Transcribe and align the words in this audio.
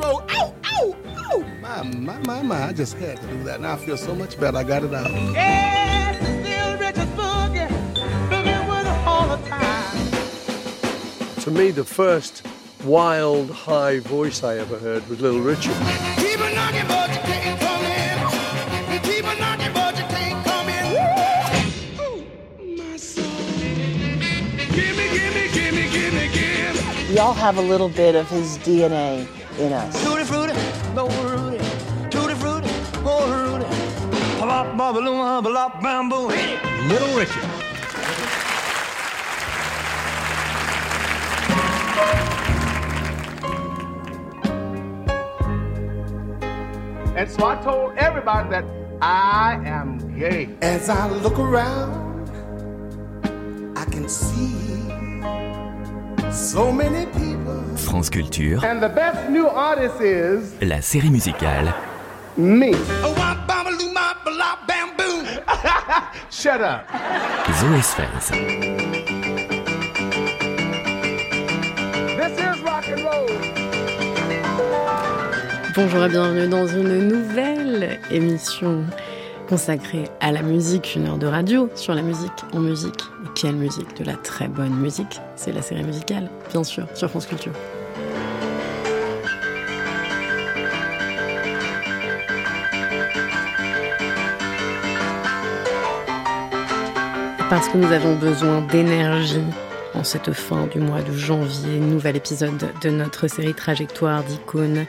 roll. 0.00 0.22
Ow, 0.30 0.54
ow, 0.64 0.96
ow. 1.16 1.44
My, 1.60 1.82
my, 1.82 2.18
my, 2.20 2.42
my. 2.42 2.64
I 2.68 2.72
just 2.72 2.94
had 2.94 3.20
to 3.20 3.26
do 3.26 3.42
that. 3.44 3.60
Now 3.60 3.74
I 3.74 3.76
feel 3.76 3.96
so 3.96 4.14
much 4.14 4.38
better. 4.38 4.58
I 4.58 4.64
got 4.64 4.82
it 4.82 4.94
out. 4.94 5.10
Yes, 5.10 6.16
it's 6.20 6.46
still 6.46 6.78
Richard 6.78 7.08
Boogie. 7.16 7.68
Boogie 8.30 8.62
with 8.68 8.86
all 9.06 9.36
the 9.36 9.38
time. 9.48 11.42
To 11.42 11.50
me, 11.50 11.70
the 11.70 11.84
first 11.84 12.46
wild, 12.84 13.50
high 13.50 14.00
voice 14.00 14.42
I 14.42 14.56
ever 14.58 14.78
heard 14.78 15.06
was 15.08 15.20
Little 15.20 15.40
Richard. 15.40 15.76
Keep 16.16 16.40
a 16.40 16.54
knocking, 16.54 16.86
but 16.88 17.10
you 17.10 17.20
can't 17.30 17.60
come 17.60 17.84
in. 17.84 19.00
Keep 19.02 19.24
a 19.24 19.34
knocking, 19.38 19.72
but 19.72 19.96
you 19.98 20.04
can't 20.04 20.44
come 20.46 20.68
in. 20.68 20.84
Ooh, 22.00 22.24
my 22.76 22.96
soul. 22.96 23.24
Gimme, 24.76 25.06
gimme, 25.14 25.48
gimme, 25.52 25.88
gimme, 25.92 26.28
gimme. 26.32 27.10
We 27.10 27.18
all 27.18 27.34
have 27.34 27.58
a 27.58 27.62
little 27.62 27.88
bit 27.88 28.14
of 28.14 28.28
his 28.28 28.58
DNA 28.58 29.26
in 29.58 29.72
us. 29.72 30.02
Tutti 30.02 30.24
frutti, 30.24 30.54
no 30.94 31.08
Rudy. 31.08 31.58
Tutti 32.10 32.34
frutti, 32.34 32.70
oh 33.04 33.26
Rudy. 33.28 33.66
Bop, 34.40 34.76
bop, 34.76 34.94
balloon, 34.94 35.42
bop, 35.42 35.82
bamboo. 35.82 36.28
Hit 36.28 36.58
it. 36.58 36.60
Little 36.88 37.16
Richard. 37.16 37.44
And 47.16 47.30
so 47.30 47.46
I 47.46 47.56
told 47.62 47.96
everybody 47.98 48.48
that 48.48 48.64
I 49.02 49.60
am 49.66 49.98
gay. 50.18 50.48
As 50.62 50.88
I 50.88 51.06
look 51.08 51.38
around, 51.38 52.30
I 53.76 53.84
can 53.84 54.08
see 54.08 54.54
so 56.32 56.72
many 56.72 57.04
people. 57.12 57.39
France 57.76 58.10
Culture, 58.10 58.58
And 58.64 58.80
the 58.80 58.88
best 58.88 59.28
new 59.30 59.46
artist 59.46 60.00
is 60.00 60.54
la 60.62 60.80
série 60.80 61.10
musicale 61.10 61.72
me. 62.36 62.72
Oh. 63.02 63.30
Shut 66.30 66.60
up. 66.60 66.86
Zoé 67.60 67.82
Sfez. 67.82 68.30
This 72.16 72.38
is 72.38 72.60
rock 72.62 72.88
and 72.88 73.04
roll. 73.04 73.26
Bonjour 75.74 76.04
et 76.04 76.08
bienvenue 76.08 76.48
dans 76.48 76.66
une 76.66 77.08
nouvelle 77.08 78.00
émission 78.10 78.84
consacrée 79.50 80.04
à 80.20 80.30
la 80.30 80.42
musique, 80.42 80.94
une 80.94 81.06
heure 81.06 81.18
de 81.18 81.26
radio 81.26 81.68
sur 81.74 81.92
la 81.92 82.02
musique 82.02 82.30
en 82.52 82.60
musique. 82.60 83.02
Et 83.24 83.28
quelle 83.34 83.56
musique 83.56 83.96
De 83.98 84.04
la 84.04 84.14
très 84.14 84.46
bonne 84.46 84.76
musique. 84.76 85.20
C'est 85.34 85.50
la 85.50 85.60
série 85.60 85.82
musicale, 85.82 86.30
bien 86.52 86.62
sûr, 86.62 86.86
sur 86.94 87.10
France 87.10 87.26
Culture. 87.26 87.52
Parce 97.50 97.68
que 97.68 97.76
nous 97.76 97.90
avons 97.90 98.14
besoin 98.14 98.60
d'énergie 98.60 99.42
en 99.94 100.04
cette 100.04 100.32
fin 100.32 100.68
du 100.68 100.78
mois 100.78 101.02
de 101.02 101.12
janvier, 101.12 101.80
nouvel 101.80 102.14
épisode 102.14 102.70
de 102.80 102.90
notre 102.90 103.26
série 103.26 103.54
Trajectoire 103.54 104.22
d'icônes. 104.22 104.86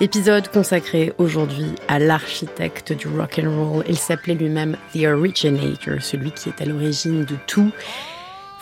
Épisode 0.00 0.48
consacré 0.48 1.12
aujourd'hui 1.18 1.72
à 1.86 1.98
l'architecte 1.98 2.92
du 2.92 3.06
rock 3.08 3.40
and 3.42 3.50
roll. 3.50 3.84
Il 3.88 3.96
s'appelait 3.96 4.34
lui-même 4.34 4.76
The 4.94 5.04
Originator, 5.06 6.00
celui 6.00 6.32
qui 6.32 6.48
est 6.48 6.60
à 6.60 6.64
l'origine 6.64 7.24
de 7.24 7.36
tout. 7.46 7.70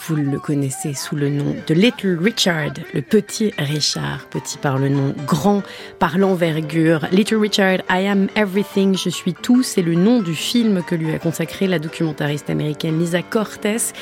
Vous 0.06 0.16
le 0.16 0.38
connaissez 0.38 0.94
sous 0.94 1.14
le 1.14 1.28
nom 1.28 1.54
de 1.66 1.74
Little 1.74 2.18
Richard, 2.20 2.72
le 2.94 3.02
petit 3.02 3.52
Richard, 3.58 4.26
petit 4.30 4.56
par 4.56 4.78
le 4.78 4.88
nom, 4.88 5.14
grand 5.26 5.62
par 5.98 6.16
l'envergure. 6.16 7.06
Little 7.12 7.36
Richard, 7.36 7.80
I 7.90 8.06
am 8.06 8.28
everything, 8.34 8.96
je 8.96 9.10
suis 9.10 9.34
tout, 9.34 9.62
c'est 9.62 9.82
le 9.82 9.94
nom 9.94 10.20
du 10.22 10.34
film 10.34 10.82
que 10.82 10.94
lui 10.94 11.12
a 11.12 11.18
consacré 11.18 11.66
la 11.66 11.78
documentariste 11.78 12.48
américaine 12.48 12.98
Lisa 12.98 13.22
Cortez. 13.22 13.92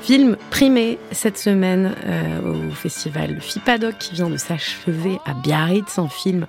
Film 0.00 0.36
primé 0.50 0.96
cette 1.10 1.38
semaine 1.38 1.92
euh, 2.06 2.68
au 2.68 2.70
festival 2.70 3.40
FIPADOC 3.40 3.98
qui 3.98 4.14
vient 4.14 4.30
de 4.30 4.36
s'achever 4.36 5.18
à 5.26 5.34
Biarritz, 5.34 5.98
un 5.98 6.08
film 6.08 6.46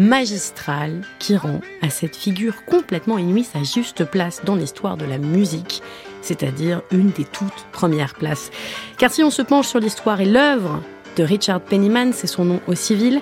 magistral 0.00 1.02
qui 1.18 1.36
rend 1.36 1.60
à 1.82 1.90
cette 1.90 2.16
figure 2.16 2.64
complètement 2.64 3.18
inouïe 3.18 3.44
sa 3.44 3.62
juste 3.62 4.04
place 4.04 4.40
dans 4.44 4.56
l'histoire 4.56 4.96
de 4.96 5.04
la 5.04 5.18
musique, 5.18 5.82
c'est-à-dire 6.22 6.80
une 6.90 7.10
des 7.10 7.26
toutes 7.26 7.66
premières 7.70 8.14
places. 8.14 8.50
Car 8.96 9.10
si 9.12 9.22
on 9.22 9.30
se 9.30 9.42
penche 9.42 9.68
sur 9.68 9.78
l'histoire 9.78 10.20
et 10.20 10.24
l'œuvre 10.24 10.82
de 11.16 11.22
Richard 11.22 11.60
Pennyman, 11.60 12.12
c'est 12.14 12.26
son 12.26 12.46
nom 12.46 12.60
au 12.66 12.74
civil, 12.74 13.20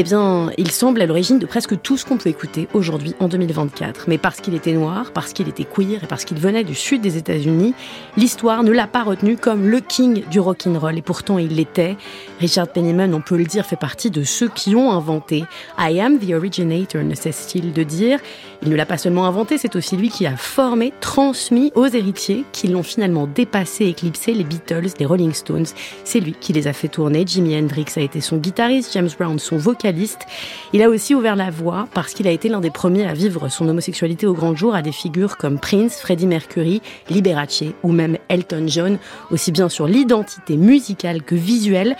eh 0.00 0.04
bien, 0.04 0.52
il 0.56 0.70
semble 0.70 1.02
à 1.02 1.06
l'origine 1.06 1.40
de 1.40 1.46
presque 1.46 1.82
tout 1.82 1.96
ce 1.96 2.04
qu'on 2.04 2.18
peut 2.18 2.30
écouter 2.30 2.68
aujourd'hui 2.72 3.16
en 3.18 3.26
2024. 3.26 4.04
Mais 4.06 4.16
parce 4.16 4.40
qu'il 4.40 4.54
était 4.54 4.70
noir, 4.70 5.10
parce 5.12 5.32
qu'il 5.32 5.48
était 5.48 5.64
queer 5.64 6.04
et 6.04 6.06
parce 6.06 6.24
qu'il 6.24 6.38
venait 6.38 6.62
du 6.62 6.76
sud 6.76 7.00
des 7.00 7.16
États-Unis, 7.16 7.74
l'histoire 8.16 8.62
ne 8.62 8.70
l'a 8.70 8.86
pas 8.86 9.02
retenu 9.02 9.36
comme 9.36 9.68
le 9.68 9.80
king 9.80 10.22
du 10.30 10.38
rock'n'roll. 10.38 10.96
Et 10.96 11.02
pourtant, 11.02 11.38
il 11.38 11.56
l'était. 11.56 11.96
Richard 12.38 12.68
Penniman, 12.68 13.12
on 13.12 13.20
peut 13.20 13.36
le 13.36 13.42
dire, 13.42 13.66
fait 13.66 13.74
partie 13.74 14.12
de 14.12 14.22
ceux 14.22 14.46
qui 14.46 14.76
ont 14.76 14.92
inventé 14.92 15.42
I 15.76 16.00
am 16.00 16.20
the 16.20 16.30
originator, 16.32 17.02
ne 17.02 17.16
cesse-t-il 17.16 17.72
de 17.72 17.82
dire. 17.82 18.20
Il 18.62 18.70
ne 18.70 18.76
l'a 18.76 18.86
pas 18.86 18.98
seulement 18.98 19.26
inventé, 19.26 19.56
c'est 19.56 19.76
aussi 19.76 19.96
lui 19.96 20.08
qui 20.08 20.26
a 20.26 20.36
formé, 20.36 20.92
transmis 21.00 21.70
aux 21.76 21.86
héritiers 21.86 22.44
qui 22.52 22.66
l'ont 22.66 22.82
finalement 22.82 23.28
dépassé, 23.28 23.86
éclipsé 23.86 24.34
les 24.34 24.42
Beatles, 24.42 24.88
les 24.98 25.06
Rolling 25.06 25.32
Stones. 25.32 25.66
C'est 26.02 26.18
lui 26.18 26.34
qui 26.38 26.52
les 26.52 26.66
a 26.66 26.72
fait 26.72 26.88
tourner. 26.88 27.24
Jimi 27.24 27.56
Hendrix 27.56 27.86
a 27.96 28.00
été 28.00 28.20
son 28.20 28.36
guitariste, 28.36 28.92
James 28.94 29.10
Brown 29.16 29.38
son 29.38 29.58
vocaliste. 29.58 30.26
Il 30.72 30.82
a 30.82 30.88
aussi 30.88 31.14
ouvert 31.14 31.36
la 31.36 31.50
voie 31.50 31.86
parce 31.94 32.14
qu'il 32.14 32.26
a 32.26 32.32
été 32.32 32.48
l'un 32.48 32.60
des 32.60 32.70
premiers 32.70 33.06
à 33.06 33.14
vivre 33.14 33.48
son 33.48 33.68
homosexualité 33.68 34.26
au 34.26 34.34
grand 34.34 34.56
jour 34.56 34.74
à 34.74 34.82
des 34.82 34.92
figures 34.92 35.36
comme 35.36 35.60
Prince, 35.60 36.00
Freddie 36.00 36.26
Mercury, 36.26 36.82
Liberace 37.10 37.62
ou 37.84 37.92
même 37.92 38.18
Elton 38.28 38.64
John, 38.66 38.98
aussi 39.30 39.52
bien 39.52 39.68
sur 39.68 39.86
l'identité 39.86 40.56
musicale 40.56 41.22
que 41.22 41.36
visuelle 41.36 41.96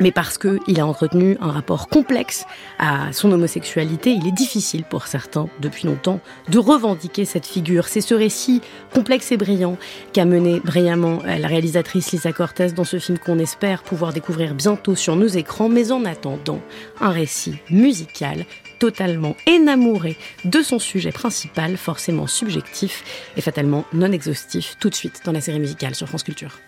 mais 0.00 0.12
parce 0.12 0.38
qu'il 0.38 0.80
a 0.80 0.86
entretenu 0.86 1.36
un 1.40 1.50
rapport 1.50 1.88
complexe 1.88 2.44
à 2.78 3.12
son 3.12 3.32
homosexualité, 3.32 4.10
il 4.10 4.26
est 4.26 4.32
difficile 4.32 4.84
pour 4.84 5.06
certains, 5.06 5.48
depuis 5.60 5.86
longtemps, 5.86 6.20
de 6.48 6.58
revendiquer 6.58 7.24
cette 7.24 7.46
figure. 7.46 7.88
C'est 7.88 8.00
ce 8.00 8.14
récit 8.14 8.60
complexe 8.94 9.32
et 9.32 9.36
brillant 9.36 9.76
qu'a 10.12 10.24
mené 10.24 10.60
brillamment 10.60 11.20
la 11.24 11.48
réalisatrice 11.48 12.12
Lisa 12.12 12.32
Cortez 12.32 12.72
dans 12.72 12.84
ce 12.84 12.98
film 12.98 13.18
qu'on 13.18 13.38
espère 13.38 13.82
pouvoir 13.82 14.12
découvrir 14.12 14.54
bientôt 14.54 14.94
sur 14.94 15.16
nos 15.16 15.26
écrans, 15.26 15.68
mais 15.68 15.92
en 15.92 16.04
attendant, 16.04 16.60
un 17.00 17.10
récit 17.10 17.58
musical 17.70 18.44
totalement 18.78 19.36
énamouré 19.46 20.16
de 20.44 20.62
son 20.62 20.78
sujet 20.78 21.12
principal, 21.12 21.76
forcément 21.76 22.26
subjectif 22.26 23.04
et 23.36 23.40
fatalement 23.40 23.84
non 23.92 24.10
exhaustif, 24.10 24.76
tout 24.80 24.90
de 24.90 24.94
suite 24.94 25.20
dans 25.24 25.32
la 25.32 25.40
série 25.40 25.60
musicale 25.60 25.94
sur 25.94 26.08
France 26.08 26.24
Culture. 26.24 26.58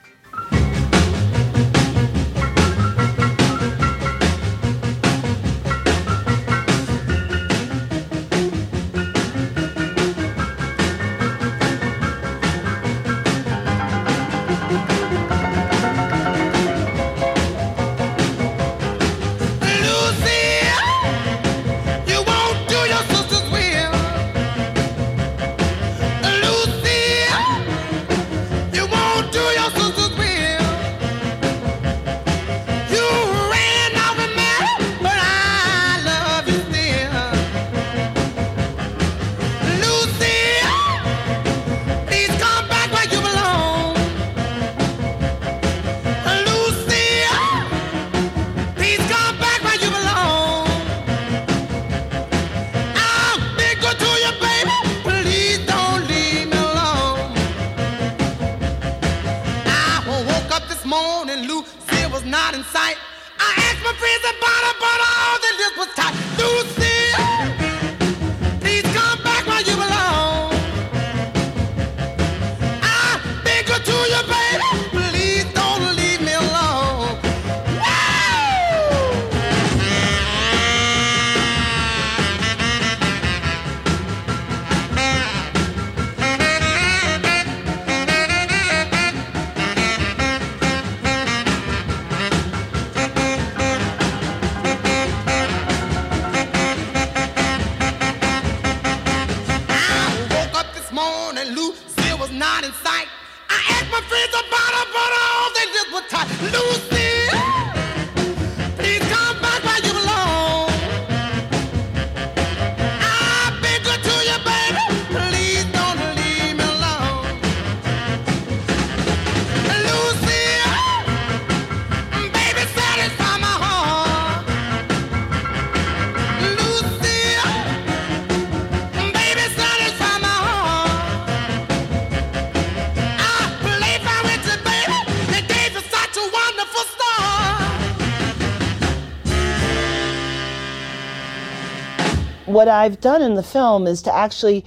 I've 142.85 143.01
done 143.01 143.23
in 143.23 143.35
the 143.35 143.47
film 143.47 143.87
is 143.87 144.03
to 144.03 144.11
actually 144.11 144.65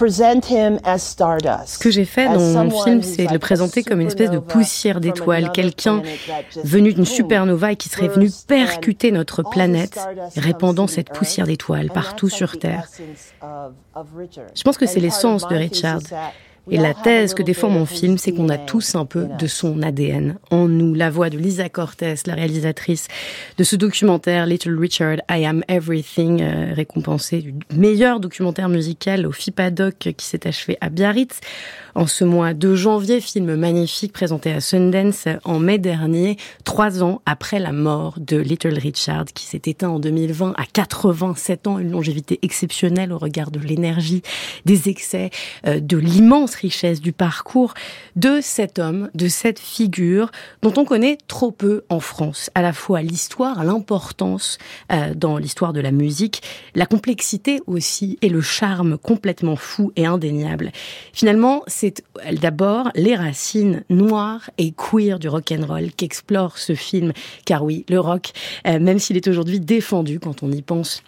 ce 0.00 1.78
que 1.78 1.90
j'ai 1.90 2.04
fait 2.06 2.26
dans 2.26 2.64
mon 2.64 2.70
film, 2.82 3.02
c'est 3.02 3.26
de 3.26 3.32
le 3.32 3.38
présenter 3.38 3.82
comme 3.82 4.00
une 4.00 4.06
espèce 4.06 4.30
de 4.30 4.38
poussière 4.38 4.98
d'étoile, 5.00 5.52
quelqu'un 5.52 6.02
venu 6.64 6.94
d'une 6.94 7.04
supernova 7.04 7.72
et 7.72 7.76
qui 7.76 7.90
serait 7.90 8.08
venu 8.08 8.30
percuter 8.46 9.12
notre 9.12 9.42
planète, 9.42 10.00
répandant 10.36 10.86
cette 10.86 11.10
poussière 11.10 11.46
d'étoile 11.46 11.90
partout 11.90 12.30
sur 12.30 12.58
Terre. 12.58 12.88
Je 14.54 14.62
pense 14.62 14.78
que 14.78 14.86
c'est 14.86 15.00
l'essence 15.00 15.46
de 15.48 15.54
Richard. 15.54 16.00
Et 16.70 16.76
la 16.76 16.94
thèse 16.94 17.34
que 17.34 17.42
défend 17.42 17.68
mon 17.68 17.86
film, 17.86 18.18
c'est 18.18 18.32
qu'on 18.32 18.48
a 18.48 18.58
tous 18.58 18.94
un 18.94 19.04
peu 19.04 19.26
de 19.38 19.46
son 19.46 19.82
ADN 19.82 20.38
en 20.50 20.68
nous. 20.68 20.94
La 20.94 21.10
voix 21.10 21.30
de 21.30 21.38
Lisa 21.38 21.68
Cortez, 21.68 22.14
la 22.26 22.34
réalisatrice 22.34 23.08
de 23.58 23.64
ce 23.64 23.76
documentaire 23.76 24.46
Little 24.46 24.78
Richard, 24.78 25.18
I 25.30 25.44
Am 25.46 25.64
Everything, 25.68 26.42
euh, 26.42 26.72
récompensé 26.74 27.38
du 27.38 27.54
meilleur 27.74 28.20
documentaire 28.20 28.68
musical 28.68 29.26
au 29.26 29.32
FIPADOC 29.32 30.14
qui 30.16 30.26
s'est 30.26 30.46
achevé 30.46 30.76
à 30.80 30.90
Biarritz 30.90 31.40
en 31.94 32.06
ce 32.06 32.24
mois 32.24 32.54
de 32.54 32.74
janvier, 32.74 33.20
film 33.20 33.54
magnifique 33.56 34.12
présenté 34.12 34.52
à 34.52 34.60
Sundance 34.60 35.26
en 35.44 35.58
mai 35.58 35.78
dernier, 35.78 36.36
trois 36.64 37.02
ans 37.02 37.22
après 37.26 37.58
la 37.58 37.72
mort 37.72 38.14
de 38.18 38.36
Little 38.36 38.78
Richard, 38.78 39.26
qui 39.26 39.44
s'est 39.44 39.62
éteint 39.66 39.88
en 39.88 39.98
2020 39.98 40.54
à 40.56 40.64
87 40.64 41.66
ans, 41.66 41.78
une 41.78 41.90
longévité 41.90 42.38
exceptionnelle 42.42 43.12
au 43.12 43.18
regard 43.18 43.50
de 43.50 43.58
l'énergie, 43.58 44.22
des 44.64 44.88
excès, 44.88 45.30
euh, 45.66 45.80
de 45.80 45.96
l'immense 45.96 46.54
richesse 46.54 47.00
du 47.00 47.12
parcours 47.12 47.74
de 48.16 48.40
cet 48.42 48.78
homme, 48.78 49.10
de 49.14 49.28
cette 49.28 49.58
figure 49.58 50.30
dont 50.62 50.72
on 50.76 50.84
connaît 50.84 51.18
trop 51.28 51.50
peu 51.50 51.84
en 51.88 52.00
France, 52.00 52.50
à 52.54 52.62
la 52.62 52.72
fois 52.72 53.02
l'histoire, 53.02 53.64
l'importance 53.64 54.58
euh, 54.92 55.14
dans 55.14 55.38
l'histoire 55.38 55.72
de 55.72 55.80
la 55.80 55.90
musique, 55.90 56.42
la 56.74 56.86
complexité 56.86 57.60
aussi 57.66 58.18
et 58.22 58.28
le 58.28 58.40
charme 58.40 58.98
complètement 58.98 59.56
fou 59.56 59.92
et 59.96 60.06
indéniable. 60.06 60.72
Finalement, 61.12 61.62
c'est 61.80 62.04
d'abord 62.42 62.90
les 62.94 63.16
racines 63.16 63.84
noires 63.88 64.50
et 64.58 64.72
queer 64.72 65.18
du 65.18 65.30
rock 65.30 65.50
and 65.50 65.64
roll 65.66 65.90
qu'explore 65.96 66.58
ce 66.58 66.74
film. 66.74 67.14
Car 67.46 67.64
oui, 67.64 67.86
le 67.88 67.98
rock, 67.98 68.32
euh, 68.66 68.78
même 68.78 68.98
s'il 68.98 69.16
est 69.16 69.26
aujourd'hui 69.28 69.60
défendu 69.60 70.20
quand 70.20 70.42
on 70.42 70.52
y 70.52 70.60
pense 70.60 71.02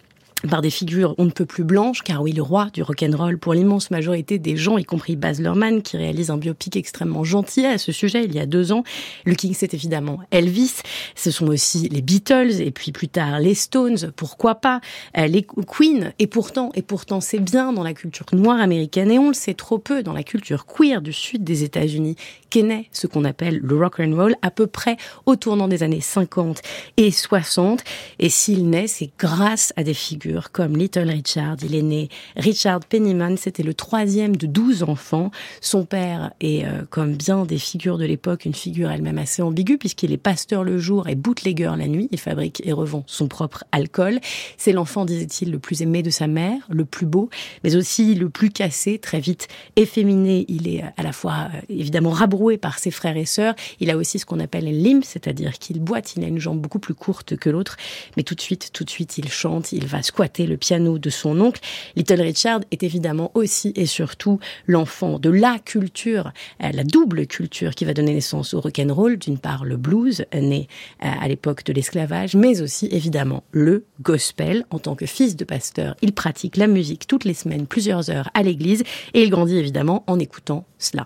par 0.49 0.61
des 0.61 0.69
figures 0.69 1.15
on 1.17 1.25
ne 1.25 1.31
peut 1.31 1.45
plus 1.45 1.63
blanches, 1.63 2.01
car 2.03 2.21
oui, 2.21 2.31
le 2.31 2.41
roi 2.41 2.69
du 2.73 2.83
rock'n'roll 2.83 3.37
pour 3.37 3.53
l'immense 3.53 3.91
majorité 3.91 4.39
des 4.39 4.57
gens, 4.57 4.77
y 4.77 4.83
compris 4.83 5.15
Baz 5.15 5.39
Luhrmann, 5.39 5.81
qui 5.81 5.97
réalise 5.97 6.29
un 6.29 6.37
biopic 6.37 6.75
extrêmement 6.75 7.23
gentil 7.23 7.65
à 7.65 7.77
ce 7.77 7.91
sujet 7.91 8.25
il 8.25 8.33
y 8.35 8.39
a 8.39 8.45
deux 8.45 8.71
ans. 8.71 8.83
Le 9.25 9.35
King, 9.35 9.53
c'est 9.55 9.73
évidemment 9.73 10.19
Elvis. 10.31 10.81
Ce 11.15 11.31
sont 11.31 11.47
aussi 11.47 11.89
les 11.89 12.01
Beatles, 12.01 12.61
et 12.61 12.71
puis 12.71 12.91
plus 12.91 13.07
tard 13.07 13.39
les 13.39 13.55
Stones, 13.55 14.11
pourquoi 14.15 14.55
pas, 14.55 14.81
euh, 15.17 15.27
les 15.27 15.43
Queen. 15.43 16.13
Et 16.19 16.27
pourtant, 16.27 16.71
et 16.75 16.81
pourtant, 16.81 17.21
c'est 17.21 17.39
bien 17.39 17.73
dans 17.73 17.83
la 17.83 17.93
culture 17.93 18.25
noire 18.33 18.59
américaine, 18.59 19.11
et 19.11 19.19
on 19.19 19.29
le 19.29 19.33
sait 19.33 19.53
trop 19.53 19.77
peu 19.77 20.03
dans 20.03 20.13
la 20.13 20.23
culture 20.23 20.65
queer 20.65 21.01
du 21.01 21.13
sud 21.13 21.43
des 21.43 21.63
États-Unis, 21.63 22.15
qu'est 22.49 22.63
né 22.63 22.89
ce 22.91 23.07
qu'on 23.07 23.25
appelle 23.25 23.59
le 23.63 23.77
rock'n'roll 23.77 24.35
à 24.41 24.51
peu 24.51 24.67
près 24.67 24.97
au 25.25 25.35
tournant 25.35 25.67
des 25.67 25.83
années 25.83 26.01
50 26.01 26.61
et 26.97 27.11
60. 27.11 27.83
Et 28.19 28.29
s'il 28.29 28.69
naît, 28.69 28.87
c'est 28.87 29.11
grâce 29.17 29.73
à 29.75 29.83
des 29.83 29.93
figures 29.93 30.32
comme 30.51 30.77
Little 30.77 31.09
Richard. 31.09 31.57
Il 31.63 31.75
est 31.75 31.81
né 31.81 32.09
Richard 32.35 32.81
Pennyman, 32.81 33.37
c'était 33.37 33.63
le 33.63 33.73
troisième 33.73 34.35
de 34.35 34.47
douze 34.47 34.83
enfants. 34.83 35.31
Son 35.61 35.85
père 35.85 36.31
est, 36.41 36.65
euh, 36.65 36.83
comme 36.89 37.13
bien 37.13 37.45
des 37.45 37.57
figures 37.57 37.97
de 37.97 38.05
l'époque, 38.05 38.45
une 38.45 38.53
figure 38.53 38.91
elle-même 38.91 39.17
assez 39.17 39.41
ambiguë 39.41 39.77
puisqu'il 39.77 40.11
est 40.11 40.17
pasteur 40.17 40.63
le 40.63 40.77
jour 40.77 41.07
et 41.07 41.15
bootlegger 41.15 41.71
la 41.77 41.87
nuit. 41.87 42.09
Il 42.11 42.19
fabrique 42.19 42.61
et 42.65 42.71
revend 42.71 43.03
son 43.07 43.27
propre 43.27 43.63
alcool. 43.71 44.19
C'est 44.57 44.71
l'enfant, 44.71 45.05
disait-il, 45.05 45.51
le 45.51 45.59
plus 45.59 45.81
aimé 45.81 46.03
de 46.03 46.09
sa 46.09 46.27
mère, 46.27 46.59
le 46.69 46.85
plus 46.85 47.05
beau, 47.05 47.29
mais 47.63 47.75
aussi 47.75 48.15
le 48.15 48.29
plus 48.29 48.49
cassé, 48.49 48.97
très 48.97 49.19
vite 49.19 49.47
efféminé. 49.75 50.45
Il 50.47 50.67
est 50.67 50.83
euh, 50.83 50.87
à 50.97 51.03
la 51.03 51.11
fois 51.11 51.49
euh, 51.53 51.59
évidemment 51.69 52.11
rabroué 52.11 52.57
par 52.57 52.79
ses 52.79 52.91
frères 52.91 53.17
et 53.17 53.25
sœurs. 53.25 53.55
Il 53.79 53.89
a 53.89 53.97
aussi 53.97 54.19
ce 54.19 54.25
qu'on 54.25 54.39
appelle 54.39 54.65
limp, 54.81 55.03
c'est-à-dire 55.03 55.59
qu'il 55.59 55.79
boite. 55.79 56.15
Il 56.15 56.23
a 56.23 56.27
une 56.27 56.39
jambe 56.39 56.59
beaucoup 56.59 56.79
plus 56.79 56.95
courte 56.95 57.35
que 57.37 57.49
l'autre, 57.49 57.77
mais 58.17 58.23
tout 58.23 58.35
de 58.35 58.41
suite, 58.41 58.71
tout 58.73 58.83
de 58.83 58.89
suite, 58.89 59.17
il 59.17 59.29
chante, 59.29 59.71
il 59.71 59.85
va 59.85 60.01
squatter 60.01 60.22
le 60.39 60.57
piano 60.57 60.97
de 60.97 61.09
son 61.09 61.39
oncle. 61.41 61.61
Little 61.95 62.21
Richard 62.21 62.61
est 62.71 62.83
évidemment 62.83 63.31
aussi 63.33 63.73
et 63.75 63.85
surtout 63.85 64.39
l'enfant 64.67 65.19
de 65.19 65.29
la 65.29 65.59
culture, 65.59 66.31
euh, 66.63 66.71
la 66.71 66.83
double 66.83 67.27
culture 67.27 67.75
qui 67.75 67.85
va 67.85 67.93
donner 67.93 68.13
naissance 68.13 68.53
au 68.53 68.61
rock'n'roll. 68.61 69.17
D'une 69.17 69.37
part, 69.37 69.65
le 69.65 69.77
blues, 69.77 70.25
né 70.33 70.67
euh, 71.03 71.07
à 71.21 71.27
l'époque 71.27 71.63
de 71.65 71.73
l'esclavage, 71.73 72.35
mais 72.35 72.61
aussi 72.61 72.87
évidemment 72.91 73.43
le 73.51 73.85
gospel. 74.01 74.65
En 74.69 74.79
tant 74.79 74.95
que 74.95 75.05
fils 75.05 75.35
de 75.35 75.43
pasteur, 75.43 75.95
il 76.01 76.13
pratique 76.13 76.57
la 76.57 76.67
musique 76.67 77.07
toutes 77.07 77.25
les 77.25 77.33
semaines, 77.33 77.67
plusieurs 77.67 78.09
heures 78.09 78.29
à 78.33 78.43
l'église, 78.43 78.83
et 79.13 79.23
il 79.23 79.29
grandit 79.29 79.57
évidemment 79.57 80.03
en 80.07 80.19
écoutant 80.19 80.65
cela. 80.79 81.05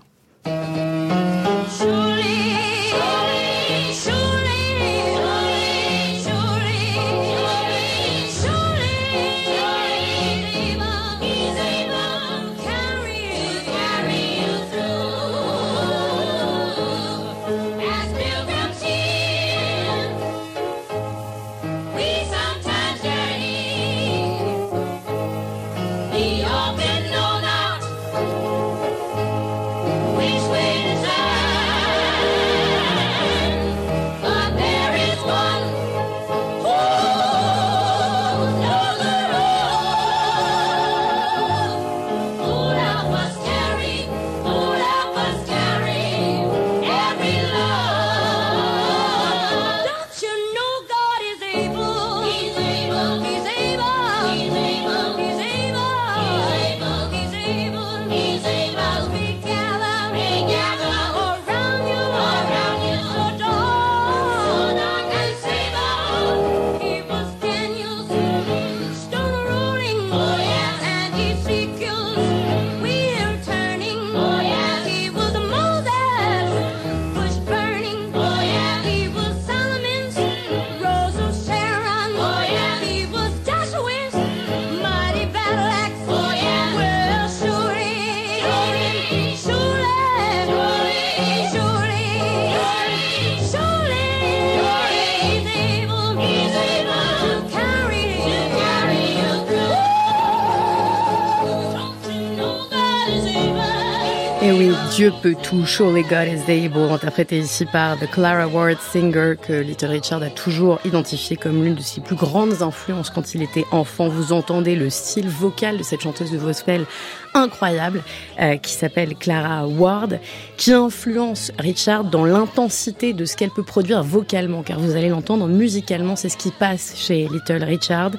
Peut 105.28 105.34
tout, 105.42 105.66
Surely 105.66 106.04
God 106.04 106.26
is 106.28 106.50
able, 106.50 106.90
interprété 106.90 107.38
ici 107.38 107.66
par 107.66 107.98
The 107.98 108.10
Clara 108.10 108.46
Ward 108.46 108.78
Singer, 108.80 109.34
que 109.36 109.52
Little 109.52 109.90
Richard 109.90 110.22
a 110.22 110.30
toujours 110.30 110.78
identifié 110.86 111.36
comme 111.36 111.62
l'une 111.62 111.74
de 111.74 111.82
ses 111.82 112.00
plus 112.00 112.16
grandes 112.16 112.62
influences 112.62 113.10
quand 113.10 113.34
il 113.34 113.42
était 113.42 113.66
enfant. 113.70 114.08
Vous 114.08 114.32
entendez 114.32 114.74
le 114.74 114.88
style 114.88 115.28
vocal 115.28 115.76
de 115.76 115.82
cette 115.82 116.00
chanteuse 116.00 116.30
de 116.30 116.38
gospel 116.38 116.86
incroyable 117.34 118.02
euh, 118.40 118.56
qui 118.56 118.72
s'appelle 118.72 119.14
Clara 119.14 119.66
Ward, 119.66 120.20
qui 120.56 120.72
influence 120.72 121.52
Richard 121.58 122.04
dans 122.04 122.24
l'intensité 122.24 123.12
de 123.12 123.24
ce 123.24 123.36
qu'elle 123.36 123.50
peut 123.50 123.62
produire 123.62 124.02
vocalement, 124.02 124.62
car 124.62 124.78
vous 124.78 124.96
allez 124.96 125.08
l'entendre 125.08 125.46
musicalement, 125.46 126.16
c'est 126.16 126.28
ce 126.28 126.36
qui 126.36 126.50
passe 126.50 126.94
chez 126.96 127.28
Little 127.28 127.64
Richard, 127.64 128.12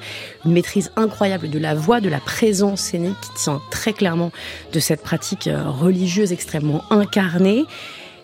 une 0.45 0.53
maîtrise 0.53 0.91
incroyable 0.95 1.49
de 1.49 1.59
la 1.59 1.75
voix, 1.75 2.01
de 2.01 2.09
la 2.09 2.19
présence 2.19 2.81
scénique 2.81 3.19
qui 3.21 3.43
tient 3.43 3.61
très 3.71 3.93
clairement 3.93 4.31
de 4.73 4.79
cette 4.79 5.03
pratique 5.03 5.47
euh, 5.47 5.69
religieuse 5.69 6.31
extrêmement 6.31 6.83
incarnée. 6.89 7.65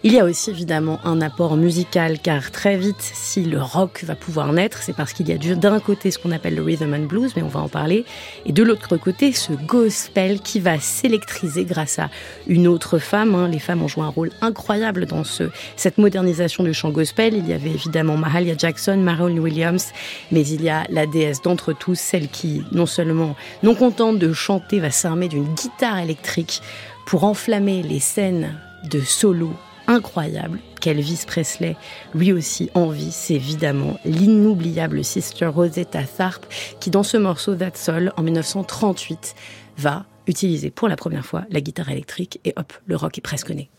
Il 0.03 0.13
y 0.13 0.19
a 0.19 0.25
aussi 0.25 0.51
évidemment 0.51 0.99
un 1.03 1.19
apport 1.21 1.57
musical 1.57 2.19
car 2.19 2.51
très 2.51 2.77
vite, 2.77 3.01
si 3.01 3.43
le 3.43 3.59
rock 3.61 4.03
va 4.03 4.15
pouvoir 4.15 4.53
naître, 4.53 4.83
c'est 4.83 4.95
parce 4.95 5.13
qu'il 5.13 5.27
y 5.27 5.31
a 5.31 5.55
d'un 5.55 5.79
côté 5.79 6.11
ce 6.11 6.19
qu'on 6.19 6.31
appelle 6.31 6.55
le 6.55 6.61
rhythm 6.61 6.93
and 6.93 7.05
blues, 7.07 7.31
mais 7.35 7.41
on 7.41 7.47
va 7.47 7.61
en 7.61 7.69
parler, 7.69 8.05
et 8.45 8.51
de 8.51 8.61
l'autre 8.61 8.97
côté 8.97 9.31
ce 9.31 9.53
gospel 9.53 10.41
qui 10.41 10.59
va 10.59 10.79
s'électriser 10.79 11.65
grâce 11.65 11.97
à 11.97 12.09
une 12.47 12.67
autre 12.67 12.99
femme. 12.99 13.33
Hein. 13.33 13.47
Les 13.47 13.59
femmes 13.59 13.81
ont 13.81 13.87
joué 13.87 14.03
un 14.03 14.09
rôle 14.09 14.29
incroyable 14.41 15.05
dans 15.05 15.23
ce, 15.23 15.45
cette 15.75 15.97
modernisation 15.97 16.63
du 16.63 16.73
chant 16.73 16.89
gospel. 16.89 17.33
Il 17.35 17.47
y 17.47 17.53
avait 17.53 17.71
évidemment 17.71 18.17
Mahalia 18.17 18.55
Jackson, 18.57 18.97
Marilyn 18.97 19.39
Williams, 19.39 19.87
mais 20.31 20.45
il 20.45 20.61
y 20.61 20.69
a 20.69 20.83
la 20.89 21.07
déesse 21.07 21.41
d'entre 21.41 21.73
tous, 21.73 21.97
celle 21.97 22.27
qui, 22.27 22.63
non 22.71 22.85
seulement 22.85 23.35
non 23.63 23.73
contente 23.73 24.19
de 24.19 24.33
chanter, 24.33 24.79
va 24.79 24.91
s'armer 24.91 25.29
d'une 25.29 25.53
guitare 25.55 25.97
électrique 25.97 26.61
pour 27.07 27.23
enflammer 27.23 27.81
les 27.81 27.99
scènes 27.99 28.55
de 28.83 28.99
solo 29.01 29.51
incroyable 29.87 30.59
qu'Elvis 30.81 31.23
Presley, 31.27 31.75
lui 32.13 32.31
aussi, 32.31 32.69
envie, 32.73 33.11
c'est 33.11 33.35
évidemment 33.35 33.99
l'inoubliable 34.05 35.03
Sister 35.03 35.47
Rosetta 35.47 36.03
Tharpe 36.03 36.45
qui, 36.79 36.89
dans 36.89 37.03
ce 37.03 37.17
morceau 37.17 37.55
That 37.55 37.71
Soul, 37.75 38.11
en 38.17 38.23
1938, 38.23 39.35
va 39.77 40.05
utiliser 40.27 40.71
pour 40.71 40.87
la 40.87 40.95
première 40.95 41.25
fois 41.25 41.45
la 41.49 41.61
guitare 41.61 41.89
électrique 41.89 42.39
et 42.45 42.53
hop, 42.55 42.73
le 42.85 42.95
rock 42.95 43.17
est 43.17 43.21
presque 43.21 43.51
né. 43.51 43.69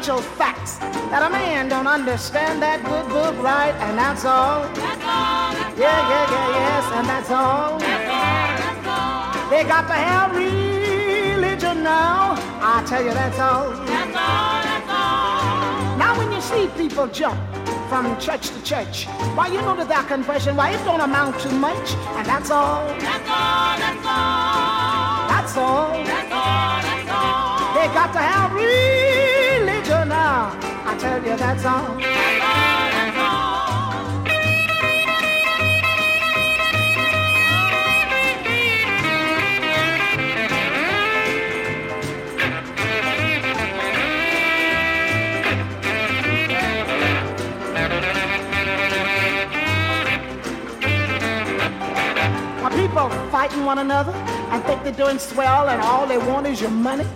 Natural 0.00 0.22
facts 0.40 0.78
that 1.12 1.20
a 1.20 1.28
man 1.28 1.68
don't 1.68 1.86
understand 1.86 2.62
that 2.62 2.82
good 2.88 3.06
book 3.12 3.36
right, 3.44 3.74
and 3.84 3.98
that's 3.98 4.24
all. 4.24 4.62
That's 4.72 5.04
all. 5.04 5.52
That's 5.52 5.78
yeah, 5.78 6.00
yeah, 6.08 6.32
yeah, 6.32 6.56
yes, 6.56 6.84
and 6.96 7.06
that's 7.06 7.30
all. 7.30 7.78
That's 7.78 8.08
all. 8.08 8.56
That's 8.64 8.88
all. 8.88 9.50
They 9.52 9.62
got 9.68 9.84
to 9.92 9.98
have 10.00 10.32
religion 10.32 11.82
now. 11.82 12.32
I 12.64 12.82
tell 12.88 13.04
you, 13.04 13.12
that's 13.12 13.38
all. 13.38 13.76
That's 13.84 14.16
all. 14.16 14.62
That's 14.64 14.88
all. 14.88 15.98
Now, 16.00 16.16
when 16.16 16.32
you 16.32 16.40
see 16.40 16.64
people 16.80 17.06
jump 17.08 17.38
from 17.90 18.18
church 18.18 18.48
to 18.48 18.62
church. 18.64 19.04
Why, 19.36 19.48
you 19.48 19.60
know 19.60 19.76
that 19.76 19.88
that 19.88 20.08
confession, 20.08 20.56
why, 20.56 20.70
it 20.70 20.82
don't 20.86 21.02
amount 21.02 21.38
to 21.40 21.52
much, 21.52 21.92
and 22.16 22.24
that's 22.24 22.50
all. 22.50 22.88
That's 22.96 23.28
all, 23.28 23.76
that's 23.76 24.06
all. 24.08 25.28
That's 25.28 25.56
all. 25.58 25.92
That's 25.92 26.32
all, 26.32 26.80
that's 26.88 27.10
all. 27.12 27.74
They 27.76 27.86
got 27.92 28.14
to 28.14 28.20
have 28.20 28.54
now. 28.54 28.99
Tell 31.00 31.24
you 31.24 31.36
that's 31.36 31.64
all. 31.64 31.98
All. 32.42 32.90
people 52.86 53.08
fighting 53.30 53.64
one 53.64 53.78
another 53.78 54.12
and 54.12 54.62
think 54.64 54.82
they're 54.82 54.92
doing 54.92 55.18
swell 55.18 55.68
and 55.68 55.80
all 55.82 56.06
they 56.06 56.18
want 56.18 56.46
is 56.46 56.60
your 56.60 56.70
money. 56.70 57.06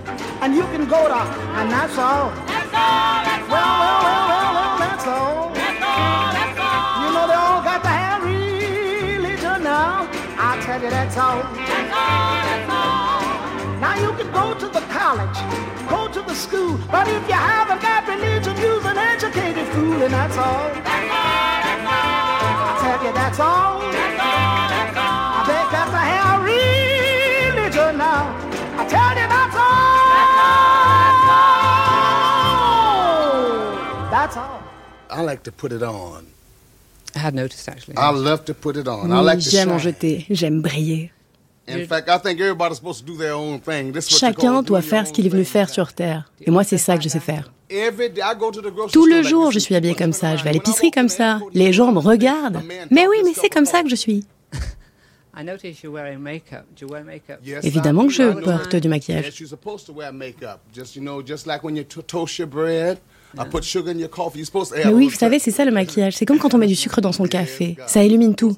And 0.41 0.55
you 0.55 0.63
can 0.63 0.87
go 0.89 1.09
to, 1.09 1.15
and 1.15 1.71
that's 1.71 1.99
all. 1.99 2.54
Well, 2.75 3.55
well, 3.55 4.03
well, 4.05 4.25
well, 4.31 4.53
well, 4.57 4.79
that's 4.83 5.07
all. 5.07 5.53
That's 5.55 5.83
all, 5.83 6.33
that's 6.39 6.59
all. 6.61 7.03
You 7.03 7.09
know 7.15 7.25
they 7.31 7.39
all 7.47 7.63
got 7.63 7.81
to 7.83 7.93
have 8.03 8.21
religion 8.25 9.59
now. 9.63 10.09
I 10.39 10.61
tell 10.65 10.81
you 10.83 10.91
that's 10.91 11.17
all. 11.17 11.43
That's 11.55 12.71
all. 12.71 13.81
Now 13.81 13.95
you 14.05 14.11
can 14.19 14.31
go 14.33 14.55
to 14.63 14.67
the 14.69 14.85
college, 14.99 15.39
go 15.89 16.09
to 16.09 16.21
the 16.23 16.35
school, 16.35 16.79
but 16.91 17.07
if 17.09 17.23
you 17.29 17.35
haven't 17.35 17.83
got 17.83 18.09
religion, 18.09 18.57
you're 18.59 18.87
an 18.87 18.99
educated 18.99 19.67
fool, 19.69 20.03
and 20.03 20.13
that's 20.13 20.37
all. 20.37 20.69
That's 20.83 21.11
all, 21.21 21.63
that's 21.67 21.87
all. 21.87 22.35
I 22.67 22.79
tell 22.83 23.01
you. 23.07 23.13
That's 23.15 23.41
all, 23.41 23.83
I 35.17 35.23
like 35.23 35.43
to 35.45 35.53
put 35.53 35.73
it 35.73 35.83
on. 35.83 36.25
I 37.15 37.19
had 37.21 37.35
noticed 37.35 37.69
actually. 37.69 37.97
I 37.97 38.11
love 38.11 38.45
to 38.47 38.55
put 38.55 38.77
it 38.77 38.89
on. 38.89 39.13
I 39.13 39.21
like 39.21 39.41
to 39.41 39.51
J'aime 39.51 39.71
en 39.71 39.79
jeter, 39.79 40.27
j'aime 40.31 40.61
briller. 40.61 41.11
In 41.67 41.87
fact, 41.87 42.09
I 42.09 42.19
think 42.19 42.41
everybody's 42.41 42.77
supposed 42.77 43.01
to 43.01 43.07
do 43.07 43.17
their 43.17 43.35
own 43.35 43.59
thing. 43.61 43.95
Chacun 44.01 44.63
doit 44.63 44.83
faire 44.83 45.07
ce 45.07 45.13
qu'il 45.13 45.25
est 45.25 45.31
venu 45.31 45.45
faire 45.45 45.71
sur 45.71 45.93
Terre. 45.95 46.31
Et 46.43 46.51
moi, 46.51 46.63
c'est 46.63 46.79
ça 46.79 46.99
que 46.99 47.03
je 47.03 47.09
sais 47.09 47.21
faire. 47.21 47.51
Tout 48.93 49.07
le 49.07 49.23
jour, 49.23 49.51
je 49.51 49.59
suis 49.59 49.75
habillée 49.75 49.95
comme 49.95 50.13
ça. 50.13 50.37
Je 50.37 50.45
vais 50.45 50.51
à 50.51 50.53
l'épicerie 50.53 50.91
comme 50.91 51.09
ça. 51.09 51.41
Les 51.55 51.73
gens 51.73 51.91
me 51.93 51.99
regardent. 52.01 52.61
Mais 52.91 53.07
oui, 53.07 53.17
mais 53.25 53.33
c'est 53.35 53.49
comme 53.49 53.65
ça 53.65 53.83
que 53.83 53.89
je 53.89 53.97
suis. 53.97 54.27
Évidemment 57.63 58.07
que 58.07 58.13
je 58.13 58.31
porte 58.43 58.77
du 58.77 58.89
maquillage. 58.89 59.33
Mais 64.77 64.93
oui, 64.93 65.09
vous 65.09 65.17
savez, 65.17 65.39
c'est 65.39 65.51
ça 65.51 65.65
le 65.65 65.71
maquillage. 65.73 66.15
C'est 66.17 66.27
comme 66.27 66.39
quand 66.39 66.55
on 66.55 66.59
met 66.59 66.67
du 66.67 66.75
sucre 66.77 67.01
dans 67.01 67.13
son 67.13 67.25
café. 67.25 67.77
Ça 67.87 68.05
illumine 68.05 68.35
tout. 68.35 68.57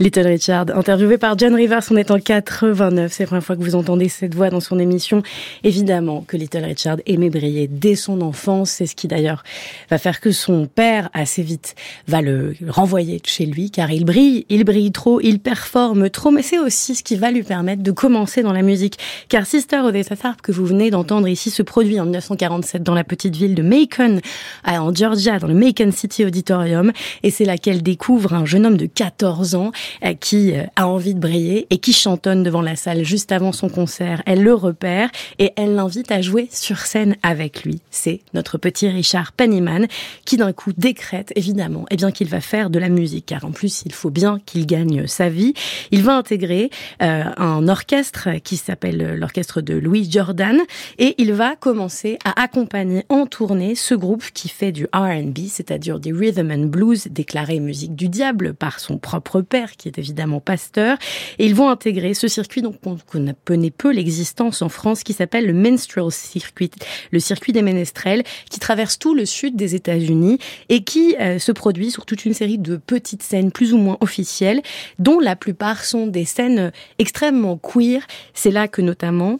Little 0.00 0.28
Richard, 0.28 0.66
interviewé 0.76 1.18
par 1.18 1.36
John 1.36 1.56
Rivers, 1.56 1.82
on 1.90 1.96
est 1.96 2.12
en 2.12 2.20
89, 2.20 3.12
c'est 3.12 3.24
la 3.24 3.26
première 3.26 3.42
fois 3.42 3.56
que 3.56 3.62
vous 3.62 3.74
entendez 3.74 4.08
cette 4.08 4.32
voix 4.32 4.48
dans 4.48 4.60
son 4.60 4.78
émission. 4.78 5.24
Évidemment 5.64 6.20
que 6.24 6.36
Little 6.36 6.64
Richard 6.64 6.98
aimait 7.06 7.30
briller 7.30 7.66
dès 7.66 7.96
son 7.96 8.20
enfance, 8.20 8.70
c'est 8.70 8.86
ce 8.86 8.94
qui 8.94 9.08
d'ailleurs 9.08 9.42
va 9.90 9.98
faire 9.98 10.20
que 10.20 10.30
son 10.30 10.66
père, 10.66 11.10
assez 11.14 11.42
vite, 11.42 11.74
va 12.06 12.22
le 12.22 12.54
renvoyer 12.68 13.18
de 13.18 13.26
chez 13.26 13.44
lui, 13.44 13.72
car 13.72 13.90
il 13.90 14.04
brille, 14.04 14.46
il 14.48 14.62
brille 14.62 14.92
trop, 14.92 15.20
il 15.20 15.40
performe 15.40 16.10
trop, 16.10 16.30
mais 16.30 16.42
c'est 16.42 16.60
aussi 16.60 16.94
ce 16.94 17.02
qui 17.02 17.16
va 17.16 17.32
lui 17.32 17.42
permettre 17.42 17.82
de 17.82 17.90
commencer 17.90 18.44
dans 18.44 18.52
la 18.52 18.62
musique. 18.62 18.98
Car 19.28 19.46
Sister 19.46 19.80
Odessa 19.80 20.14
Tharpe, 20.14 20.42
que 20.42 20.52
vous 20.52 20.64
venez 20.64 20.90
d'entendre 20.90 21.26
ici, 21.26 21.50
se 21.50 21.64
produit 21.64 21.98
en 21.98 22.04
1947 22.04 22.84
dans 22.84 22.94
la 22.94 23.02
petite 23.02 23.34
ville 23.34 23.56
de 23.56 23.62
Macon, 23.62 24.20
en 24.64 24.94
Georgia, 24.94 25.40
dans 25.40 25.48
le 25.48 25.54
Macon 25.54 25.90
City 25.90 26.24
Auditorium, 26.24 26.92
et 27.24 27.32
c'est 27.32 27.44
là 27.44 27.58
qu'elle 27.58 27.82
découvre 27.82 28.34
un 28.34 28.44
jeune 28.44 28.64
homme 28.64 28.76
de 28.76 28.86
14 28.86 29.56
ans 29.56 29.72
qui 30.14 30.52
euh, 30.52 30.64
a 30.76 30.86
envie 30.86 31.14
de 31.14 31.20
briller 31.20 31.66
et 31.70 31.78
qui 31.78 31.92
chantonne 31.92 32.42
devant 32.42 32.62
la 32.62 32.76
salle 32.76 33.04
juste 33.04 33.32
avant 33.32 33.52
son 33.52 33.68
concert. 33.68 34.22
Elle 34.26 34.42
le 34.42 34.54
repère 34.54 35.10
et 35.38 35.52
elle 35.56 35.74
l'invite 35.74 36.10
à 36.10 36.20
jouer 36.20 36.48
sur 36.50 36.78
scène 36.78 37.16
avec 37.22 37.64
lui. 37.64 37.80
C'est 37.90 38.20
notre 38.34 38.58
petit 38.58 38.88
Richard 38.88 39.32
Pennyman 39.32 39.86
qui 40.24 40.36
d'un 40.36 40.52
coup 40.52 40.72
décrète 40.76 41.32
évidemment 41.36 41.86
eh 41.90 41.96
bien 41.96 42.10
qu'il 42.10 42.28
va 42.28 42.40
faire 42.40 42.70
de 42.70 42.78
la 42.78 42.88
musique 42.88 43.26
car 43.26 43.44
en 43.44 43.50
plus 43.50 43.82
il 43.84 43.92
faut 43.92 44.10
bien 44.10 44.40
qu'il 44.46 44.66
gagne 44.66 45.06
sa 45.06 45.28
vie. 45.28 45.54
Il 45.90 46.02
va 46.02 46.16
intégrer 46.16 46.70
euh, 47.02 47.24
un 47.36 47.68
orchestre 47.68 48.28
qui 48.42 48.56
s'appelle 48.56 49.16
l'orchestre 49.16 49.60
de 49.60 49.74
Louis 49.74 50.08
Jordan 50.10 50.58
et 50.98 51.14
il 51.18 51.32
va 51.32 51.56
commencer 51.56 52.18
à 52.24 52.42
accompagner 52.42 53.04
en 53.08 53.26
tournée 53.26 53.74
ce 53.74 53.94
groupe 53.94 54.24
qui 54.32 54.48
fait 54.48 54.72
du 54.72 54.86
R&B, 54.92 55.38
c'est-à-dire 55.48 56.00
des 56.00 56.12
rhythm 56.12 56.50
and 56.50 56.66
blues 56.66 57.08
déclarés 57.10 57.60
musique 57.60 57.94
du 57.94 58.08
diable 58.08 58.54
par 58.54 58.80
son 58.80 58.98
propre 58.98 59.40
père 59.40 59.76
qui 59.78 59.88
est 59.88 59.98
évidemment 59.98 60.40
pasteur. 60.40 60.98
Et 61.38 61.46
ils 61.46 61.54
vont 61.54 61.70
intégrer 61.70 62.14
ce 62.14 62.28
circuit 62.28 62.60
dont 62.60 62.74
on 62.84 62.98
connaît 63.44 63.70
peu 63.70 63.90
l'existence 63.90 64.60
en 64.60 64.68
France, 64.68 65.02
qui 65.02 65.12
s'appelle 65.12 65.46
le 65.46 65.54
Minstrel 65.54 66.10
Circuit, 66.10 66.70
le 67.10 67.20
circuit 67.20 67.52
des 67.52 67.62
ménestrels, 67.62 68.22
qui 68.50 68.60
traverse 68.60 68.98
tout 68.98 69.14
le 69.14 69.24
sud 69.24 69.56
des 69.56 69.74
États-Unis 69.74 70.38
et 70.68 70.82
qui 70.82 71.16
euh, 71.20 71.38
se 71.38 71.52
produit 71.52 71.90
sur 71.90 72.04
toute 72.04 72.24
une 72.24 72.34
série 72.34 72.58
de 72.58 72.76
petites 72.76 73.22
scènes 73.22 73.52
plus 73.52 73.72
ou 73.72 73.78
moins 73.78 73.96
officielles, 74.00 74.62
dont 74.98 75.20
la 75.20 75.36
plupart 75.36 75.84
sont 75.84 76.06
des 76.06 76.24
scènes 76.24 76.72
extrêmement 76.98 77.56
queer. 77.56 78.06
C'est 78.34 78.50
là 78.50 78.68
que 78.68 78.82
notamment 78.82 79.38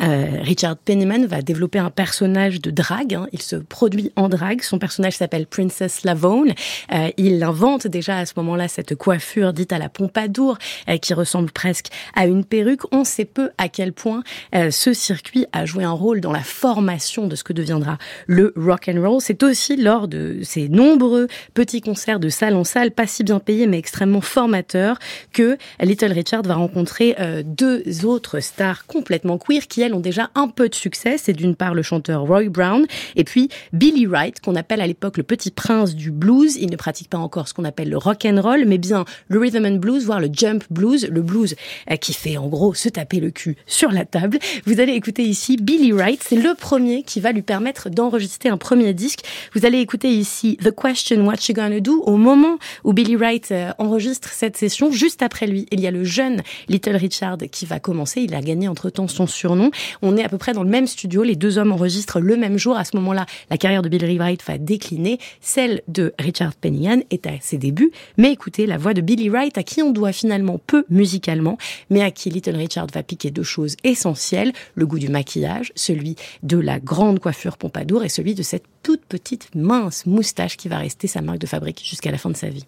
euh, 0.00 0.38
Richard 0.40 0.78
Penniman 0.78 1.26
va 1.26 1.42
développer 1.42 1.78
un 1.78 1.90
personnage 1.90 2.60
de 2.60 2.70
drague. 2.70 3.14
Hein. 3.14 3.26
Il 3.32 3.42
se 3.42 3.56
produit 3.56 4.10
en 4.16 4.28
drague. 4.28 4.62
Son 4.62 4.78
personnage 4.78 5.14
s'appelle 5.14 5.46
Princess 5.46 6.04
Lavone. 6.04 6.52
Euh, 6.92 7.10
il 7.18 7.42
invente 7.42 7.86
déjà 7.86 8.16
à 8.16 8.26
ce 8.26 8.32
moment-là 8.36 8.68
cette 8.68 8.94
coiffure 8.94 9.52
dite 9.52 9.72
à 9.72 9.78
la 9.78 9.90
Pompadour, 9.90 10.56
euh, 10.88 10.96
qui 10.96 11.12
ressemble 11.12 11.50
presque 11.50 11.88
à 12.14 12.26
une 12.26 12.44
perruque. 12.44 12.82
On 12.90 13.04
sait 13.04 13.26
peu 13.26 13.50
à 13.58 13.68
quel 13.68 13.92
point 13.92 14.22
ce 14.52 14.92
circuit 14.92 15.46
a 15.52 15.66
joué 15.66 15.84
un 15.84 15.92
rôle 15.92 16.20
dans 16.20 16.32
la 16.32 16.42
formation 16.42 17.26
de 17.26 17.36
ce 17.36 17.44
que 17.44 17.52
deviendra 17.52 17.98
le 18.26 18.52
rock 18.56 18.88
and 18.88 19.00
roll. 19.00 19.20
C'est 19.20 19.42
aussi 19.42 19.76
lors 19.76 20.08
de 20.08 20.40
ces 20.42 20.68
nombreux 20.68 21.28
petits 21.54 21.80
concerts 21.80 22.20
de 22.20 22.28
salle 22.28 22.54
en 22.54 22.64
salle, 22.64 22.90
pas 22.90 23.06
si 23.06 23.24
bien 23.24 23.38
payés 23.38 23.66
mais 23.66 23.78
extrêmement 23.78 24.20
formateurs, 24.20 24.98
que 25.32 25.56
Little 25.80 26.12
Richard 26.12 26.42
va 26.42 26.54
rencontrer 26.54 27.16
deux 27.44 28.04
autres 28.04 28.40
stars 28.40 28.86
complètement 28.86 29.38
queer 29.38 29.66
qui 29.66 29.81
ont 29.90 30.00
déjà 30.00 30.30
un 30.34 30.48
peu 30.48 30.68
de 30.68 30.74
succès. 30.74 31.18
C'est 31.18 31.32
d'une 31.32 31.56
part 31.56 31.74
le 31.74 31.82
chanteur 31.82 32.22
Roy 32.22 32.48
Brown 32.48 32.86
et 33.16 33.24
puis 33.24 33.48
Billy 33.72 34.06
Wright, 34.06 34.40
qu'on 34.40 34.56
appelle 34.56 34.80
à 34.80 34.86
l'époque 34.86 35.16
le 35.16 35.22
petit 35.22 35.50
prince 35.50 35.94
du 35.94 36.10
blues. 36.10 36.56
Il 36.56 36.70
ne 36.70 36.76
pratique 36.76 37.08
pas 37.08 37.18
encore 37.18 37.48
ce 37.48 37.54
qu'on 37.54 37.64
appelle 37.64 37.90
le 37.90 37.98
rock 37.98 38.24
and 38.24 38.40
roll, 38.40 38.64
mais 38.66 38.78
bien 38.78 39.04
le 39.28 39.38
rhythm 39.38 39.66
and 39.66 39.76
blues, 39.76 40.04
voire 40.04 40.20
le 40.20 40.28
jump 40.32 40.64
blues, 40.70 41.08
le 41.10 41.22
blues 41.22 41.56
euh, 41.90 41.96
qui 41.96 42.12
fait 42.12 42.36
en 42.36 42.48
gros 42.48 42.74
se 42.74 42.88
taper 42.88 43.20
le 43.20 43.30
cul 43.30 43.56
sur 43.66 43.90
la 43.90 44.04
table. 44.04 44.38
Vous 44.66 44.80
allez 44.80 44.92
écouter 44.92 45.24
ici 45.24 45.56
Billy 45.56 45.92
Wright. 45.92 46.22
C'est 46.22 46.36
le 46.36 46.54
premier 46.54 47.02
qui 47.02 47.20
va 47.20 47.32
lui 47.32 47.42
permettre 47.42 47.90
d'enregistrer 47.90 48.48
un 48.48 48.56
premier 48.56 48.94
disque. 48.94 49.20
Vous 49.54 49.66
allez 49.66 49.78
écouter 49.78 50.08
ici 50.08 50.58
The 50.62 50.70
Question 50.70 51.26
What 51.26 51.36
You 51.48 51.54
Gonna 51.54 51.80
Do 51.80 52.02
au 52.06 52.16
moment 52.16 52.58
où 52.84 52.92
Billy 52.92 53.16
Wright 53.16 53.50
euh, 53.50 53.72
enregistre 53.78 54.28
cette 54.28 54.56
session. 54.56 54.90
Juste 54.90 55.22
après 55.22 55.46
lui, 55.46 55.66
il 55.72 55.80
y 55.80 55.86
a 55.86 55.90
le 55.90 56.04
jeune 56.04 56.42
Little 56.68 56.96
Richard 56.96 57.38
qui 57.50 57.66
va 57.66 57.80
commencer. 57.80 58.20
Il 58.22 58.34
a 58.34 58.40
gagné 58.40 58.68
entre-temps 58.68 59.08
son 59.08 59.26
surnom. 59.26 59.70
On 60.02 60.16
est 60.16 60.24
à 60.24 60.28
peu 60.28 60.38
près 60.38 60.52
dans 60.52 60.62
le 60.62 60.70
même 60.70 60.86
studio. 60.86 61.22
Les 61.22 61.36
deux 61.36 61.58
hommes 61.58 61.72
enregistrent 61.72 62.20
le 62.20 62.36
même 62.36 62.58
jour. 62.58 62.76
À 62.76 62.84
ce 62.84 62.96
moment-là, 62.96 63.26
la 63.50 63.58
carrière 63.58 63.82
de 63.82 63.88
Billy 63.88 64.18
Wright 64.18 64.42
va 64.46 64.58
décliner. 64.58 65.18
Celle 65.40 65.82
de 65.88 66.14
Richard 66.18 66.54
Pennigan 66.54 67.00
est 67.10 67.26
à 67.26 67.32
ses 67.40 67.58
débuts. 67.58 67.92
Mais 68.16 68.32
écoutez, 68.32 68.66
la 68.66 68.78
voix 68.78 68.94
de 68.94 69.00
Billy 69.00 69.28
Wright, 69.28 69.56
à 69.58 69.62
qui 69.62 69.82
on 69.82 69.90
doit 69.90 70.12
finalement 70.12 70.58
peu 70.66 70.84
musicalement, 70.90 71.58
mais 71.90 72.02
à 72.02 72.10
qui 72.10 72.30
Little 72.30 72.56
Richard 72.56 72.86
va 72.92 73.02
piquer 73.02 73.30
deux 73.30 73.42
choses 73.42 73.76
essentielles. 73.84 74.52
Le 74.74 74.86
goût 74.86 74.98
du 74.98 75.08
maquillage, 75.08 75.72
celui 75.76 76.16
de 76.42 76.58
la 76.58 76.80
grande 76.80 77.18
coiffure 77.18 77.56
Pompadour 77.56 78.04
et 78.04 78.08
celui 78.08 78.34
de 78.34 78.42
cette 78.42 78.64
toute 78.82 79.02
petite 79.02 79.48
mince 79.54 80.06
moustache 80.06 80.56
qui 80.56 80.68
va 80.68 80.78
rester 80.78 81.06
sa 81.06 81.20
marque 81.20 81.38
de 81.38 81.46
fabrique 81.46 81.82
jusqu'à 81.84 82.10
la 82.10 82.18
fin 82.18 82.30
de 82.30 82.36
sa 82.36 82.48
vie. 82.48 82.66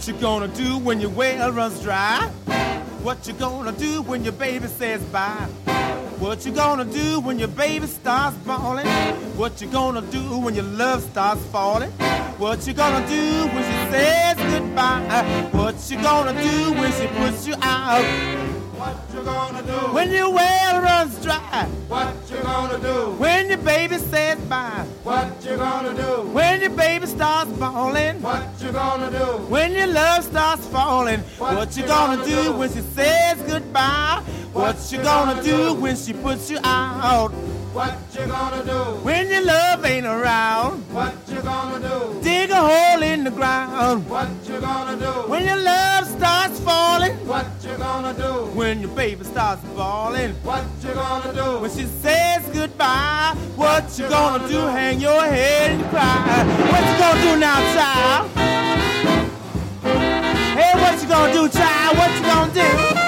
What 0.00 0.08
you 0.08 0.14
gonna 0.14 0.48
do 0.48 0.78
when 0.78 0.98
your 0.98 1.10
well 1.10 1.52
runs 1.52 1.82
dry? 1.82 2.26
What 3.02 3.26
you 3.26 3.34
gonna 3.34 3.70
do 3.70 4.00
when 4.00 4.24
your 4.24 4.32
baby 4.32 4.66
says 4.66 5.02
bye? 5.12 5.46
What 6.18 6.46
you 6.46 6.52
gonna 6.52 6.86
do 6.86 7.20
when 7.20 7.38
your 7.38 7.48
baby 7.48 7.86
starts 7.86 8.34
bawling? 8.38 8.86
What 9.36 9.60
you 9.60 9.66
gonna 9.66 10.00
do 10.00 10.38
when 10.38 10.54
your 10.54 10.64
love 10.64 11.02
starts 11.02 11.44
falling? 11.52 11.90
What 12.38 12.66
you 12.66 12.72
gonna 12.72 13.06
do 13.06 13.46
when 13.48 13.62
she 13.62 13.92
says 13.92 14.38
goodbye? 14.38 15.50
What 15.52 15.76
you 15.90 16.00
gonna 16.00 16.32
do 16.32 16.72
when 16.80 16.92
she 16.92 17.06
puts 17.18 17.46
you 17.46 17.56
out? 17.60 18.69
What 18.80 18.96
you 19.12 19.22
gonna 19.22 19.62
do? 19.62 19.72
When 19.92 20.10
your 20.10 20.32
well 20.32 20.80
runs 20.80 21.22
dry. 21.22 21.68
What 21.86 22.16
you 22.30 22.38
gonna 22.38 22.78
do? 22.78 23.10
When 23.18 23.48
your 23.50 23.58
baby 23.58 23.98
says 23.98 24.38
bye. 24.48 24.86
What 25.02 25.44
you 25.44 25.56
gonna 25.56 25.94
do? 25.94 26.22
When 26.30 26.62
your 26.62 26.70
baby 26.70 27.06
starts 27.06 27.52
falling. 27.58 28.22
What 28.22 28.48
you 28.58 28.72
gonna 28.72 29.10
do? 29.10 29.24
When 29.52 29.72
your 29.72 29.88
love 29.88 30.24
starts 30.24 30.66
falling. 30.68 31.20
What, 31.36 31.56
what 31.56 31.76
you, 31.76 31.86
gonna, 31.86 32.16
gonna 32.16 32.28
do? 32.28 32.44
do 32.44 32.56
when 32.56 32.72
she 32.72 32.80
says 32.80 33.42
goodbye? 33.42 34.22
What, 34.54 34.76
what 34.76 34.92
you 34.92 35.02
gonna 35.02 35.42
do 35.42 35.74
when 35.74 35.94
she 35.94 36.14
puts 36.14 36.50
you 36.50 36.58
out? 36.64 37.32
What 37.72 37.96
you 38.18 38.26
gonna 38.26 38.64
do? 38.64 38.80
When 39.04 39.30
your 39.30 39.44
love 39.44 39.84
ain't 39.84 40.04
around. 40.04 40.80
What 40.92 41.14
you 41.28 41.40
gonna 41.40 41.78
do? 41.78 42.20
Dig 42.20 42.50
a 42.50 42.56
hole 42.56 43.00
in 43.00 43.22
the 43.22 43.30
ground. 43.30 44.08
What 44.08 44.28
you 44.44 44.58
gonna 44.60 44.96
do? 44.98 45.30
When 45.30 45.46
your 45.46 45.56
love 45.56 46.08
starts 46.08 46.58
falling. 46.58 47.12
What 47.28 47.46
you 47.62 47.76
gonna 47.76 48.12
do? 48.14 48.50
When 48.58 48.80
your 48.80 48.90
baby 48.90 49.22
starts 49.22 49.62
falling. 49.76 50.32
What 50.42 50.64
you 50.82 50.94
gonna 50.94 51.32
do? 51.32 51.60
When 51.60 51.70
she 51.70 51.84
says 51.84 52.42
goodbye. 52.52 53.36
What, 53.54 53.84
what 53.84 53.98
you, 53.98 54.04
you 54.04 54.10
gonna, 54.10 54.38
gonna 54.38 54.52
do? 54.52 54.60
do? 54.60 54.66
Hang 54.66 55.00
your 55.00 55.22
head 55.22 55.70
and 55.70 55.90
cry. 55.90 56.42
What 56.72 56.82
you 56.90 56.98
gonna 56.98 57.22
do 57.22 57.38
now, 57.38 57.58
child? 57.76 58.30
Hey, 60.58 60.72
what 60.74 61.00
you 61.00 61.08
gonna 61.08 61.32
do, 61.32 61.48
child? 61.48 61.98
What 61.98 62.10
you 62.16 62.22
gonna 62.22 62.94
do? 62.94 62.99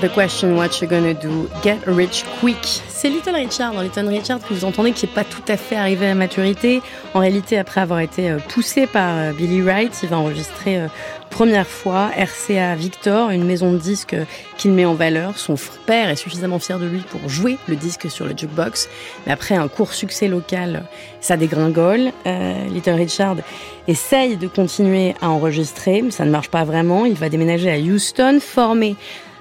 The 0.00 0.08
Question 0.08 0.56
What 0.56 0.80
You 0.80 0.86
Gonna 0.86 1.12
Do, 1.12 1.48
Get 1.64 1.78
Rich 1.86 2.24
Quick. 2.38 2.82
C'est 2.88 3.08
Little 3.08 3.34
Richard, 3.34 3.74
dans 3.74 3.80
Little 3.80 4.06
Richard 4.06 4.38
que 4.40 4.54
vous 4.54 4.64
entendez 4.64 4.92
qui 4.92 5.06
n'est 5.06 5.12
pas 5.12 5.24
tout 5.24 5.42
à 5.48 5.56
fait 5.56 5.74
arrivé 5.74 6.06
à 6.06 6.14
maturité. 6.14 6.82
En 7.14 7.18
réalité, 7.18 7.58
après 7.58 7.80
avoir 7.80 7.98
été 7.98 8.30
euh, 8.30 8.38
poussé 8.48 8.86
par 8.86 9.16
euh, 9.16 9.32
Billy 9.32 9.60
Wright, 9.60 9.92
il 10.04 10.08
va 10.08 10.18
enregistrer 10.18 10.78
euh, 10.78 10.86
première 11.30 11.66
fois, 11.66 12.10
RCA 12.16 12.76
Victor, 12.76 13.30
une 13.30 13.44
maison 13.44 13.72
de 13.72 13.78
disques 13.78 14.14
qu'il 14.56 14.70
met 14.70 14.84
en 14.84 14.94
valeur. 14.94 15.36
Son 15.36 15.56
père 15.86 16.10
est 16.10 16.16
suffisamment 16.16 16.60
fier 16.60 16.78
de 16.78 16.86
lui 16.86 17.00
pour 17.00 17.28
jouer 17.28 17.58
le 17.66 17.74
disque 17.74 18.08
sur 18.08 18.24
le 18.24 18.36
jukebox. 18.36 18.88
Mais 19.26 19.32
après 19.32 19.56
un 19.56 19.66
court 19.66 19.94
succès 19.94 20.28
local, 20.28 20.84
ça 21.20 21.36
dégringole. 21.36 22.12
Little 22.70 22.94
Richard 22.94 23.36
essaye 23.86 24.36
de 24.36 24.48
continuer 24.48 25.14
à 25.20 25.30
enregistrer, 25.30 26.02
mais 26.02 26.10
ça 26.10 26.24
ne 26.24 26.30
marche 26.30 26.48
pas 26.48 26.64
vraiment. 26.64 27.04
Il 27.04 27.14
va 27.14 27.28
déménager 27.28 27.70
à 27.70 27.78
Houston, 27.78 28.38
former 28.40 28.96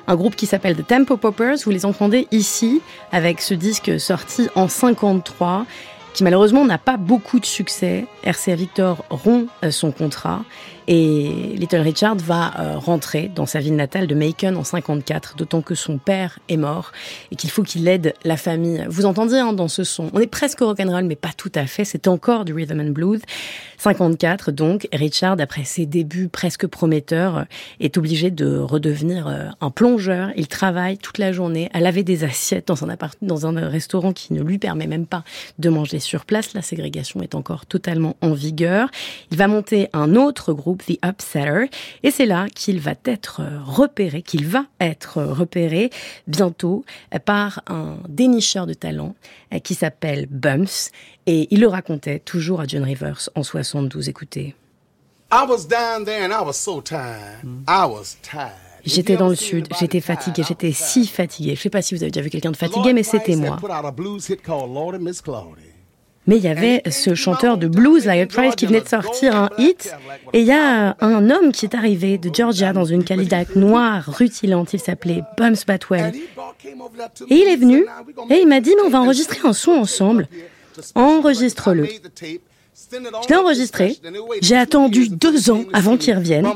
un 0.07 0.15
groupe 0.15 0.35
qui 0.35 0.45
s'appelle 0.45 0.75
The 0.75 0.87
Tempo 0.87 1.17
Poppers. 1.17 1.57
Vous 1.65 1.71
les 1.71 1.85
entendez 1.85 2.27
ici 2.31 2.81
avec 3.11 3.41
ce 3.41 3.53
disque 3.53 3.99
sorti 3.99 4.47
en 4.55 4.67
53 4.67 5.65
qui 6.13 6.23
malheureusement 6.23 6.65
n'a 6.65 6.79
pas 6.79 6.97
beaucoup 6.97 7.39
de 7.39 7.45
succès. 7.45 8.05
RCA 8.25 8.55
Victor 8.55 9.05
rompt 9.09 9.47
euh, 9.63 9.69
son 9.69 9.91
contrat 9.91 10.41
et 10.87 11.53
Little 11.57 11.81
Richard 11.81 12.15
va 12.15 12.53
euh, 12.59 12.77
rentrer 12.77 13.29
dans 13.33 13.45
sa 13.45 13.59
ville 13.59 13.75
natale 13.75 14.07
de 14.07 14.15
Macon 14.15 14.55
en 14.55 14.63
54, 14.63 15.35
d'autant 15.35 15.61
que 15.61 15.75
son 15.75 15.97
père 15.97 16.39
est 16.47 16.57
mort 16.57 16.91
et 17.31 17.35
qu'il 17.35 17.49
faut 17.49 17.63
qu'il 17.63 17.87
aide 17.87 18.13
la 18.23 18.37
famille. 18.37 18.85
Vous 18.89 19.05
entendiez 19.05 19.39
hein, 19.39 19.51
dans 19.51 19.67
ce 19.67 19.83
son, 19.83 20.09
on 20.13 20.19
est 20.19 20.27
presque 20.27 20.59
rock'n'roll, 20.59 21.03
mais 21.03 21.17
pas 21.17 21.33
tout 21.35 21.51
à 21.55 21.65
fait. 21.65 21.83
C'est 21.83 22.07
encore 22.07 22.45
du 22.45 22.53
rhythm 22.53 22.79
and 22.79 22.91
blues. 22.91 23.21
54, 23.79 24.51
donc 24.51 24.87
Richard, 24.93 25.35
après 25.39 25.63
ses 25.63 25.85
débuts 25.85 26.29
presque 26.29 26.65
prometteurs, 26.67 27.45
est 27.79 27.97
obligé 27.97 28.31
de 28.31 28.57
redevenir 28.57 29.27
euh, 29.27 29.45
un 29.61 29.69
plongeur. 29.69 30.31
Il 30.35 30.47
travaille 30.47 30.97
toute 30.97 31.17
la 31.17 31.31
journée 31.31 31.69
à 31.73 31.79
laver 31.79 32.03
des 32.03 32.23
assiettes 32.23 32.67
dans 32.67 32.83
un 32.83 32.89
appart 32.89 33.17
dans 33.21 33.45
un 33.45 33.67
restaurant 33.67 34.13
qui 34.13 34.33
ne 34.33 34.41
lui 34.41 34.57
permet 34.57 34.87
même 34.87 35.05
pas 35.05 35.23
de 35.59 35.69
manger 35.69 35.99
sur 35.99 36.25
place. 36.25 36.53
La 36.53 36.61
ségrégation 36.61 37.21
est 37.21 37.35
encore 37.35 37.65
totalement 37.65 38.15
en 38.21 38.33
vigueur. 38.33 38.89
Il 39.31 39.37
va 39.37 39.47
monter 39.47 39.89
un 39.93 40.15
autre 40.15 40.53
groupe 40.53 40.76
The 40.85 40.97
Upsetter. 41.05 41.69
Et 42.03 42.11
c'est 42.11 42.25
là 42.25 42.47
qu'il 42.53 42.79
va 42.79 42.93
être 43.05 43.41
repéré, 43.65 44.21
qu'il 44.21 44.45
va 44.45 44.65
être 44.79 45.23
repéré 45.23 45.89
bientôt 46.27 46.85
par 47.25 47.61
un 47.67 47.97
dénicheur 48.07 48.67
de 48.67 48.73
talent 48.73 49.15
euh, 49.53 49.59
qui 49.59 49.75
s'appelle 49.75 50.27
Bumps. 50.29 50.91
Et 51.25 51.47
il 51.51 51.59
le 51.59 51.67
racontait 51.67 52.19
toujours 52.19 52.61
à 52.61 52.65
John 52.67 52.83
Rivers 52.83 53.29
en 53.35 53.43
72. 53.43 54.09
Écoutez. 54.09 54.55
J'étais 58.85 59.17
dans 59.17 59.27
le 59.27 59.35
sud, 59.35 59.67
j'étais 59.77 59.99
fatigué, 59.99 60.43
j'étais 60.47 60.71
si 60.71 61.05
fatigué. 61.07 61.55
Je 61.55 61.61
sais 61.61 61.69
pas 61.69 61.81
si 61.81 61.93
vous 61.93 62.03
avez 62.03 62.11
déjà 62.11 62.23
vu 62.23 62.29
quelqu'un 62.29 62.51
de 62.51 62.57
fatigué, 62.57 62.93
mais 62.93 63.03
c'était 63.03 63.35
moi. 63.35 63.57
Mais 66.27 66.37
il 66.37 66.43
y 66.43 66.47
avait 66.47 66.81
ce 66.89 67.15
chanteur 67.15 67.57
de 67.57 67.67
blues, 67.67 68.05
Lyle 68.05 68.27
Price, 68.27 68.55
qui 68.55 68.65
venait 68.65 68.81
de 68.81 68.87
sortir 68.87 69.35
un 69.35 69.49
hit. 69.57 69.95
Et 70.33 70.41
il 70.41 70.45
y 70.45 70.51
a 70.51 70.95
un 70.99 71.29
homme 71.29 71.51
qui 71.51 71.65
est 71.65 71.75
arrivé 71.75 72.17
de 72.17 72.29
Georgia 72.33 72.73
dans 72.73 72.85
une 72.85 73.03
Cadillac 73.03 73.55
noire 73.55 74.03
rutilante. 74.07 74.73
Il 74.73 74.79
s'appelait 74.79 75.23
Bums 75.37 75.55
Batwell. 75.65 76.13
Et 77.29 77.35
il 77.35 77.47
est 77.47 77.55
venu 77.55 77.85
et 78.29 78.41
il 78.41 78.47
m'a 78.47 78.59
dit, 78.59 78.73
mais 78.75 78.83
on 78.85 78.89
va 78.89 79.01
enregistrer 79.01 79.39
un 79.47 79.53
son 79.53 79.71
ensemble. 79.71 80.27
Enregistre-le. 80.95 81.87
Je 82.91 83.29
l'ai 83.29 83.35
enregistré. 83.35 83.97
J'ai 84.41 84.55
attendu 84.55 85.09
deux 85.09 85.49
ans 85.49 85.63
avant 85.73 85.97
qu'il 85.97 86.15
revienne. 86.15 86.47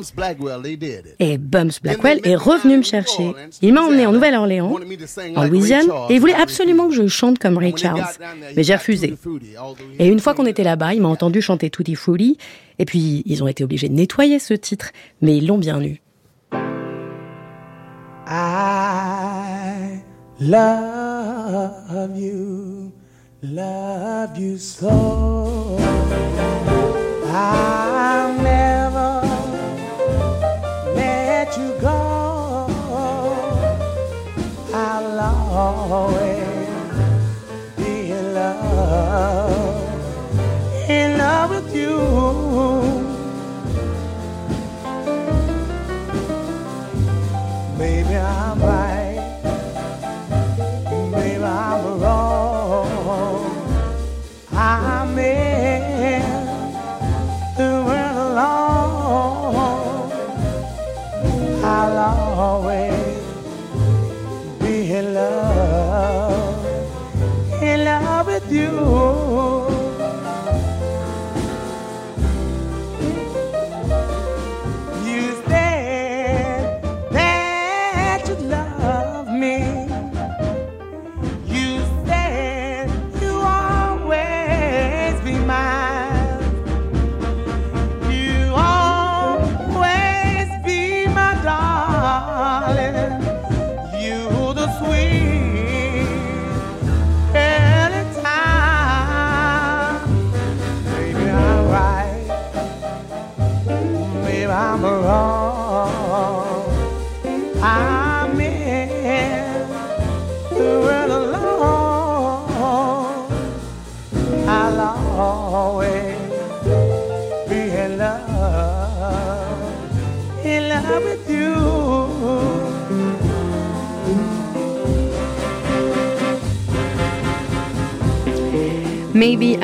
Et 1.19 1.37
Bums 1.37 1.71
Blackwell 1.81 2.21
est 2.23 2.35
revenu 2.35 2.77
me 2.77 2.83
chercher. 2.83 3.33
Il 3.61 3.73
m'a 3.73 3.81
emmené 3.81 4.05
en 4.05 4.11
Nouvelle-Orléans, 4.11 4.77
en 5.35 5.43
Louisiane, 5.45 5.87
et 6.09 6.15
il 6.15 6.19
voulait 6.19 6.33
absolument 6.33 6.87
que 6.87 6.93
je 6.93 7.07
chante 7.07 7.39
comme 7.39 7.57
Ray 7.57 7.73
Charles. 7.75 8.05
Mais 8.55 8.63
j'ai 8.63 8.75
refusé. 8.75 9.15
Et 9.99 10.07
une 10.07 10.19
fois 10.19 10.33
qu'on 10.33 10.45
était 10.45 10.63
là-bas, 10.63 10.93
il 10.93 11.01
m'a 11.01 11.09
entendu 11.09 11.41
chanter 11.41 11.69
Tutti 11.69 11.95
Frutti. 11.95 12.37
Et 12.79 12.85
puis, 12.85 13.23
ils 13.25 13.43
ont 13.43 13.47
été 13.47 13.63
obligés 13.63 13.89
de 13.89 13.93
nettoyer 13.93 14.39
ce 14.39 14.53
titre. 14.53 14.91
Mais 15.21 15.37
ils 15.37 15.47
l'ont 15.47 15.57
bien 15.57 15.81
eu. 15.81 16.01
I 18.27 20.01
love 20.39 22.17
you. 22.17 22.91
Love 23.43 24.37
you 24.37 24.57
so. 24.57 25.77
I'll 27.27 28.33
never 28.41 29.21
let 30.95 31.57
you 31.57 31.73
go. 31.81 32.67
I'll 34.73 35.19
always 35.19 36.47
be 37.77 38.11
in 38.11 38.33
love, 38.35 39.89
in 40.89 41.17
love 41.17 41.49
with 41.49 41.75
you. 41.75 42.50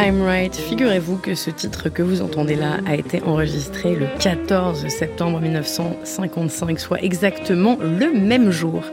Figurez-vous 0.08 1.18
que 1.18 1.36
ce 1.36 1.50
titre 1.50 1.90
que 1.90 2.02
vous 2.02 2.22
entendez 2.22 2.56
là 2.56 2.78
a 2.86 2.96
été 2.96 3.22
enregistré 3.24 3.94
le 3.94 4.08
14 4.20 4.88
septembre 4.88 5.42
1955, 5.42 6.80
soit 6.80 7.04
exactement 7.04 7.78
le 7.82 8.14
même 8.14 8.50
jour 8.50 8.84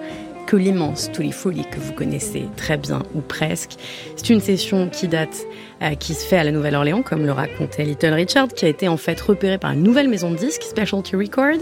que 0.48 0.56
l'immense 0.56 1.12
Tully 1.12 1.30
Folly 1.30 1.66
que 1.70 1.78
vous 1.78 1.92
connaissez 1.92 2.46
très 2.56 2.76
bien 2.76 3.04
ou 3.14 3.20
presque. 3.20 3.74
C'est 4.16 4.30
une 4.30 4.40
session 4.40 4.88
qui 4.88 5.06
date, 5.06 5.46
euh, 5.82 5.94
qui 5.94 6.14
se 6.14 6.26
fait 6.26 6.38
à 6.38 6.42
la 6.42 6.50
Nouvelle-Orléans, 6.50 7.02
comme 7.02 7.24
le 7.24 7.32
racontait 7.32 7.84
Little 7.84 8.14
Richard, 8.14 8.48
qui 8.48 8.64
a 8.64 8.68
été 8.68 8.88
en 8.88 8.96
fait 8.96 9.20
repéré 9.20 9.56
par 9.56 9.70
une 9.70 9.84
nouvelle 9.84 10.08
maison 10.08 10.32
de 10.32 10.36
disques, 10.36 10.64
Specialty 10.64 11.14
Record, 11.14 11.58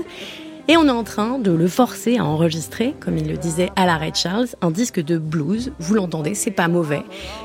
et 0.69 0.77
on 0.77 0.87
est 0.87 0.91
en 0.91 1.03
train 1.03 1.39
de 1.39 1.51
le 1.51 1.67
forcer 1.67 2.19
à 2.19 2.25
enregistrer, 2.25 2.95
comme 3.01 3.19
il 3.19 3.29
le 3.29 3.37
disait 3.37 3.71
à 3.75 3.85
l'arrêt 3.85 4.13
Charles, 4.15 4.47
un 4.61 4.71
disque 4.71 5.01
de 5.01 5.19
blues. 5.19 5.73
Vous 5.79 5.95
l'entendez, 5.95 6.35
c'est 6.35 6.51
pas 6.51 6.69
mauvais, 6.69 7.03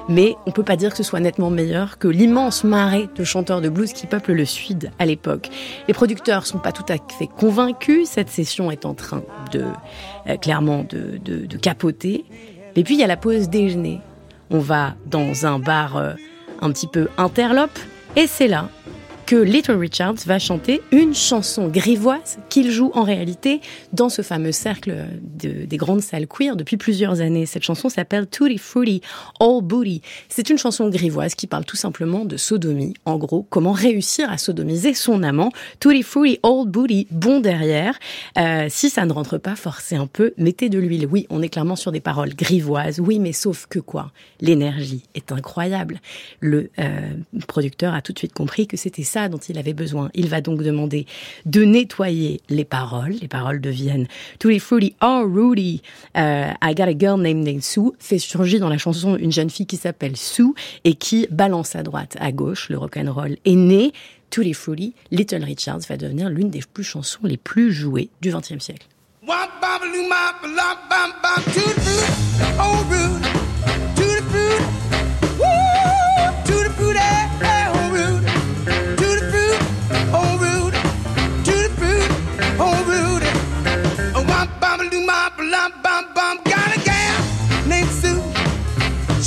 mais 0.08 0.36
on 0.46 0.52
peut 0.52 0.64
pas 0.64 0.76
dire 0.76 0.92
que 0.92 0.98
ce 0.98 1.04
soit 1.04 1.20
nettement 1.20 1.50
meilleur 1.50 1.98
que 1.98 2.08
l'immense 2.08 2.64
marée 2.64 3.10
de 3.16 3.24
chanteurs 3.24 3.62
de 3.62 3.70
blues 3.70 3.94
qui 3.94 4.06
peuplent 4.06 4.34
le 4.34 4.46
Sud 4.46 4.92
à 5.00 5.06
l'époque. 5.06 5.50
Les 5.88 5.94
producteurs 5.94 6.46
sont 6.46 6.60
pas 6.60 6.72
tout 6.72 6.86
à 6.90 6.96
fait 7.18 7.28
convaincus. 7.28 8.08
Cette 8.08 8.30
session 8.30 8.70
est 8.70 8.86
en 8.86 8.94
train 8.94 9.24
de 9.52 9.64
euh, 10.28 10.38
clairement 10.38 10.86
de, 10.88 11.18
de, 11.18 11.58
capoter. 11.58 12.24
Et 12.76 12.84
puis 12.84 12.94
il 12.94 13.00
y 13.00 13.04
a 13.04 13.08
la 13.08 13.18
pause 13.18 13.50
déjeuner. 13.50 14.00
On 14.52 14.60
va 14.60 14.96
dans 15.08 15.46
un 15.46 15.58
bar 15.58 15.98
euh, 15.98 16.14
un 16.62 16.72
petit 16.72 16.88
peu 16.88 17.08
interlope, 17.18 17.80
et 18.16 18.28
c'est 18.28 18.48
là 18.48 18.70
que 19.28 19.36
Little 19.36 19.76
Richards 19.76 20.26
va 20.26 20.40
chanter 20.40 20.82
une 20.94 21.14
chanson 21.14 21.68
grivoise 21.68 22.40
qu'il 22.48 22.72
joue 22.72 22.92
en 22.94 23.04
réalité 23.04 23.60
dans 23.92 24.08
ce 24.08 24.22
fameux 24.22 24.54
cercle 24.54 24.96
des 25.22 25.76
grandes 25.76 26.00
salles 26.00 26.28
queer 26.28 26.56
depuis 26.56 26.78
plusieurs 26.78 27.20
années. 27.20 27.46
Cette 27.46 27.64
chanson 27.64 27.90
s'appelle 27.90 28.26
Tutti 28.30 28.58
Frutti 28.58 29.02
All 29.42 29.62
Booty. 29.62 30.02
C'est 30.30 30.50
une 30.50 30.58
chanson 30.58 30.88
grivoise 30.90 31.36
qui 31.36 31.46
parle 31.46 31.66
tout 31.66 31.76
simplement 31.76 32.24
de 32.24 32.38
sodomie. 32.38 32.94
En 33.04 33.18
gros, 33.18 33.46
comment 33.50 33.74
réussir 33.74 34.32
à 34.32 34.38
sodomiser 34.38 34.94
son 34.94 35.22
amant. 35.24 35.52
Tutti 35.82 36.04
Frutti 36.04 36.40
Old 36.44 36.70
Booty, 36.70 37.08
bon 37.12 37.42
derrière. 37.42 38.00
Euh, 38.38 38.68
si 38.70 38.90
ça 38.90 39.06
ne 39.06 39.12
rentre 39.12 39.38
pas, 39.38 39.58
forcez 39.58 39.98
un 39.98 40.08
peu, 40.08 40.34
mettez 40.38 40.70
de 40.70 40.80
l'huile. 40.80 41.06
Oui, 41.06 41.28
on 41.30 41.42
est 41.42 41.50
clairement 41.50 41.76
sur 41.76 41.92
des 41.92 42.00
paroles 42.00 42.34
grivoises. 42.34 43.02
Oui, 43.02 43.20
mais 43.20 43.34
sauf 43.34 43.66
que 43.66 43.80
quoi? 43.80 44.14
L'énergie 44.40 45.04
est 45.16 45.34
incroyable. 45.34 46.00
Le 46.40 46.70
euh, 46.80 47.12
producteur 47.46 47.94
a 47.94 48.02
tout 48.02 48.14
de 48.14 48.20
suite 48.20 48.34
compris 48.34 48.68
que 48.68 48.78
c'était 48.78 49.04
ça 49.04 49.17
dont 49.28 49.38
il 49.38 49.58
avait 49.58 49.74
besoin. 49.74 50.10
Il 50.14 50.28
va 50.30 50.42
donc 50.42 50.62
demander 50.62 51.06
de 51.46 51.64
nettoyer 51.64 52.42
les 52.50 52.66
paroles. 52.66 53.14
Les 53.22 53.28
paroles 53.28 53.60
deviennent 53.60 54.08
Tutti 54.40 54.60
Frutti 54.60 54.96
Oh 55.02 55.24
Rudy, 55.26 55.82
I 56.16 56.76
Got 56.76 56.84
a 56.84 56.98
Girl 56.98 57.20
Named 57.20 57.64
Sue, 57.64 57.92
fait 58.00 58.20
surgir 58.20 58.60
dans 58.60 58.70
la 58.70 58.78
chanson 58.78 59.18
une 59.18 59.32
jeune 59.32 59.50
fille 59.50 59.66
qui 59.66 59.78
s'appelle 59.78 60.16
Sue 60.16 60.54
et 60.84 60.94
qui 60.94 61.28
balance 61.32 61.76
à 61.76 61.84
droite, 61.84 62.16
à 62.20 62.32
gauche. 62.32 62.70
Le 62.70 62.78
rock'n'roll 62.78 63.38
est 63.44 63.56
né. 63.56 63.92
Tutti 64.30 64.54
Frutti, 64.54 64.94
Little 65.10 65.44
Richards 65.44 65.80
va 65.88 65.96
devenir 65.98 66.30
l'une 66.30 66.50
des 66.50 66.62
plus 66.74 66.84
chansons 66.84 67.22
les 67.24 67.38
plus 67.38 67.72
jouées 67.72 68.10
du 68.22 68.32
XXe 68.32 68.60
siècle. 68.60 68.88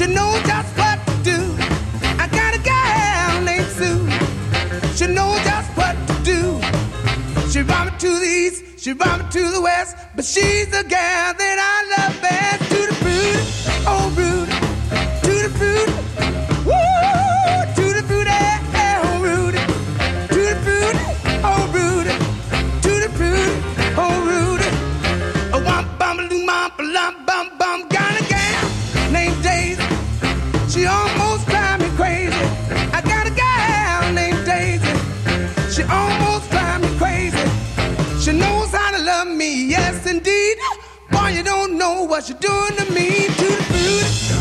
She 0.01 0.07
knows 0.07 0.41
just 0.45 0.79
what 0.79 0.99
to 1.09 1.15
do. 1.23 1.39
I 2.19 2.27
got 2.33 2.55
a 2.55 2.59
gal 2.63 3.43
named 3.43 3.67
Sue. 3.67 4.09
She 4.97 5.13
knows 5.13 5.39
just 5.45 5.71
what 5.77 5.95
to 6.09 6.15
do. 6.25 6.59
She 7.51 7.63
brought 7.63 7.93
me 7.93 7.99
to 7.99 8.19
the 8.19 8.25
east, 8.25 8.81
she 8.83 8.95
brought 8.95 9.19
me 9.21 9.27
to 9.31 9.51
the 9.51 9.61
west, 9.61 9.99
but 10.17 10.25
she's 10.25 10.69
the 10.69 10.85
gal 10.89 11.35
that 11.35 11.59
I 11.75 11.77
love 11.93 12.19
best. 12.23 12.63
To 12.71 12.87
the 12.87 12.95
fruit, 13.03 13.45
oh 13.87 14.09
rude, 14.17 14.30
what 42.11 42.29
you're 42.29 42.39
doing 42.39 42.77
to 42.77 42.93
me. 42.93 43.29
To 43.29 43.47
the 43.47 43.63
food, 43.71 44.40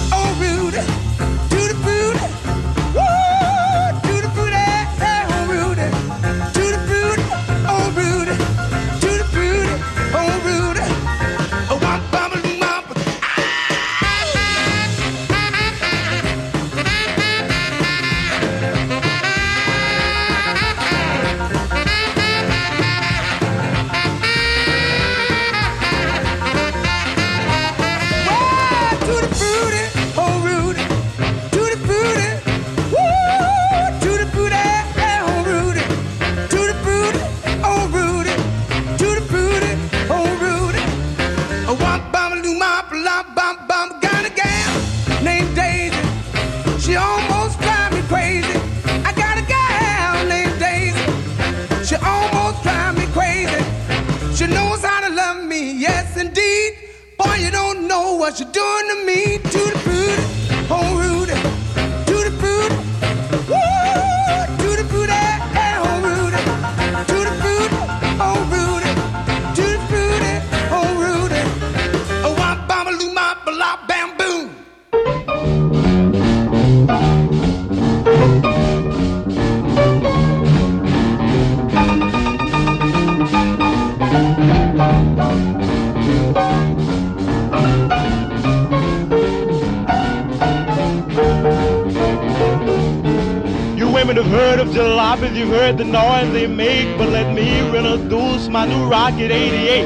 Rocket 98.90 99.30
88. 99.32 99.86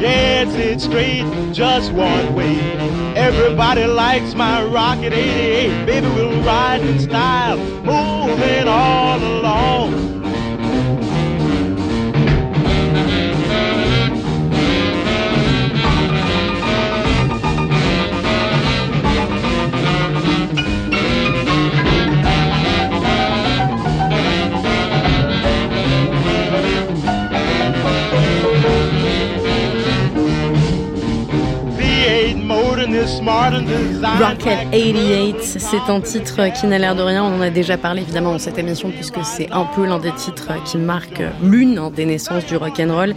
Yes, 0.00 0.52
it's 0.56 0.82
straight, 0.82 1.24
just 1.52 1.92
one 1.92 2.34
way. 2.34 2.58
Everybody 3.14 3.84
likes 3.84 4.34
my 4.34 4.64
Rocket 4.64 5.12
88. 5.12 5.86
Baby, 5.86 6.08
we'll 6.08 6.42
ride 6.42 6.80
in 6.80 6.98
style, 6.98 7.56
moving 7.56 8.66
all 8.66 9.18
along. 9.18 9.41
Rocket 34.18 34.70
88, 34.70 35.36
c'est 35.40 35.90
un 35.90 36.00
titre 36.00 36.52
qui 36.52 36.66
n'a 36.66 36.78
l'air 36.78 36.94
de 36.94 37.02
rien. 37.02 37.24
On 37.24 37.38
en 37.38 37.40
a 37.40 37.50
déjà 37.50 37.78
parlé 37.78 38.02
évidemment 38.02 38.32
dans 38.32 38.38
cette 38.38 38.58
émission 38.58 38.90
puisque 38.90 39.24
c'est 39.24 39.50
un 39.50 39.64
peu 39.64 39.86
l'un 39.86 39.98
des 39.98 40.12
titres 40.12 40.52
qui 40.64 40.76
marque 40.76 41.22
l'une 41.42 41.90
des 41.94 42.04
naissances 42.04 42.44
du 42.46 42.56
rock 42.56 42.78
and 42.78 42.94
roll. 42.94 43.14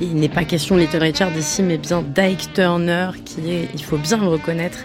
Il 0.00 0.16
n'est 0.16 0.28
pas 0.28 0.44
question 0.44 0.74
de 0.74 0.80
Little 0.80 1.02
Richard 1.02 1.36
ici, 1.36 1.62
mais 1.62 1.78
bien 1.78 2.02
d'Ike 2.02 2.52
Turner, 2.52 3.10
qui 3.24 3.52
est, 3.52 3.68
il 3.74 3.82
faut 3.82 3.96
bien 3.96 4.16
le 4.18 4.26
reconnaître, 4.26 4.78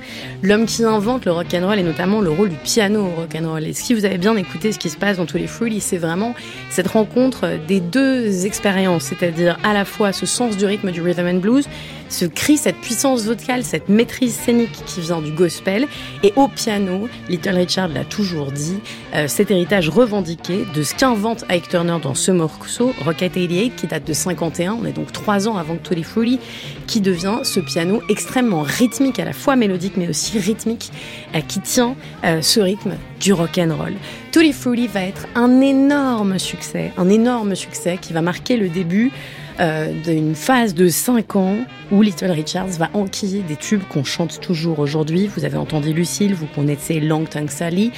l'homme 0.43 0.67
qui 0.67 0.83
invente 0.83 1.25
le 1.25 1.31
rock 1.31 1.47
and 1.53 1.65
roll 1.65 1.79
et 1.79 1.83
notamment 1.83 2.21
le 2.21 2.29
rôle 2.29 2.49
du 2.49 2.55
piano 2.57 3.01
au 3.01 3.21
rock 3.21 3.35
and 3.35 3.49
roll. 3.49 3.65
Et 3.65 3.73
si 3.73 3.95
vous 3.95 4.05
avez 4.05 4.19
bien 4.19 4.35
écouté 4.37 4.71
ce 4.71 4.77
qui 4.77 4.89
se 4.89 4.97
passe 4.97 5.17
dans 5.17 5.25
tous 5.25 5.37
les 5.37 5.47
Fruity, 5.47 5.81
c'est 5.81 5.97
vraiment 5.97 6.35
cette 6.69 6.87
rencontre 6.87 7.49
des 7.67 7.79
deux 7.79 8.45
expériences, 8.45 9.03
c'est-à-dire 9.05 9.57
à 9.63 9.73
la 9.73 9.83
fois 9.83 10.13
ce 10.13 10.27
sens 10.27 10.55
du 10.55 10.65
rythme 10.65 10.91
du 10.91 11.01
rhythm 11.01 11.27
and 11.27 11.39
blues, 11.39 11.67
ce 12.09 12.25
cri, 12.25 12.57
cette 12.57 12.77
puissance 12.77 13.23
vocale, 13.23 13.63
cette 13.63 13.87
maîtrise 13.87 14.33
scénique 14.35 14.83
qui 14.85 15.01
vient 15.01 15.21
du 15.21 15.31
gospel. 15.31 15.87
Et 16.23 16.33
au 16.35 16.47
piano, 16.47 17.07
Little 17.29 17.55
Richard 17.55 17.87
l'a 17.87 18.03
toujours 18.03 18.51
dit, 18.51 18.79
euh, 19.15 19.27
cet 19.27 19.51
héritage 19.51 19.89
revendiqué 19.89 20.65
de 20.75 20.83
ce 20.83 20.95
qu'invente 20.95 21.45
Ike 21.49 21.69
Turner 21.69 21.97
dans 22.01 22.15
ce 22.15 22.31
morceau, 22.31 22.93
Rocket 23.05 23.33
88, 23.33 23.75
qui 23.75 23.87
date 23.87 24.07
de 24.07 24.13
51, 24.13 24.73
on 24.81 24.85
est 24.85 24.91
donc 24.91 25.11
trois 25.11 25.47
ans 25.47 25.57
avant 25.57 25.75
Tony 25.75 26.03
Fruity, 26.03 26.39
qui 26.87 27.01
devient 27.01 27.39
ce 27.43 27.59
piano 27.59 28.01
extrêmement 28.09 28.63
rythmique, 28.63 29.19
à 29.19 29.25
la 29.25 29.33
fois 29.33 29.55
mélodique 29.55 29.93
mais 29.97 30.07
aussi 30.07 30.39
rythmique, 30.39 30.91
euh, 31.35 31.41
qui 31.41 31.59
tient 31.59 31.95
euh, 32.23 32.41
ce 32.41 32.59
rythme 32.59 32.95
du 33.19 33.33
rock 33.33 33.57
and 33.57 33.75
roll. 33.77 33.93
Tutti 34.31 34.53
Fruity 34.53 34.87
va 34.87 35.03
être 35.03 35.27
un 35.35 35.61
énorme 35.61 36.39
succès, 36.39 36.91
un 36.97 37.09
énorme 37.09 37.55
succès 37.55 37.97
qui 38.01 38.13
va 38.13 38.21
marquer 38.21 38.57
le 38.57 38.69
début 38.69 39.11
euh, 39.59 39.91
d'une 40.03 40.35
phase 40.35 40.73
de 40.73 40.87
5 40.87 41.35
ans 41.35 41.57
où 41.91 42.01
Little 42.01 42.31
Richards 42.31 42.77
va 42.77 42.89
enquiller 42.93 43.41
des 43.41 43.55
tubes 43.55 43.83
qu'on 43.89 44.03
chante 44.03 44.39
toujours 44.39 44.79
aujourd'hui. 44.79 45.27
Vous 45.27 45.45
avez 45.45 45.57
entendu 45.57 45.93
Lucille, 45.93 46.33
vous 46.33 46.47
connaissez 46.47 46.99
Long 46.99 47.25
Tongue 47.25 47.49
Sally. 47.49 47.91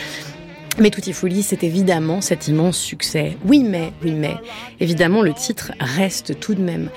Mais 0.79 0.89
Tutti 0.89 1.11
Frutti, 1.11 1.43
c'est 1.43 1.63
évidemment 1.63 2.21
cet 2.21 2.47
immense 2.47 2.77
succès. 2.77 3.37
Oui, 3.45 3.63
mais, 3.63 3.91
oui, 4.03 4.13
mais, 4.13 4.35
évidemment, 4.79 5.21
le 5.21 5.33
titre 5.33 5.73
reste 5.79 6.39
tout 6.39 6.55
de 6.55 6.61
même 6.61 6.89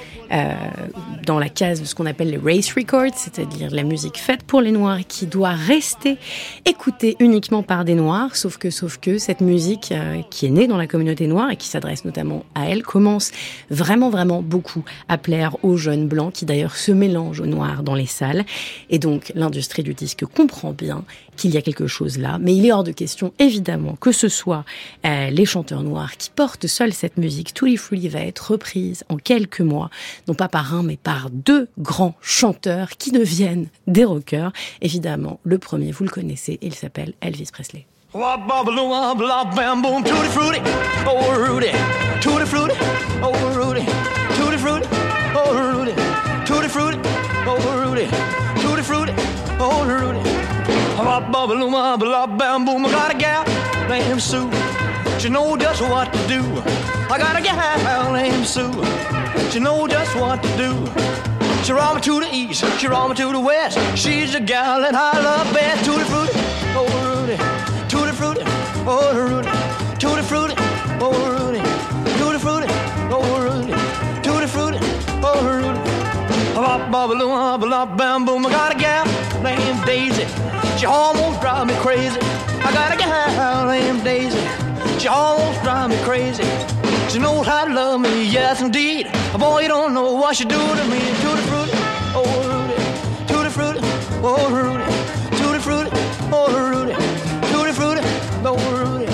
dans 1.25 1.39
la 1.39 1.49
case 1.49 1.81
de 1.81 1.87
ce 1.87 1.95
qu'on 1.95 2.07
appelle 2.07 2.31
les 2.31 2.39
race 2.39 2.73
records, 2.73 3.15
c'est-à-dire 3.17 3.71
la 3.71 3.83
musique 3.83 4.19
faite 4.19 4.43
pour 4.43 4.61
les 4.61 4.73
Noirs 4.73 5.01
qui 5.07 5.27
doit 5.27 5.53
rester 5.53 6.17
écoutée 6.65 7.17
uniquement 7.21 7.63
par 7.63 7.85
des 7.85 7.95
Noirs, 7.95 8.37
sauf 8.37 8.59
que, 8.59 8.71
sauf 8.71 8.99
que 8.99 9.19
cette 9.19 9.41
musique 9.41 9.93
euh, 9.93 10.21
qui 10.31 10.47
est 10.47 10.51
née 10.51 10.67
dans 10.67 10.77
la 10.77 10.87
communauté 10.87 11.27
noire 11.27 11.51
et 11.51 11.57
qui 11.57 11.69
s'adresse 11.69 12.05
notamment 12.05 12.45
à 12.55 12.69
elle 12.69 12.83
commence 12.83 13.33
vraiment, 13.71 14.11
vraiment 14.11 14.43
beaucoup 14.43 14.85
à 15.09 15.19
plaire 15.19 15.57
aux 15.65 15.77
jeunes 15.77 16.09
blancs 16.09 16.33
qui 16.33 16.45
d'ailleurs 16.45 16.77
se 16.77 16.93
mélangent 16.93 17.41
aux 17.41 17.47
Noirs 17.47 17.83
dans 17.83 17.95
les 17.95 18.07
salles. 18.07 18.45
Et 18.91 18.99
donc, 18.99 19.33
l'industrie 19.35 19.83
du 19.83 19.95
disque 19.95 20.25
comprend 20.25 20.73
bien 20.73 21.05
qu'il 21.37 21.53
y 21.53 21.57
a 21.57 21.63
quelque 21.63 21.87
chose 21.87 22.19
là, 22.19 22.39
mais 22.41 22.55
il 22.55 22.65
est 22.67 22.73
hors 22.73 22.85
de 22.85 22.93
question, 22.93 23.33
évidemment, 23.39 23.97
que 24.01 24.13
ce 24.13 24.29
soit 24.29 24.65
euh, 25.05 25.31
les 25.31 25.45
chanteurs 25.45 25.83
noirs 25.83 26.17
qui 26.17 26.31
portent 26.31 26.67
seuls 26.67 26.93
cette 26.93 27.17
musique. 27.17 27.55
Tully 27.55 27.77
Fruity 27.77 28.09
va 28.09 28.21
être 28.21 28.53
reprise 28.53 29.05
en 29.09 29.17
quelques 29.17 29.61
mois 29.61 29.91
non 30.29 30.35
pas 30.35 30.49
par 30.49 30.75
un, 30.75 30.83
mais 30.83 30.97
par 30.97 31.31
deux 31.31 31.69
grands 31.79 32.15
chanteurs 32.21 32.91
qui 32.91 33.11
deviennent 33.11 33.69
des 33.87 34.05
rockers. 34.05 34.53
Évidemment, 34.81 35.41
le 35.45 35.59
premier, 35.59 35.93
vous 35.93 36.05
le 36.05 36.11
connaissez, 36.11 36.59
il 36.63 36.75
s'appelle 36.75 37.15
Elvis 37.21 37.51
Presley. 37.53 37.87
She 55.19 55.29
know 55.31 55.57
just 55.57 55.81
what 55.83 56.13
to 56.13 56.19
do. 56.29 56.43
I 57.11 57.17
got 57.19 57.37
a 57.39 57.43
gal 57.43 58.13
named 58.13 58.47
Sue. 58.47 58.73
She 59.51 59.59
know 59.59 59.87
just 59.87 60.15
what 60.17 60.43
to 60.43 60.49
do. 60.57 60.73
She 61.65 61.73
roll 61.73 61.95
me 61.95 62.01
to 62.03 62.21
the 62.21 62.29
east, 62.31 62.63
she 62.79 62.87
roll 62.89 63.09
me 63.09 63.15
to 63.15 63.33
the 63.33 63.41
west. 63.41 63.79
She's 63.97 64.33
the 64.35 64.41
gal 64.41 64.81
that 64.83 64.95
I 64.95 65.19
love 65.23 65.53
best. 65.55 65.85
Tutti 65.85 66.05
frutti, 66.05 66.33
oh 66.77 66.89
Rudy. 67.09 67.37
Tutti 67.89 68.13
frutti, 68.13 68.43
oh 68.87 69.15
Rudy. 69.17 69.49
Tutti 69.99 70.23
frutti, 70.23 70.55
oh 71.01 71.17
Rudy. 71.33 71.61
Tutti 72.19 72.39
frutti, 72.39 72.69
oh 73.11 73.25
Rudy. 73.41 73.73
Tutti 74.23 74.47
frutti, 74.47 74.79
oh 75.23 75.41
Rudy. 75.43 75.81
Bop, 76.55 76.91
bop, 76.91 77.11
bop, 77.11 77.61
bop, 77.61 77.97
bam, 77.97 78.25
boom. 78.27 78.45
I 78.47 78.51
got 78.51 78.75
a 78.75 78.79
gal 78.79 79.07
named 79.43 79.87
Daisy. 79.87 80.27
She 80.79 80.87
almost 80.87 81.41
drives 81.41 81.73
me 81.73 81.79
crazy. 81.81 82.21
I 82.61 82.73
got 82.73 82.93
a 82.93 82.97
gal 82.99 83.67
named 83.67 84.05
Daisy. 84.05 84.74
She 85.05 85.09
almost 85.09 85.63
drives 85.63 85.95
me 85.95 86.03
crazy. 86.03 86.45
She 87.11 87.19
knows 87.19 87.47
how 87.47 87.67
to 87.67 87.75
love 87.75 88.01
me, 88.01 88.25
yes 88.27 88.63
indeed. 88.63 89.07
Boy, 89.39 89.61
you 89.61 89.69
don't 89.69 89.93
know 89.93 90.15
what 90.15 90.35
she 90.35 90.47
do 90.47 90.57
to 90.57 90.85
me. 90.85 90.99
Tutti 91.21 91.43
frutti, 91.43 91.77
oh 92.17 92.25
Rudy. 92.49 92.75
Tutti 93.29 93.51
frutti, 93.51 93.81
oh 94.23 94.49
Rudy. 94.49 94.85
Tutti 95.37 95.59
frutti, 95.59 95.91
oh 96.33 96.49
Rudy. 96.57 96.95
Tutti 97.53 97.73
frutti, 97.73 98.01
oh 98.47 98.57
Rudy. 98.81 99.07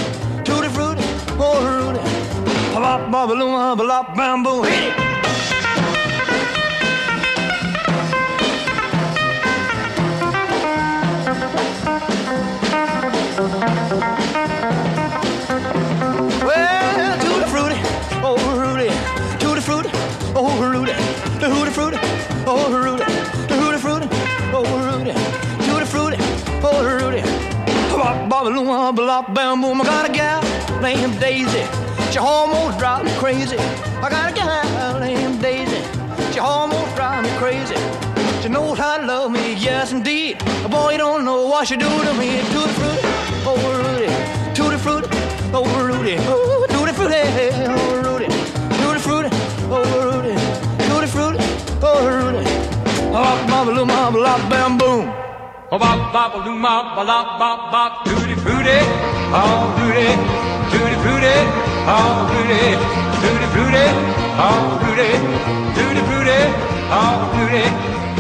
Tutti 0.45 0.69
frutti, 0.69 1.03
oh 1.41 1.59
Rudy. 1.67 1.99
Bop, 2.73 3.11
bop, 3.11 3.29
bop, 3.29 3.77
bop, 3.77 4.17
bamboo, 4.17 4.63
hit 4.63 4.85
it. 4.85 5.11
blah, 13.37 14.37
blah, 14.37 14.50
bam, 29.11 29.61
boom. 29.61 29.81
I 29.81 29.85
got 29.85 30.09
a 30.09 30.13
gal 30.13 30.41
named 30.81 31.19
Daisy. 31.19 31.65
She 32.13 32.19
almost 32.19 32.79
drives 32.79 33.05
me 33.05 33.11
crazy. 33.19 33.59
I 33.59 34.09
got 34.09 34.31
a 34.31 34.35
gal 34.35 35.01
named 35.01 35.43
Daisy. 35.43 35.83
She 36.33 36.39
almost 36.39 36.95
drives 36.95 37.29
me 37.29 37.37
crazy. 37.39 37.75
She 38.41 38.49
knows 38.49 38.79
how 38.79 38.99
to 38.99 39.07
love 39.07 39.33
me, 39.33 39.55
yes 39.55 39.93
indeed. 39.93 40.39
Boy, 40.71 40.93
you 40.93 40.99
don't 40.99 41.25
know 41.25 41.47
what 41.47 41.67
she 41.67 41.77
do 41.77 41.89
to 41.89 42.13
me. 42.15 42.41
Tutti 42.53 42.73
frutti, 42.79 43.07
oh 43.51 43.59
Rudy. 43.83 44.09
Tutti 44.55 44.77
frutti, 44.77 45.09
oh 45.53 45.67
Rudy. 45.87 46.17
Oh, 46.21 46.67
tutti 46.69 46.93
frutti, 46.93 47.21
oh 47.67 48.03
Rudy. 48.05 48.29
Tutti 48.81 49.01
frutti, 49.07 49.31
oh 49.75 49.83
Rudy. 50.07 50.35
Tutti 50.89 51.07
frutti, 51.09 51.45
oh 51.83 52.07
Rudy. 52.09 52.45
Oh, 53.13 53.47
mama, 53.49 53.73
mama, 53.73 54.11
mama, 54.11 54.49
bam, 54.49 54.79
boom. 54.79 55.30
Oh, 55.73 55.79
bop, 55.79 56.13
bop, 56.13 56.35
a 56.35 56.41
bop, 56.43 56.97
bop, 56.97 57.39
bop, 57.39 57.71
bop, 57.71 58.05
tutti 58.05 58.35
frutti, 58.43 58.79
oh, 59.31 59.71
fruity, 59.79 60.11
tutti 60.67 60.97
frutti, 60.99 61.37
oh, 61.87 62.27
fruity, 62.27 62.75
tutti 63.23 63.47
frutti, 63.55 63.87
oh, 64.35 64.67
fruity, 64.83 65.11
tutti 65.79 66.03
frutti, 66.11 66.39
oh, 66.91 67.23
fruity, 67.31 67.63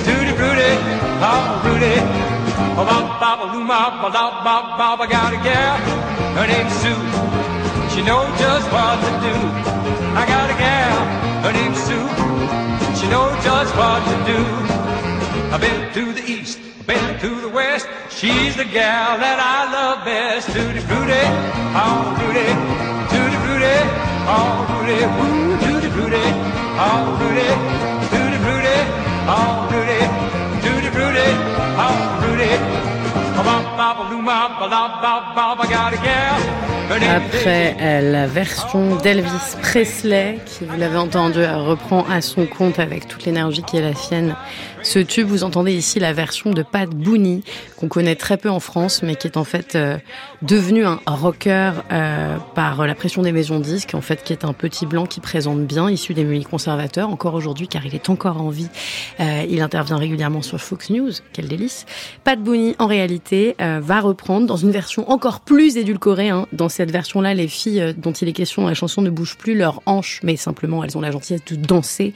tutti 0.06 0.32
frutti, 0.38 0.70
oh, 1.26 1.58
fruity. 1.66 1.94
Oh, 2.78 2.86
bop, 2.86 3.18
bop, 3.18 3.40
a 3.42 3.66
bop, 3.66 4.14
bop, 4.14 4.78
bop, 4.78 5.00
I 5.00 5.06
got 5.10 5.34
a 5.34 5.42
gal, 5.42 5.76
her 6.38 6.46
name's 6.46 6.72
Sue. 6.78 7.02
She 7.90 8.00
knows 8.06 8.30
just 8.38 8.70
what 8.70 8.94
to 9.02 9.10
do. 9.26 9.34
I 10.14 10.22
got 10.24 10.50
a 10.50 10.54
gal, 10.54 11.02
her 11.42 11.52
name's 11.52 11.82
Sue. 11.82 12.06
She 12.94 13.10
knows 13.10 13.34
just 13.42 13.74
what 13.74 14.06
to 14.06 14.16
do. 14.22 14.38
I've 15.50 15.60
been 15.60 15.92
to 15.94 16.12
the 16.12 16.30
east 16.30 16.69
been 16.86 17.18
to 17.20 17.40
the 17.40 17.48
west. 17.48 17.86
She's 18.10 18.56
the 18.56 18.64
gal 18.64 19.18
that 19.18 19.38
I 19.38 19.58
love 19.72 20.04
best. 20.04 20.46
Tutti 20.48 20.80
frutti, 20.88 21.22
oh 21.76 22.14
fruity, 22.18 22.46
tutti 23.10 23.38
frutti, 23.44 23.76
oh 24.34 24.64
fruity, 24.68 24.98
woo, 25.16 25.56
tutti 25.64 25.88
frutti, 25.94 26.24
oh 26.86 27.16
fruity, 27.18 27.48
tutti 28.10 28.38
frutti, 28.44 28.76
oh 29.26 29.68
fruity, 29.68 30.00
tutti 30.64 30.90
frutti, 30.96 31.26
oh 31.76 32.20
fruity. 32.20 32.90
Après 37.08 37.76
euh, 37.80 38.12
la 38.12 38.26
version 38.26 38.96
d'Elvis 38.96 39.56
Presley, 39.62 40.38
qui 40.44 40.64
vous 40.64 40.76
l'avez 40.76 40.96
entendu, 40.98 41.44
reprend 41.44 42.04
à 42.10 42.20
son 42.20 42.46
compte 42.46 42.78
avec 42.78 43.08
toute 43.08 43.24
l'énergie 43.24 43.62
qui 43.62 43.76
est 43.78 43.82
la 43.82 43.94
sienne 43.94 44.36
ce 44.82 44.98
tube, 44.98 45.26
vous 45.26 45.44
entendez 45.44 45.74
ici 45.74 46.00
la 46.00 46.12
version 46.12 46.50
de 46.52 46.62
Pat 46.62 46.88
Booney, 46.88 47.42
qu'on 47.76 47.88
connaît 47.88 48.16
très 48.16 48.36
peu 48.36 48.48
en 48.48 48.60
France, 48.60 49.02
mais 49.02 49.14
qui 49.14 49.26
est 49.26 49.36
en 49.36 49.44
fait 49.44 49.74
euh, 49.74 49.98
devenu 50.42 50.86
un 50.86 51.00
rocker 51.06 51.72
euh, 51.92 52.36
par 52.54 52.86
la 52.86 52.94
pression 52.94 53.22
des 53.22 53.32
maisons 53.32 53.60
disques, 53.60 53.94
en 53.94 54.00
fait, 54.00 54.22
qui 54.24 54.32
est 54.32 54.44
un 54.44 54.52
petit 54.52 54.86
blanc 54.86 55.06
qui 55.06 55.20
présente 55.20 55.66
bien, 55.66 55.90
issu 55.90 56.14
des 56.14 56.24
milieux 56.24 56.48
conservateurs, 56.48 57.10
encore 57.10 57.34
aujourd'hui, 57.34 57.68
car 57.68 57.84
il 57.84 57.94
est 57.94 58.08
encore 58.08 58.40
en 58.40 58.48
vie. 58.48 58.68
Euh, 59.20 59.44
il 59.48 59.60
intervient 59.60 59.98
régulièrement 59.98 60.42
sur 60.42 60.60
Fox 60.60 60.90
News, 60.90 61.10
quel 61.32 61.48
délice. 61.48 61.84
Pat 62.24 62.40
Booney, 62.40 62.74
en 62.78 62.86
réalité, 62.86 63.56
va 63.58 64.00
reprendre 64.00 64.46
dans 64.46 64.56
une 64.56 64.70
version 64.70 65.10
encore 65.10 65.40
plus 65.40 65.76
édulcorée. 65.76 66.30
Hein. 66.30 66.46
Dans 66.52 66.68
cette 66.68 66.90
version-là, 66.90 67.34
les 67.34 67.48
filles 67.48 67.94
dont 67.96 68.12
il 68.12 68.28
est 68.28 68.32
question 68.32 68.62
dans 68.62 68.68
la 68.68 68.74
chanson 68.74 69.02
ne 69.02 69.10
bougent 69.10 69.36
plus 69.36 69.54
leurs 69.54 69.82
hanches, 69.86 70.20
mais 70.22 70.36
simplement 70.36 70.82
elles 70.84 70.96
ont 70.96 71.00
la 71.00 71.10
gentillesse 71.10 71.44
de 71.44 71.56
danser. 71.56 72.14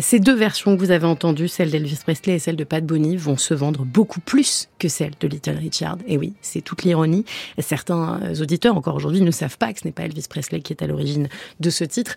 ces 0.00 0.20
deux 0.20 0.34
versions 0.34 0.74
que 0.76 0.80
vous 0.80 0.90
avez 0.90 1.06
entendues, 1.06 1.48
celle 1.48 1.73
d'Elvis 1.78 2.00
Presley 2.04 2.34
et 2.34 2.38
celle 2.38 2.56
de 2.56 2.64
Pat 2.64 2.84
Booney 2.84 3.16
vont 3.16 3.36
se 3.36 3.52
vendre 3.52 3.84
beaucoup 3.84 4.20
plus 4.20 4.68
que 4.78 4.88
celle 4.88 5.12
de 5.18 5.26
Little 5.26 5.56
Richard. 5.56 5.98
Et 6.06 6.16
oui, 6.16 6.34
c'est 6.40 6.60
toute 6.60 6.84
l'ironie. 6.84 7.24
Certains 7.58 8.20
auditeurs, 8.40 8.76
encore 8.76 8.94
aujourd'hui, 8.94 9.22
ne 9.22 9.30
savent 9.32 9.58
pas 9.58 9.72
que 9.72 9.80
ce 9.80 9.84
n'est 9.84 9.92
pas 9.92 10.04
Elvis 10.04 10.26
Presley 10.28 10.60
qui 10.60 10.72
est 10.72 10.82
à 10.82 10.86
l'origine 10.86 11.28
de 11.58 11.70
ce 11.70 11.82
titre. 11.82 12.16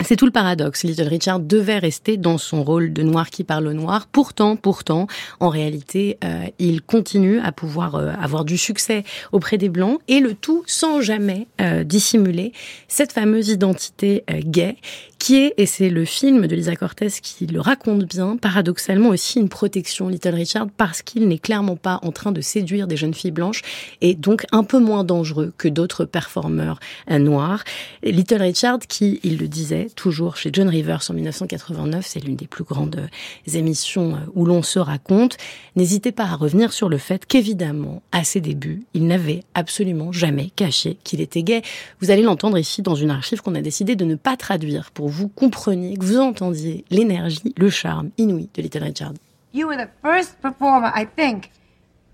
C'est 0.00 0.16
tout 0.16 0.24
le 0.24 0.32
paradoxe. 0.32 0.84
Little 0.84 1.06
Richard 1.06 1.38
devait 1.38 1.78
rester 1.78 2.16
dans 2.16 2.38
son 2.38 2.64
rôle 2.64 2.94
de 2.94 3.02
noir 3.02 3.28
qui 3.28 3.44
parle 3.44 3.66
au 3.66 3.72
noir. 3.74 4.06
Pourtant, 4.10 4.56
pourtant, 4.56 5.06
en 5.38 5.50
réalité, 5.50 6.18
euh, 6.24 6.46
il 6.58 6.80
continue 6.80 7.38
à 7.40 7.52
pouvoir 7.52 7.96
euh, 7.96 8.12
avoir 8.18 8.46
du 8.46 8.56
succès 8.56 9.04
auprès 9.32 9.58
des 9.58 9.68
blancs 9.68 10.00
et 10.08 10.20
le 10.20 10.34
tout 10.34 10.64
sans 10.66 11.02
jamais 11.02 11.46
euh, 11.60 11.84
dissimuler 11.84 12.52
cette 12.88 13.12
fameuse 13.12 13.50
identité 13.50 14.24
gay 14.46 14.76
qui 15.22 15.36
est, 15.36 15.54
et 15.56 15.66
c'est 15.66 15.88
le 15.88 16.04
film 16.04 16.48
de 16.48 16.56
Lisa 16.56 16.74
Cortez 16.74 17.06
qui 17.22 17.46
le 17.46 17.60
raconte 17.60 18.06
bien, 18.06 18.36
paradoxalement 18.36 19.10
aussi 19.10 19.38
une 19.38 19.48
protection 19.48 20.08
Little 20.08 20.34
Richard 20.34 20.66
parce 20.76 21.00
qu'il 21.00 21.28
n'est 21.28 21.38
clairement 21.38 21.76
pas 21.76 22.00
en 22.02 22.10
train 22.10 22.32
de 22.32 22.40
séduire 22.40 22.88
des 22.88 22.96
jeunes 22.96 23.14
filles 23.14 23.30
blanches 23.30 23.62
et 24.00 24.16
donc 24.16 24.44
un 24.50 24.64
peu 24.64 24.80
moins 24.80 25.04
dangereux 25.04 25.52
que 25.56 25.68
d'autres 25.68 26.06
performeurs 26.06 26.80
noirs. 27.08 27.62
Little 28.02 28.42
Richard 28.42 28.80
qui, 28.80 29.20
il 29.22 29.38
le 29.38 29.46
disait, 29.46 29.90
toujours 29.94 30.36
chez 30.36 30.50
John 30.52 30.68
Rivers 30.68 31.02
en 31.08 31.14
1989. 31.14 32.04
C'est 32.04 32.18
l'une 32.18 32.34
des 32.34 32.48
plus 32.48 32.64
grandes 32.64 32.96
euh, 32.96 33.56
émissions 33.56 34.16
euh, 34.16 34.30
où 34.34 34.44
l'on 34.44 34.64
se 34.64 34.80
raconte. 34.80 35.36
N'hésitez 35.76 36.10
pas 36.10 36.24
à 36.24 36.34
revenir 36.34 36.72
sur 36.72 36.88
le 36.88 36.98
fait 36.98 37.26
qu'évidemment, 37.26 38.02
à 38.10 38.24
ses 38.24 38.40
débuts, 38.40 38.82
il 38.92 39.06
n'avait 39.06 39.44
absolument 39.54 40.10
jamais 40.10 40.50
caché 40.56 40.98
qu'il 41.04 41.20
était 41.20 41.44
gay. 41.44 41.62
Vous 42.00 42.10
allez 42.10 42.22
l'entendre 42.22 42.58
ici 42.58 42.82
dans 42.82 42.96
une 42.96 43.10
archive 43.10 43.40
qu'on 43.40 43.54
a 43.54 43.62
décidé 43.62 43.94
de 43.94 44.04
ne 44.04 44.16
pas 44.16 44.36
traduire 44.36 44.90
pour 44.90 45.11
vous 45.12 45.28
compreniez, 45.28 45.96
que 45.96 46.04
vous 46.04 46.18
entendiez 46.18 46.84
l'énergie, 46.90 47.54
le 47.56 47.70
charme 47.70 48.10
inouï 48.18 48.48
de 48.54 48.62
Little 48.62 48.82
Richard. 48.82 49.14
You 49.52 49.68
were 49.68 49.76
the 49.76 49.90
first 50.02 50.40
performer, 50.40 50.90
I 50.94 51.04
think, 51.04 51.50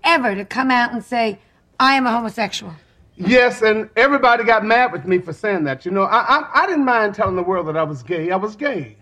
ever 0.03 0.35
to 0.35 0.45
come 0.45 0.69
out 0.71 0.91
and 0.93 1.01
say, 1.01 1.39
I 1.79 1.95
am 1.95 2.05
a 2.05 2.11
homosexual. 2.11 2.73
Yes, 3.15 3.61
and 3.61 3.89
everybody 3.95 4.43
got 4.43 4.63
mad 4.63 4.91
with 4.91 5.05
me 5.05 5.19
for 5.19 5.33
saying 5.33 5.65
that. 5.65 5.85
You 5.85 5.91
know, 5.91 6.03
I, 6.03 6.19
I, 6.19 6.63
I 6.63 6.67
didn't 6.67 6.85
mind 6.85 7.15
telling 7.15 7.35
the 7.35 7.43
world 7.43 7.67
that 7.67 7.75
I 7.75 7.83
was 7.83 8.03
gay. 8.03 8.31
I 8.31 8.37
was 8.37 8.55
gay. 8.55 8.95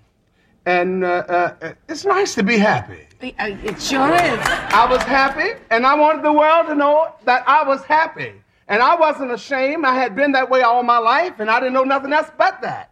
And 0.66 1.04
uh, 1.04 1.24
uh, 1.62 1.74
it's 1.88 2.04
nice 2.04 2.36
to 2.36 2.44
be 2.44 2.58
happy. 2.58 3.08
Uh, 3.22 3.56
it 3.64 3.82
sure 3.82 4.14
is. 4.14 4.40
I 4.74 4.88
was 4.90 5.02
happy, 5.04 5.60
and 5.70 5.86
I 5.86 5.96
wanted 5.96 6.24
the 6.24 6.34
world 6.34 6.68
to 6.68 6.76
know 6.76 7.14
that 7.26 7.48
I 7.48 7.64
was 7.64 7.84
happy. 7.84 8.34
And 8.68 8.82
I 8.84 8.96
wasn't 8.96 9.32
ashamed. 9.32 9.86
I 9.86 9.94
had 9.94 10.16
been 10.16 10.34
that 10.34 10.50
way 10.50 10.62
all 10.62 10.84
my 10.84 10.98
life, 10.98 11.40
and 11.40 11.50
I 11.50 11.60
didn't 11.60 11.74
know 11.74 11.86
nothing 11.86 12.12
else 12.12 12.30
but 12.38 12.62
that. 12.62 12.92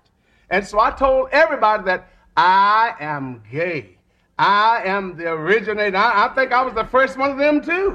And 0.50 0.66
so 0.66 0.80
I 0.80 0.91
told 0.91 1.30
everybody 1.32 1.84
that 1.86 2.10
I 2.38 2.93
am 3.00 3.41
gay. 3.52 3.98
I 4.38 4.84
am 4.84 5.18
the 5.18 5.32
originator. 5.32 5.98
I, 5.98 6.26
I 6.26 6.36
think 6.36 6.52
I 6.52 6.62
was 6.62 6.74
the 6.74 6.86
first 6.86 7.18
one 7.18 7.32
of 7.32 7.38
them, 7.38 7.62
too. 7.62 7.91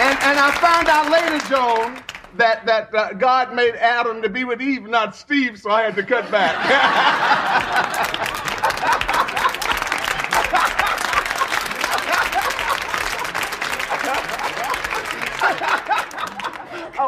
And, 0.00 0.18
and 0.22 0.40
I 0.40 0.50
found 0.60 0.88
out 0.88 1.08
later, 1.08 1.38
Joan, 1.48 2.02
that, 2.36 2.66
that 2.66 2.92
uh, 2.92 3.12
God 3.12 3.54
made 3.54 3.76
Adam 3.76 4.22
to 4.22 4.28
be 4.28 4.42
with 4.42 4.60
Eve, 4.60 4.88
not 4.88 5.14
Steve, 5.14 5.60
so 5.60 5.70
I 5.70 5.82
had 5.82 5.94
to 5.94 6.02
cut 6.02 6.28
back. 6.32 6.56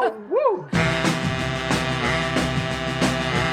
woo! 0.09 0.67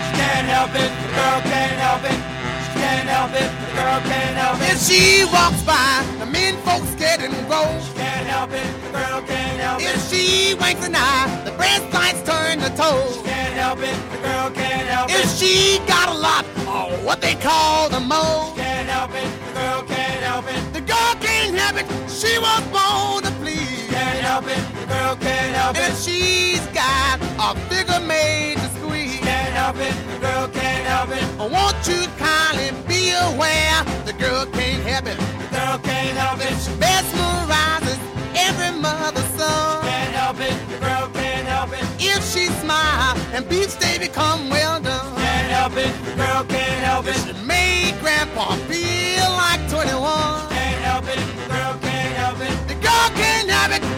She 0.05 0.12
can't 0.20 0.46
help 0.48 0.74
it, 0.74 0.90
the 1.02 1.09
girl 1.14 1.40
can't 1.42 1.78
help 1.78 2.05
it. 2.05 2.18
She 2.64 2.70
can't 2.80 3.09
help 3.09 3.32
it, 3.32 3.50
the 3.50 3.70
girl 3.76 4.00
can't 4.11 4.36
help 4.36 4.61
it. 4.61 4.72
If 4.72 4.80
she 4.82 5.24
walks 5.32 5.62
by, 5.62 6.05
the 6.18 6.26
men 6.26 6.57
folks 6.62 6.94
get 6.94 7.20
and 7.20 7.34
go. 7.48 7.62
She 7.86 7.92
can't 7.94 8.26
help 8.26 8.52
it, 8.52 8.66
the 8.84 8.90
girl 8.90 9.22
can't 9.22 9.61
help 9.61 9.80
it. 9.80 9.94
If 9.94 10.09
she 10.09 10.55
winks 10.55 10.86
an 10.86 10.94
eye, 10.94 11.42
the 11.44 11.52
breast 11.52 11.92
lights 11.92 12.22
turn 12.22 12.59
to 12.61 12.70
toes. 12.76 13.16
She 13.16 13.22
can't 13.22 13.55
help 13.55 13.80
it, 13.80 13.96
the 14.12 14.18
girl 14.18 14.50
can't 14.50 14.86
help 14.88 15.11
it. 15.11 15.16
If 15.20 15.30
she 15.38 15.78
got 15.86 16.09
a 16.09 16.18
lot, 16.18 16.44
or 16.66 16.96
what 17.05 17.20
they 17.20 17.34
call 17.34 17.88
the 17.88 18.00
mo. 18.00 18.52
She 18.55 18.62
can't 18.62 18.88
help 18.88 19.12
it, 19.14 19.28
the 19.46 19.52
girl 19.61 19.82
can't 19.82 20.22
help 20.22 20.46
it. 20.48 20.72
The 20.72 20.80
girl 20.80 21.14
can't 21.20 21.55
help 21.57 21.76
it, 21.80 21.86
she 22.11 22.38
was 22.38 22.62
born 22.74 23.22
to 23.24 23.30
please. 23.40 23.88
Can't 23.90 24.20
help 24.20 24.46
it, 24.46 24.62
the 24.80 24.86
girl 24.86 25.16
can't 25.16 25.34
it. 25.72 25.76
If 25.88 26.00
she's 26.02 26.60
got 26.68 27.20
a 27.40 27.58
figure 27.68 28.00
made 28.06 28.56
to 28.58 28.68
squeeze. 28.76 29.20
Can't 29.20 29.52
help 29.54 29.76
it, 29.76 29.94
the 30.12 30.18
girl 30.20 30.48
can't 30.48 30.86
help 30.86 31.10
it. 31.10 31.24
Won't 31.38 31.80
you 31.88 32.06
kindly 32.18 32.70
be 32.86 33.12
aware, 33.28 33.80
the 34.04 34.12
girl 34.12 34.44
can't 34.46 34.82
help 34.84 35.06
it. 35.06 35.18
The 35.40 35.48
girl 35.56 35.78
can't 35.78 36.16
help 36.18 36.40
it. 36.40 36.54
She 36.62 36.72
mesmerizes 36.84 38.00
every 38.36 38.72
mother's 38.78 39.30
son. 39.38 39.84
Can't 39.84 40.14
help 40.14 40.40
it, 40.40 40.56
the 40.70 40.78
girl 40.84 41.08
can't 41.14 41.46
help 41.48 41.72
it. 41.72 41.84
If 41.98 42.20
she 42.32 42.46
smile 42.60 43.16
and 43.32 43.48
beats 43.48 43.76
they 43.76 43.98
become 43.98 44.50
well 44.50 44.80
done. 44.80 45.16
Can't 45.16 45.50
help 45.58 45.76
it, 45.76 45.92
the 46.04 46.14
girl 46.22 46.44
can't 46.44 46.80
help 46.84 47.06
it. 47.06 47.16
She 47.24 47.32
made 47.46 47.94
grandpa 48.00 48.54
feel 48.68 49.28
like 49.42 49.62
21. 49.70 50.50
Can't 50.52 50.80
help 50.88 51.06
it, 51.08 51.20
the 51.40 51.46
girl 51.54 51.74
can't 51.80 52.14
help 52.22 52.40
it. 52.48 52.68
The 52.68 52.74
girl 52.74 53.08
can't 53.16 53.48
help 53.48 53.72
it. 53.76 53.93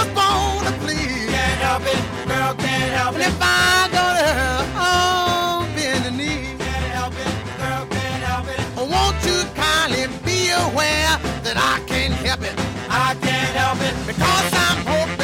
Was 0.00 0.08
born 0.16 0.64
to 0.64 0.72
please. 0.80 1.28
Can't 1.28 1.60
help 1.60 1.82
it, 1.82 2.00
girl 2.26 2.54
can't 2.54 2.92
help 2.96 3.16
it. 3.16 3.20
And 3.20 3.34
if 3.34 3.38
I 3.42 3.88
go 3.92 4.04
to 4.16 4.26
her, 4.40 4.56
oh, 4.80 5.68
bend 5.76 6.04
the 6.06 6.10
knee. 6.10 6.56
Can't 6.56 6.88
help 6.96 7.12
it, 7.12 7.32
girl 7.60 7.84
can't 7.84 8.22
help 8.24 8.48
it. 8.48 8.60
Oh, 8.78 8.88
won't 8.88 9.20
you 9.28 9.44
kindly 9.52 10.08
be 10.24 10.48
aware 10.48 11.20
that 11.44 11.56
I 11.58 11.84
can't 11.86 12.14
help 12.14 12.40
it? 12.40 12.56
I 12.88 13.14
can't 13.20 13.54
help 13.60 13.80
it 13.84 13.94
because 14.06 14.48
I'm 14.66 14.80
hoping, 14.88 15.19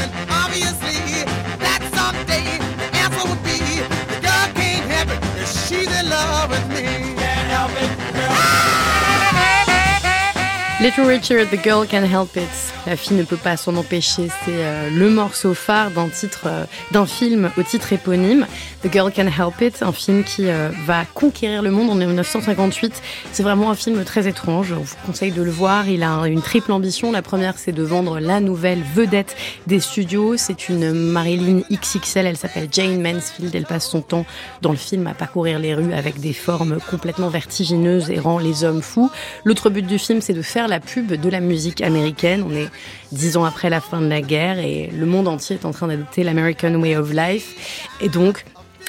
Little 10.79 11.07
Richard, 11.07 11.49
The 11.49 11.57
Girl 11.57 11.87
Can 11.87 12.05
Help 12.05 12.37
It. 12.37 12.51
La 12.87 12.97
fille 12.97 13.17
ne 13.17 13.23
peut 13.23 13.39
pas 13.39 13.57
s'en 13.57 13.77
empêcher. 13.77 14.29
C'est 14.45 14.63
euh, 14.63 14.91
le 14.91 15.09
morceau 15.09 15.55
phare 15.55 15.91
d'un 15.91 16.09
titre, 16.09 16.43
euh, 16.45 16.67
d'un 16.93 17.07
film 17.07 17.51
au 17.57 17.63
titre 17.63 17.95
éponyme. 17.95 18.47
The 18.83 18.93
Girl 18.93 19.11
Can 19.11 19.27
Help 19.27 19.63
It, 19.63 19.83
un 19.83 19.93
film 19.93 20.23
qui 20.23 20.49
euh, 20.49 20.69
va 20.85 21.07
conquérir 21.15 21.63
le 21.63 21.71
monde 21.71 21.89
en 21.89 21.95
1958. 21.95 23.03
C'est 23.33 23.43
vraiment 23.43 23.71
un 23.71 23.75
film 23.75 24.05
très 24.05 24.29
étrange. 24.29 24.73
On 24.73 24.83
vous 24.83 24.97
conseille 25.07 25.33
de 25.33 25.41
le 25.41 25.51
voir. 25.51 25.89
Il 25.89 26.03
a 26.03 26.27
une 26.27 26.43
triple 26.43 26.71
ambition. 26.71 27.11
La 27.11 27.23
première, 27.23 27.57
c'est 27.57 27.73
de 27.73 27.83
vendre 27.83 28.21
la 28.21 28.41
nouvelle 28.41 28.83
vedette 28.95 29.35
des 29.67 29.81
studios. 29.81 30.37
C'est 30.37 30.69
une 30.69 30.93
Marilyn 30.93 31.63
XXL. 31.73 32.27
Elle 32.27 32.37
s'appelle 32.37 32.69
Jane 32.71 33.01
Mansfield. 33.01 33.55
Elle 33.55 33.65
passe 33.65 33.89
son 33.89 34.03
temps 34.03 34.27
dans 34.61 34.73
le 34.73 34.77
film 34.77 35.07
à 35.07 35.15
parcourir 35.15 35.59
les 35.59 35.75
rues 35.75 35.95
avec 35.95 36.21
des 36.21 36.35
formes 36.35 36.79
complètement 36.91 37.31
vertigineuses 37.31 38.11
et 38.11 38.21
rend 38.21 38.39
les 38.39 38.63
hommes 38.63 38.83
fous. 38.83 39.11
L'autre 39.45 39.71
but 39.71 39.87
du 39.87 39.99
film, 39.99 40.21
c'est 40.21 40.35
de 40.35 40.43
faire 40.43 40.66
la 40.69 40.81
pub 40.81 41.13
de 41.13 41.29
la 41.29 41.41
musique 41.41 41.81
américaine. 41.81 42.45
On 42.49 42.55
est 42.55 42.69
dix 43.13 43.37
ans 43.37 43.45
après 43.45 43.71
la 43.71 43.81
fin 43.81 44.01
de 44.01 44.09
la 44.09 44.21
guerre 44.21 44.59
et 44.59 44.91
le 44.93 45.07
monde 45.07 45.29
entier 45.29 45.57
est 45.57 45.65
en 45.65 45.73
train 45.73 45.89
d'adopter 45.89 46.25
l'American 46.25 46.75
Way 46.75 46.97
of 46.97 47.13
Life. 47.13 47.89
Et 48.01 48.09
donc, 48.09 48.45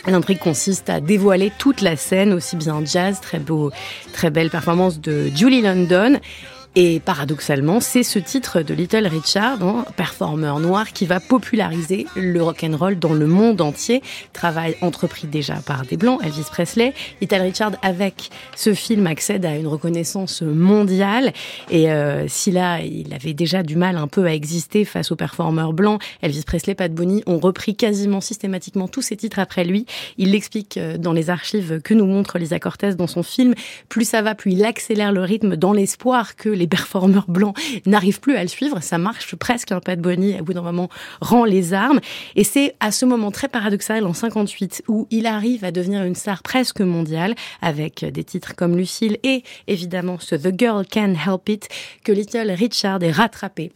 L'intrigue 0.05 0.39
consiste 0.39 0.89
à 0.89 1.01
dévoiler 1.01 1.51
toute 1.57 1.82
la 1.82 1.97
scène, 1.97 2.32
aussi 2.32 2.55
bien 2.55 2.82
jazz, 2.86 3.19
très 3.19 3.39
beau, 3.39 3.71
très 4.13 4.30
belle 4.30 4.49
performance 4.49 5.01
de 5.01 5.30
Julie 5.36 5.61
London. 5.61 6.19
Et 6.80 6.99
paradoxalement, 6.99 7.80
c'est 7.80 8.03
ce 8.03 8.19
titre 8.19 8.61
de 8.61 8.75
Little 8.75 9.07
Richard, 9.07 9.63
un 9.63 9.84
performeur 9.95 10.59
noir, 10.59 10.93
qui 10.93 11.07
va 11.07 11.19
populariser 11.19 12.05
le 12.15 12.43
rock 12.43 12.63
and 12.63 12.78
roll 12.78 12.99
dans 12.99 13.15
le 13.15 13.25
monde 13.25 13.61
entier. 13.61 14.03
Travail 14.32 14.75
entrepris 14.82 15.25
déjà 15.25 15.55
par 15.55 15.88
des 15.88 15.97
blancs, 15.97 16.21
Elvis 16.23 16.45
Presley. 16.51 16.93
Little 17.19 17.41
Richard, 17.41 17.71
avec 17.82 18.30
ce 18.55 18.75
film, 18.75 19.07
accède 19.07 19.43
à 19.43 19.55
une 19.55 19.65
reconnaissance 19.65 20.43
mondiale. 20.43 21.34
Et 21.71 21.91
euh, 21.91 22.28
si 22.28 22.51
là, 22.51 22.80
il 22.82 23.11
avait 23.11 23.34
déjà 23.34 23.63
du 23.63 23.75
mal 23.75 23.97
un 23.97 24.07
peu 24.07 24.28
à 24.28 24.34
exister 24.36 24.86
face 24.86 25.11
aux 25.11 25.15
performeurs 25.15 25.73
blancs, 25.73 25.99
Elvis 26.21 26.43
Presley, 26.45 26.75
Pat 26.75 26.93
Boone 26.93 27.21
ont 27.25 27.39
repris 27.39 27.75
quasiment 27.75 28.21
systématiquement 28.21 28.88
tous 28.88 29.01
ces 29.01 29.17
titres 29.17 29.39
après 29.39 29.63
lui. 29.63 29.88
Il 30.19 30.30
l'explique 30.30 30.78
euh, 30.78 30.99
dans 30.99 31.13
les 31.13 31.32
archives 31.32 31.82
que 31.84 31.95
nous 31.95 32.05
montre 32.05 32.38
Lisa 32.38 32.59
Cortez 32.59 32.93
dans 32.93 33.07
son 33.07 33.23
film. 33.23 33.55
Plus 33.89 34.07
ça 34.07 34.21
va, 34.21 34.36
plus 34.36 34.51
il 34.51 34.63
accélère 34.63 35.11
le 35.11 35.21
rythme 35.21 35.55
dans 35.55 35.73
l'espoir 35.73 36.36
que 36.36 36.49
les 36.49 36.66
performeurs 36.68 37.26
blancs 37.28 37.57
n'arrivent 37.86 38.20
plus 38.20 38.36
à 38.36 38.41
le 38.41 38.47
suivre. 38.47 38.82
Ça 38.82 38.97
marche 38.97 39.36
presque. 39.36 39.72
Un 39.72 39.80
Pat 39.80 39.99
Bonnie, 39.99 40.36
à 40.36 40.41
bout 40.41 40.53
d'un 40.53 40.61
moment, 40.61 40.89
rend 41.22 41.45
les 41.45 41.74
armes. 41.74 41.99
Et 42.36 42.43
c'est 42.43 42.76
à 42.80 42.91
ce 42.91 43.05
moment 43.05 43.32
très 43.32 43.47
paradoxal, 43.47 44.05
en 44.05 44.13
58, 44.13 44.84
où 44.88 45.07
il 45.11 45.26
arrive 45.26 45.63
à 45.63 45.72
devenir 45.72 46.03
une 46.03 46.15
star 46.15 46.43
presque 46.43 46.82
mondiale, 46.82 47.36
avec 47.61 48.05
des 48.05 48.24
titres 48.24 48.55
comme 48.55 48.76
Lucille 48.76 49.18
et 49.24 49.43
évidemment 49.68 50.18
ce 50.20 50.36
The 50.36 50.57
Girl 50.57 50.86
Can 50.91 51.13
Help 51.13 51.49
It, 51.49 51.70
que 52.03 52.11
Little 52.11 52.51
Richard 52.51 53.03
est 53.03 53.11
rattrapé 53.11 53.72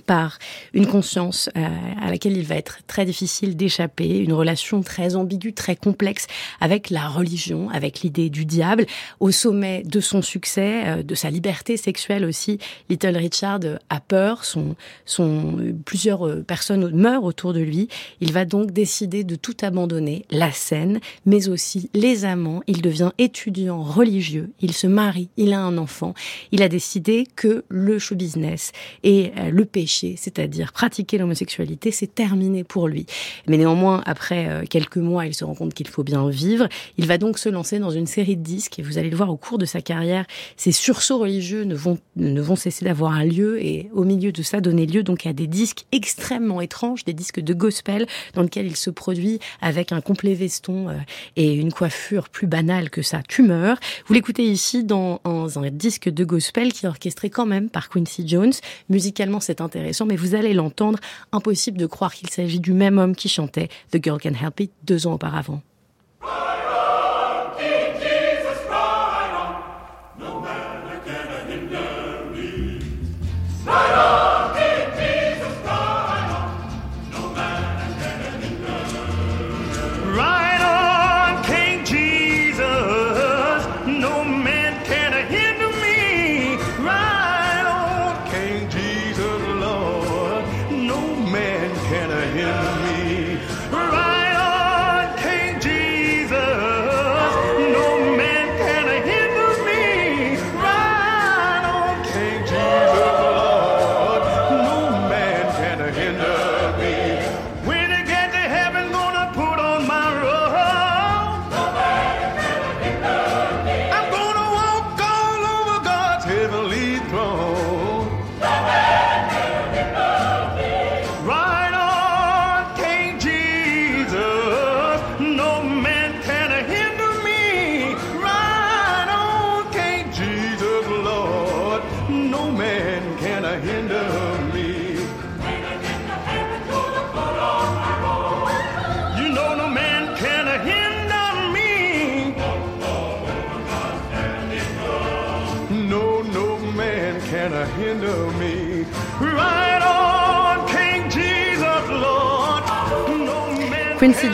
par 0.00 0.38
une 0.72 0.86
conscience 0.86 1.48
euh, 1.56 1.66
à 2.00 2.10
laquelle 2.10 2.36
il 2.36 2.44
va 2.44 2.56
être 2.56 2.78
très 2.86 3.04
difficile 3.04 3.56
d'échapper, 3.56 4.18
une 4.18 4.32
relation 4.32 4.82
très 4.82 5.16
ambiguë, 5.16 5.52
très 5.52 5.76
complexe 5.76 6.26
avec 6.60 6.90
la 6.90 7.08
religion, 7.08 7.70
avec 7.70 8.00
l'idée 8.00 8.30
du 8.30 8.44
diable. 8.44 8.86
Au 9.20 9.30
sommet 9.30 9.82
de 9.84 10.00
son 10.00 10.22
succès, 10.22 10.82
euh, 10.86 11.02
de 11.02 11.14
sa 11.14 11.30
liberté 11.30 11.76
sexuelle 11.76 12.24
aussi, 12.24 12.58
Little 12.88 13.16
Richard 13.16 13.60
a 13.88 14.00
peur, 14.00 14.44
son, 14.44 14.76
son, 15.04 15.74
plusieurs 15.84 16.26
euh, 16.26 16.42
personnes 16.42 16.90
meurent 16.90 17.24
autour 17.24 17.52
de 17.52 17.60
lui. 17.60 17.88
Il 18.20 18.32
va 18.32 18.44
donc 18.44 18.72
décider 18.72 19.24
de 19.24 19.36
tout 19.36 19.56
abandonner, 19.62 20.24
la 20.30 20.52
scène, 20.52 21.00
mais 21.26 21.48
aussi 21.48 21.90
les 21.94 22.24
amants. 22.24 22.62
Il 22.66 22.82
devient 22.82 23.10
étudiant 23.18 23.82
religieux, 23.82 24.50
il 24.60 24.72
se 24.72 24.86
marie, 24.86 25.28
il 25.36 25.52
a 25.52 25.60
un 25.60 25.78
enfant. 25.78 26.14
Il 26.52 26.62
a 26.62 26.68
décidé 26.68 27.26
que 27.36 27.64
le 27.68 27.98
show 27.98 28.14
business 28.14 28.72
et 29.02 29.32
le 29.50 29.64
c'est-à-dire 29.86 30.72
pratiquer 30.72 31.18
l'homosexualité, 31.18 31.90
c'est 31.90 32.14
terminé 32.14 32.64
pour 32.64 32.88
lui. 32.88 33.06
Mais 33.46 33.56
néanmoins, 33.56 34.02
après 34.06 34.48
euh, 34.48 34.64
quelques 34.68 34.96
mois, 34.96 35.26
il 35.26 35.34
se 35.34 35.44
rend 35.44 35.54
compte 35.54 35.74
qu'il 35.74 35.88
faut 35.88 36.04
bien 36.04 36.28
vivre. 36.28 36.68
Il 36.98 37.06
va 37.06 37.18
donc 37.18 37.38
se 37.38 37.48
lancer 37.48 37.78
dans 37.78 37.90
une 37.90 38.06
série 38.06 38.36
de 38.36 38.42
disques 38.42 38.78
et 38.78 38.82
vous 38.82 38.98
allez 38.98 39.10
le 39.10 39.16
voir 39.16 39.30
au 39.30 39.36
cours 39.36 39.58
de 39.58 39.66
sa 39.66 39.80
carrière, 39.80 40.26
ces 40.56 40.72
sursauts 40.72 41.18
religieux 41.18 41.64
ne 41.64 41.74
vont, 41.74 41.98
ne 42.16 42.40
vont 42.40 42.56
cesser 42.56 42.84
d'avoir 42.84 43.12
un 43.12 43.24
lieu 43.24 43.62
et 43.62 43.90
au 43.92 44.04
milieu 44.04 44.32
de 44.32 44.42
ça 44.42 44.60
donner 44.60 44.86
lieu 44.86 45.02
donc 45.02 45.26
à 45.26 45.32
des 45.32 45.46
disques 45.46 45.84
extrêmement 45.92 46.60
étranges, 46.60 47.04
des 47.04 47.12
disques 47.12 47.40
de 47.40 47.54
gospel 47.54 48.06
dans 48.34 48.42
lesquels 48.42 48.66
il 48.66 48.76
se 48.76 48.90
produit 48.90 49.38
avec 49.60 49.92
un 49.92 50.00
complet 50.00 50.34
veston 50.34 50.88
euh, 50.88 50.94
et 51.36 51.54
une 51.54 51.72
coiffure 51.72 52.28
plus 52.28 52.46
banale 52.46 52.90
que 52.90 53.02
sa 53.02 53.22
tumeur. 53.22 53.78
Vous 54.06 54.14
l'écoutez 54.14 54.44
ici 54.44 54.84
dans 54.84 55.20
un, 55.24 55.48
un 55.56 55.70
disque 55.70 56.08
de 56.08 56.24
gospel 56.24 56.72
qui 56.72 56.86
est 56.86 56.88
orchestré 56.88 57.30
quand 57.30 57.46
même 57.46 57.70
par 57.70 57.88
Quincy 57.88 58.26
Jones. 58.26 58.52
Musicalement, 58.88 59.40
c'est 59.40 59.60
un 59.60 59.68
mais 60.06 60.16
vous 60.16 60.34
allez 60.34 60.54
l'entendre, 60.54 60.98
impossible 61.32 61.78
de 61.78 61.86
croire 61.86 62.14
qu'il 62.14 62.30
s'agit 62.30 62.60
du 62.60 62.72
même 62.72 62.98
homme 62.98 63.14
qui 63.14 63.28
chantait 63.28 63.68
The 63.90 64.02
Girl 64.02 64.20
Can 64.20 64.34
Help 64.40 64.60
It 64.60 64.72
deux 64.84 65.06
ans 65.06 65.14
auparavant. 65.14 65.62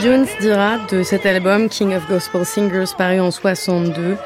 Jones 0.03 0.29
dira 0.39 0.79
de 0.89 1.03
cet 1.03 1.27
album 1.27 1.69
King 1.69 1.93
of 1.93 2.07
Gospel 2.07 2.43
Singers 2.43 2.95
paru 2.97 3.19
en 3.19 3.29
62 3.29 4.17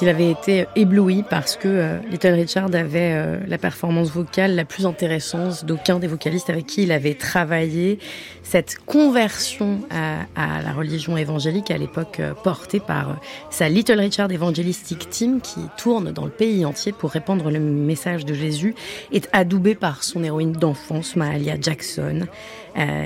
qu'il 0.00 0.08
avait 0.08 0.30
été 0.30 0.66
ébloui 0.76 1.22
parce 1.28 1.56
que 1.56 1.68
euh, 1.68 1.98
Little 2.10 2.32
Richard 2.32 2.74
avait 2.74 3.12
euh, 3.12 3.38
la 3.46 3.58
performance 3.58 4.08
vocale 4.08 4.54
la 4.54 4.64
plus 4.64 4.86
intéressante 4.86 5.66
d'aucun 5.66 5.98
des 5.98 6.06
vocalistes 6.06 6.48
avec 6.48 6.64
qui 6.64 6.84
il 6.84 6.92
avait 6.92 7.12
travaillé. 7.12 7.98
Cette 8.42 8.78
conversion 8.86 9.80
à, 9.90 10.62
la 10.62 10.72
religion 10.72 11.18
évangélique 11.18 11.70
à 11.70 11.76
l'époque 11.76 12.18
euh, 12.18 12.32
portée 12.32 12.80
par 12.80 13.20
sa 13.50 13.68
Little 13.68 14.00
Richard 14.00 14.32
Evangelistic 14.32 15.10
Team 15.10 15.42
qui 15.42 15.60
tourne 15.76 16.12
dans 16.12 16.24
le 16.24 16.30
pays 16.30 16.64
entier 16.64 16.92
pour 16.92 17.10
répandre 17.10 17.50
le 17.50 17.60
message 17.60 18.24
de 18.24 18.32
Jésus 18.32 18.74
est 19.12 19.28
adoubée 19.34 19.74
par 19.74 20.02
son 20.02 20.24
héroïne 20.24 20.52
d'enfance 20.52 21.14
Mahalia 21.14 21.56
Jackson. 21.60 22.26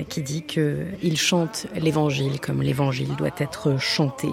qui 0.09 0.23
dit 0.23 0.43
qu'il 0.43 1.17
chante 1.17 1.67
l'évangile 1.75 2.39
comme 2.39 2.63
l'évangile 2.63 3.17
doit 3.17 3.35
être 3.41 3.81
chanté. 3.81 4.29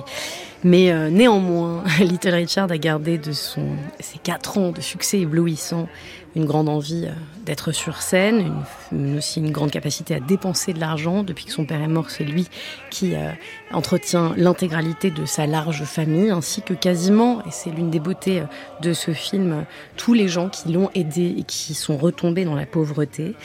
Mais 0.63 0.91
euh, 0.91 1.09
néanmoins, 1.09 1.83
Little 1.99 2.35
Richard 2.35 2.71
a 2.71 2.77
gardé 2.77 3.17
de 3.17 3.31
son, 3.31 3.65
ses 3.99 4.19
quatre 4.19 4.57
ans 4.57 4.71
de 4.71 4.81
succès 4.81 5.19
éblouissant 5.19 5.87
une 6.35 6.45
grande 6.45 6.69
envie 6.69 7.05
euh, 7.07 7.11
d'être 7.45 7.71
sur 7.71 8.01
scène, 8.01 8.53
une, 8.91 9.17
aussi 9.17 9.39
une 9.39 9.51
grande 9.51 9.71
capacité 9.71 10.15
à 10.15 10.19
dépenser 10.19 10.73
de 10.73 10.79
l'argent. 10.79 11.23
Depuis 11.23 11.45
que 11.45 11.51
son 11.51 11.65
père 11.65 11.81
est 11.81 11.87
mort, 11.87 12.09
c'est 12.09 12.23
lui 12.23 12.47
qui 12.89 13.15
euh, 13.15 13.31
entretient 13.73 14.33
l'intégralité 14.37 15.09
de 15.09 15.25
sa 15.25 15.47
large 15.47 15.83
famille, 15.83 16.29
ainsi 16.29 16.61
que 16.61 16.73
quasiment, 16.73 17.41
et 17.45 17.51
c'est 17.51 17.71
l'une 17.71 17.89
des 17.89 17.99
beautés 17.99 18.43
de 18.81 18.93
ce 18.93 19.11
film, 19.11 19.65
tous 19.97 20.13
les 20.13 20.27
gens 20.27 20.49
qui 20.49 20.71
l'ont 20.71 20.89
aidé 20.93 21.35
et 21.37 21.43
qui 21.43 21.73
sont 21.73 21.97
retombés 21.97 22.45
dans 22.45 22.55
la 22.55 22.65
pauvreté. 22.65 23.35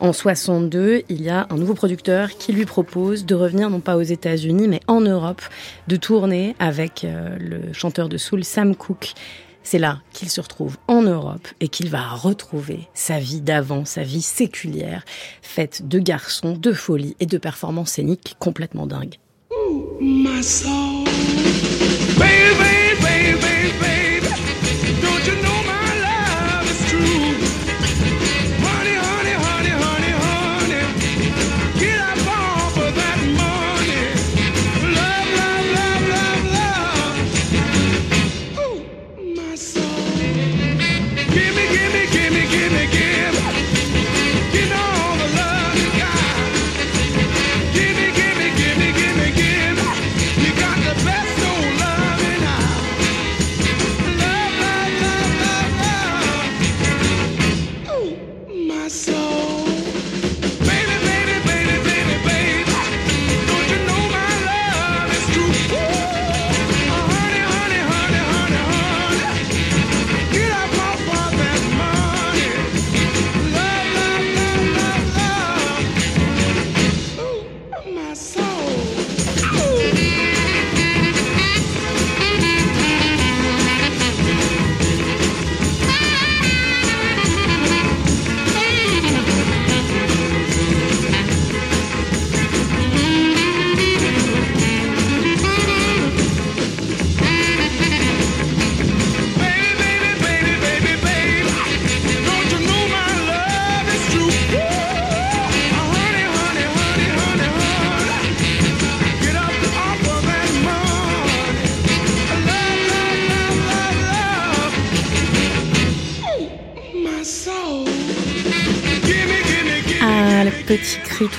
En 0.00 0.12
62, 0.12 1.02
il 1.08 1.22
y 1.22 1.28
a 1.28 1.46
un 1.50 1.56
nouveau 1.56 1.74
producteur 1.74 2.30
qui 2.30 2.52
lui 2.52 2.66
propose 2.66 3.26
de 3.26 3.34
revenir 3.34 3.68
non 3.68 3.80
pas 3.80 3.96
aux 3.96 4.02
États-Unis 4.02 4.68
mais 4.68 4.80
en 4.86 5.00
Europe, 5.00 5.42
de 5.88 5.96
tourner 5.96 6.54
avec 6.60 7.02
euh, 7.02 7.36
le 7.40 7.72
chanteur 7.72 8.08
de 8.08 8.16
soul 8.16 8.44
Sam 8.44 8.76
Cooke. 8.76 9.14
C'est 9.64 9.80
là 9.80 10.00
qu'il 10.12 10.30
se 10.30 10.40
retrouve 10.40 10.76
en 10.86 11.02
Europe 11.02 11.48
et 11.60 11.68
qu'il 11.68 11.90
va 11.90 12.08
retrouver 12.08 12.88
sa 12.94 13.18
vie 13.18 13.40
d'avant, 13.40 13.84
sa 13.84 14.02
vie 14.02 14.22
séculière, 14.22 15.04
faite 15.42 15.88
de 15.88 15.98
garçons, 15.98 16.52
de 16.52 16.72
folie 16.72 17.16
et 17.18 17.26
de 17.26 17.36
performances 17.36 17.90
scéniques 17.90 18.36
complètement 18.38 18.86
dingues. 18.86 19.16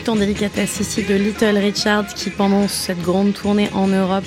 En 0.10 0.16
délicatesse 0.16 0.80
ici 0.80 1.03
de 1.03 1.14
Little 1.14 1.57
Richard 1.57 2.07
qui 2.16 2.32
pendant 2.32 2.68
cette 2.68 3.01
grande 3.01 3.34
tournée 3.34 3.70
en 3.74 3.88
Europe 3.88 4.26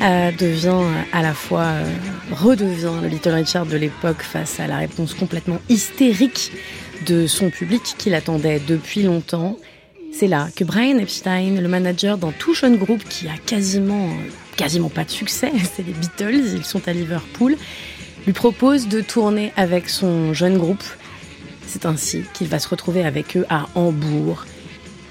euh, 0.00 0.30
devient 0.32 0.82
à 1.12 1.20
la 1.20 1.34
fois 1.34 1.64
euh, 1.64 1.84
redevient 2.32 3.02
le 3.02 3.08
Little 3.08 3.34
Richard 3.34 3.66
de 3.66 3.76
l'époque 3.76 4.22
face 4.22 4.60
à 4.60 4.66
la 4.66 4.78
réponse 4.78 5.12
complètement 5.12 5.58
hystérique 5.68 6.52
de 7.06 7.26
son 7.26 7.50
public 7.50 7.82
qui 7.98 8.08
l'attendait 8.08 8.60
depuis 8.66 9.02
longtemps. 9.02 9.58
C'est 10.12 10.28
là 10.28 10.48
que 10.56 10.64
Brian 10.64 10.98
Epstein, 10.98 11.60
le 11.60 11.68
manager 11.68 12.16
d'un 12.16 12.32
tout 12.32 12.54
jeune 12.54 12.76
groupe 12.76 13.04
qui 13.04 13.28
a 13.28 13.36
quasiment 13.44 14.08
quasiment 14.56 14.88
pas 14.88 15.04
de 15.04 15.10
succès, 15.10 15.52
c'est 15.76 15.86
les 15.86 15.92
Beatles, 15.92 16.56
ils 16.56 16.64
sont 16.64 16.88
à 16.88 16.92
Liverpool, 16.92 17.56
lui 18.26 18.32
propose 18.32 18.88
de 18.88 19.02
tourner 19.02 19.52
avec 19.56 19.90
son 19.90 20.32
jeune 20.32 20.56
groupe 20.56 20.84
c'est 21.66 21.86
ainsi 21.86 22.22
qu'il 22.32 22.46
va 22.46 22.60
se 22.60 22.68
retrouver 22.68 23.04
avec 23.04 23.36
eux 23.36 23.44
à 23.48 23.66
Hambourg, 23.74 24.44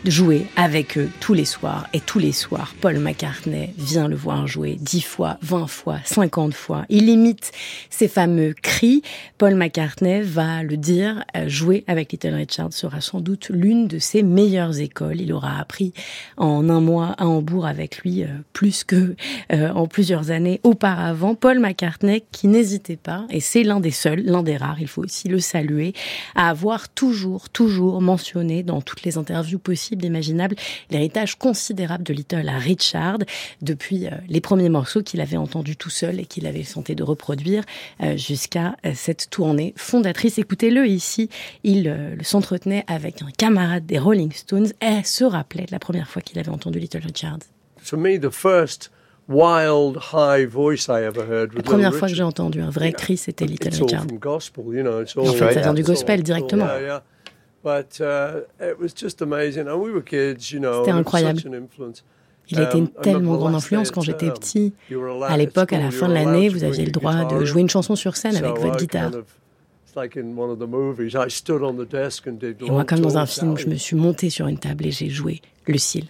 jouer 0.05 0.47
avec 0.55 0.97
eux 0.97 1.09
tous 1.19 1.33
les 1.33 1.45
soirs. 1.45 1.87
Et 1.93 1.99
tous 1.99 2.19
les 2.19 2.31
soirs, 2.31 2.73
Paul 2.81 2.99
McCartney 2.99 3.73
vient 3.77 4.07
le 4.07 4.15
voir 4.15 4.47
jouer 4.47 4.77
dix 4.79 5.01
fois, 5.01 5.37
vingt 5.41 5.67
fois, 5.67 5.99
cinquante 6.03 6.53
fois. 6.53 6.85
Il 6.89 7.09
imite 7.09 7.51
ces 7.89 8.07
fameux 8.07 8.53
cris. 8.53 9.01
Paul 9.37 9.55
McCartney 9.55 10.21
va 10.21 10.63
le 10.63 10.77
dire, 10.77 11.23
euh, 11.35 11.47
jouer 11.47 11.83
avec 11.87 12.11
Little 12.11 12.33
Richard 12.33 12.73
sera 12.73 13.01
sans 13.01 13.19
doute 13.19 13.49
l'une 13.49 13.87
de 13.87 13.99
ses 13.99 14.23
meilleures 14.23 14.79
écoles. 14.79 15.21
Il 15.21 15.31
aura 15.33 15.59
appris 15.59 15.93
en 16.37 16.69
un 16.69 16.81
mois 16.81 17.15
à 17.17 17.25
Hambourg 17.25 17.65
avec 17.65 17.99
lui 17.99 18.23
euh, 18.23 18.27
plus 18.53 18.83
que 18.83 19.15
euh, 19.51 19.69
en 19.69 19.87
plusieurs 19.87 20.31
années 20.31 20.59
auparavant. 20.63 21.35
Paul 21.35 21.59
McCartney 21.59 22.23
qui 22.31 22.47
n'hésitait 22.47 22.97
pas, 22.97 23.25
et 23.29 23.39
c'est 23.39 23.63
l'un 23.63 23.79
des 23.79 23.91
seuls, 23.91 24.23
l'un 24.23 24.43
des 24.43 24.57
rares, 24.57 24.81
il 24.81 24.87
faut 24.87 25.03
aussi 25.03 25.27
le 25.27 25.39
saluer, 25.39 25.93
à 26.35 26.49
avoir 26.49 26.89
toujours, 26.89 27.49
toujours 27.49 28.01
mentionné 28.01 28.63
dans 28.63 28.81
toutes 28.81 29.03
les 29.03 29.17
interviews 29.17 29.59
possibles 29.59 29.92
imaginable 30.01 30.55
l'héritage 30.89 31.35
considérable 31.37 32.03
de 32.03 32.13
Little 32.13 32.47
à 32.49 32.57
Richard 32.57 33.19
depuis 33.61 34.07
euh, 34.07 34.11
les 34.27 34.41
premiers 34.41 34.69
morceaux 34.69 35.03
qu'il 35.03 35.21
avait 35.21 35.37
entendus 35.37 35.75
tout 35.75 35.89
seul 35.89 36.19
et 36.19 36.25
qu'il 36.25 36.47
avait 36.47 36.63
tenté 36.63 36.95
de 36.95 37.03
reproduire 37.03 37.63
euh, 38.01 38.17
jusqu'à 38.17 38.75
euh, 38.85 38.91
cette 38.95 39.29
tournée 39.29 39.73
fondatrice. 39.77 40.37
Écoutez-le 40.37 40.87
ici, 40.87 41.29
il 41.63 41.93
s'entretenait 42.21 42.83
avec 42.87 43.21
un 43.21 43.29
camarade 43.37 43.85
des 43.85 43.99
Rolling 43.99 44.31
Stones 44.31 44.71
et 44.81 45.03
se 45.03 45.23
rappelait 45.23 45.65
de 45.65 45.71
la 45.71 45.79
première 45.79 46.07
fois 46.07 46.21
qu'il 46.21 46.39
avait 46.39 46.49
entendu 46.49 46.79
Little 46.79 47.01
Richard. 47.03 47.39
To 47.89 47.97
me, 47.97 48.17
the 48.17 48.31
first 48.31 48.91
wild 49.27 49.97
high 50.13 50.45
voice 50.45 50.87
I 50.87 51.03
ever 51.03 51.21
heard 51.21 51.53
La 51.53 51.63
première 51.63 51.93
fois 51.93 52.07
que 52.07 52.15
j'ai 52.15 52.23
entendu 52.23 52.61
un 52.61 52.69
vrai 52.69 52.93
cri, 52.93 53.17
c'était 53.17 53.45
Little 53.45 53.83
Richard. 53.83 54.05
En 54.05 55.33
fait, 55.33 55.53
ça 55.53 55.61
vient 55.61 55.73
du 55.73 55.83
gospel 55.83 56.23
directement. 56.23 56.67
C'était 60.79 60.91
incroyable. 60.91 61.41
Il 62.49 62.59
a 62.59 62.63
été 62.63 62.77
une 62.77 62.89
tellement 62.89 63.37
grande 63.37 63.55
influence 63.55 63.89
quand 63.89 64.01
j'étais 64.01 64.27
um, 64.27 64.33
petit. 64.33 64.73
À 65.23 65.37
l'époque, 65.37 65.71
à 65.73 65.79
la 65.79 65.91
fin 65.91 66.09
de 66.09 66.13
l'année, 66.13 66.49
vous 66.49 66.63
aviez 66.63 66.85
le 66.85 66.91
droit 66.91 67.25
de 67.25 67.45
jouer 67.45 67.61
une 67.61 67.69
chanson 67.69 67.95
sur 67.95 68.17
scène 68.17 68.35
avec 68.35 68.57
votre 68.57 68.77
guitare. 68.77 69.11
Et 69.95 70.21
moi, 72.71 72.83
comme 72.83 72.99
dans 72.99 73.17
un 73.17 73.25
film, 73.25 73.57
je 73.57 73.67
me 73.67 73.75
suis 73.75 73.95
monté 73.95 74.29
sur 74.29 74.47
une 74.47 74.57
table 74.57 74.87
et 74.87 74.91
j'ai 74.91 75.09
joué 75.09 75.39
Lucille. 75.67 76.07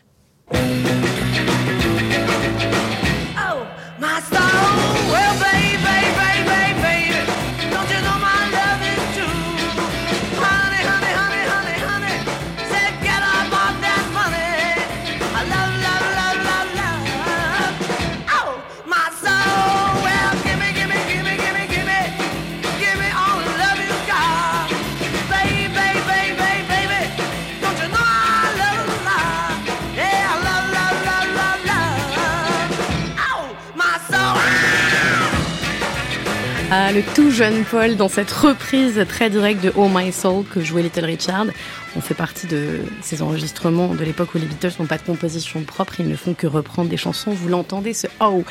Le 36.73 37.01
tout 37.13 37.29
jeune 37.29 37.63
Paul 37.65 37.95
dans 37.97 38.07
cette 38.07 38.31
reprise 38.31 39.05
très 39.07 39.29
directe 39.29 39.63
de 39.63 39.71
Oh 39.75 39.87
My 39.93 40.11
Soul 40.11 40.43
que 40.45 40.61
jouait 40.61 40.81
Little 40.81 41.05
Richard. 41.05 41.45
On 41.95 42.01
fait 42.01 42.15
partie 42.15 42.47
de 42.47 42.79
ces 43.01 43.21
enregistrements 43.21 43.93
de 43.93 44.03
l'époque 44.03 44.33
où 44.33 44.39
les 44.39 44.45
Beatles 44.45 44.71
n'ont 44.79 44.87
pas 44.87 44.97
de 44.97 45.03
composition 45.03 45.61
propre, 45.61 45.99
ils 45.99 46.07
ne 46.07 46.15
font 46.15 46.33
que 46.33 46.47
reprendre 46.47 46.89
des 46.89 46.97
chansons. 46.97 47.31
Vous 47.31 47.47
l'entendez, 47.47 47.93
ce 47.93 48.07
Oh 48.19 48.43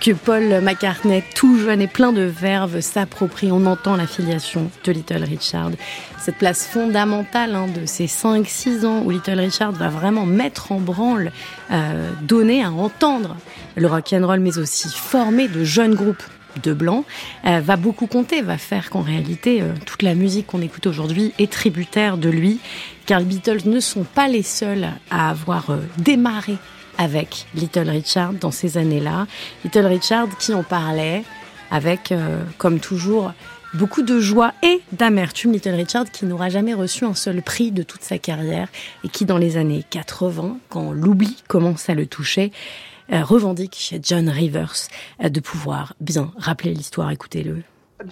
que 0.00 0.10
Paul 0.10 0.60
McCartney, 0.60 1.22
tout 1.34 1.58
jeune 1.58 1.80
et 1.80 1.86
plein 1.86 2.12
de 2.12 2.22
verve, 2.22 2.80
s'approprie. 2.80 3.50
On 3.50 3.64
entend 3.64 3.96
l'affiliation 3.96 4.70
de 4.84 4.92
Little 4.92 5.24
Richard. 5.24 5.70
Cette 6.18 6.36
place 6.36 6.66
fondamentale 6.66 7.54
hein, 7.54 7.68
de 7.68 7.86
ces 7.86 8.06
5-6 8.06 8.84
ans 8.84 9.02
où 9.04 9.10
Little 9.10 9.40
Richard 9.40 9.72
va 9.72 9.88
vraiment 9.88 10.26
mettre 10.26 10.70
en 10.72 10.80
branle, 10.80 11.32
euh, 11.72 12.10
donner 12.22 12.62
à 12.62 12.70
entendre 12.70 13.36
le 13.76 13.86
rock 13.86 14.12
and 14.12 14.26
roll, 14.26 14.40
mais 14.40 14.58
aussi 14.58 14.90
former 14.90 15.48
de 15.48 15.64
jeunes 15.64 15.94
groupes 15.94 16.22
de 16.62 16.72
blanc, 16.72 17.04
euh, 17.46 17.60
va 17.60 17.76
beaucoup 17.76 18.06
compter, 18.06 18.42
va 18.42 18.58
faire 18.58 18.90
qu'en 18.90 19.02
réalité, 19.02 19.60
euh, 19.62 19.72
toute 19.86 20.02
la 20.02 20.14
musique 20.14 20.46
qu'on 20.46 20.62
écoute 20.62 20.86
aujourd'hui 20.86 21.32
est 21.38 21.50
tributaire 21.50 22.16
de 22.16 22.28
lui, 22.28 22.58
car 23.06 23.20
les 23.20 23.26
Beatles 23.26 23.66
ne 23.68 23.80
sont 23.80 24.04
pas 24.04 24.28
les 24.28 24.42
seuls 24.42 24.88
à 25.10 25.30
avoir 25.30 25.70
euh, 25.70 25.78
démarré 25.98 26.56
avec 26.98 27.46
Little 27.54 27.90
Richard 27.90 28.34
dans 28.34 28.52
ces 28.52 28.78
années-là. 28.78 29.26
Little 29.64 29.86
Richard 29.86 30.28
qui 30.38 30.54
en 30.54 30.62
parlait 30.62 31.24
avec, 31.70 32.14
comme 32.56 32.78
toujours, 32.78 33.32
beaucoup 33.74 34.02
de 34.02 34.20
joie 34.20 34.52
et 34.62 34.80
d'amertume. 34.92 35.52
Little 35.52 35.74
Richard 35.74 36.04
qui 36.10 36.24
n'aura 36.24 36.48
jamais 36.48 36.72
reçu 36.72 37.04
un 37.04 37.14
seul 37.14 37.42
prix 37.42 37.72
de 37.72 37.82
toute 37.82 38.02
sa 38.02 38.18
carrière 38.18 38.68
et 39.02 39.08
qui, 39.08 39.24
dans 39.24 39.38
les 39.38 39.56
années 39.56 39.84
80, 39.90 40.58
quand 40.68 40.92
l'oubli 40.92 41.42
commence 41.48 41.88
à 41.90 41.94
le 41.94 42.06
toucher, 42.06 42.52
euh, 42.52 42.93
revendique 43.10 43.74
chez 43.76 44.00
John 44.02 44.28
Rivers 44.28 44.74
euh, 45.22 45.28
de 45.28 45.40
pouvoir 45.40 45.94
bien 46.00 46.32
rappeler 46.36 46.74
l'histoire. 46.74 47.10
Écoutez-le. 47.10 47.62
Vous 48.04 48.10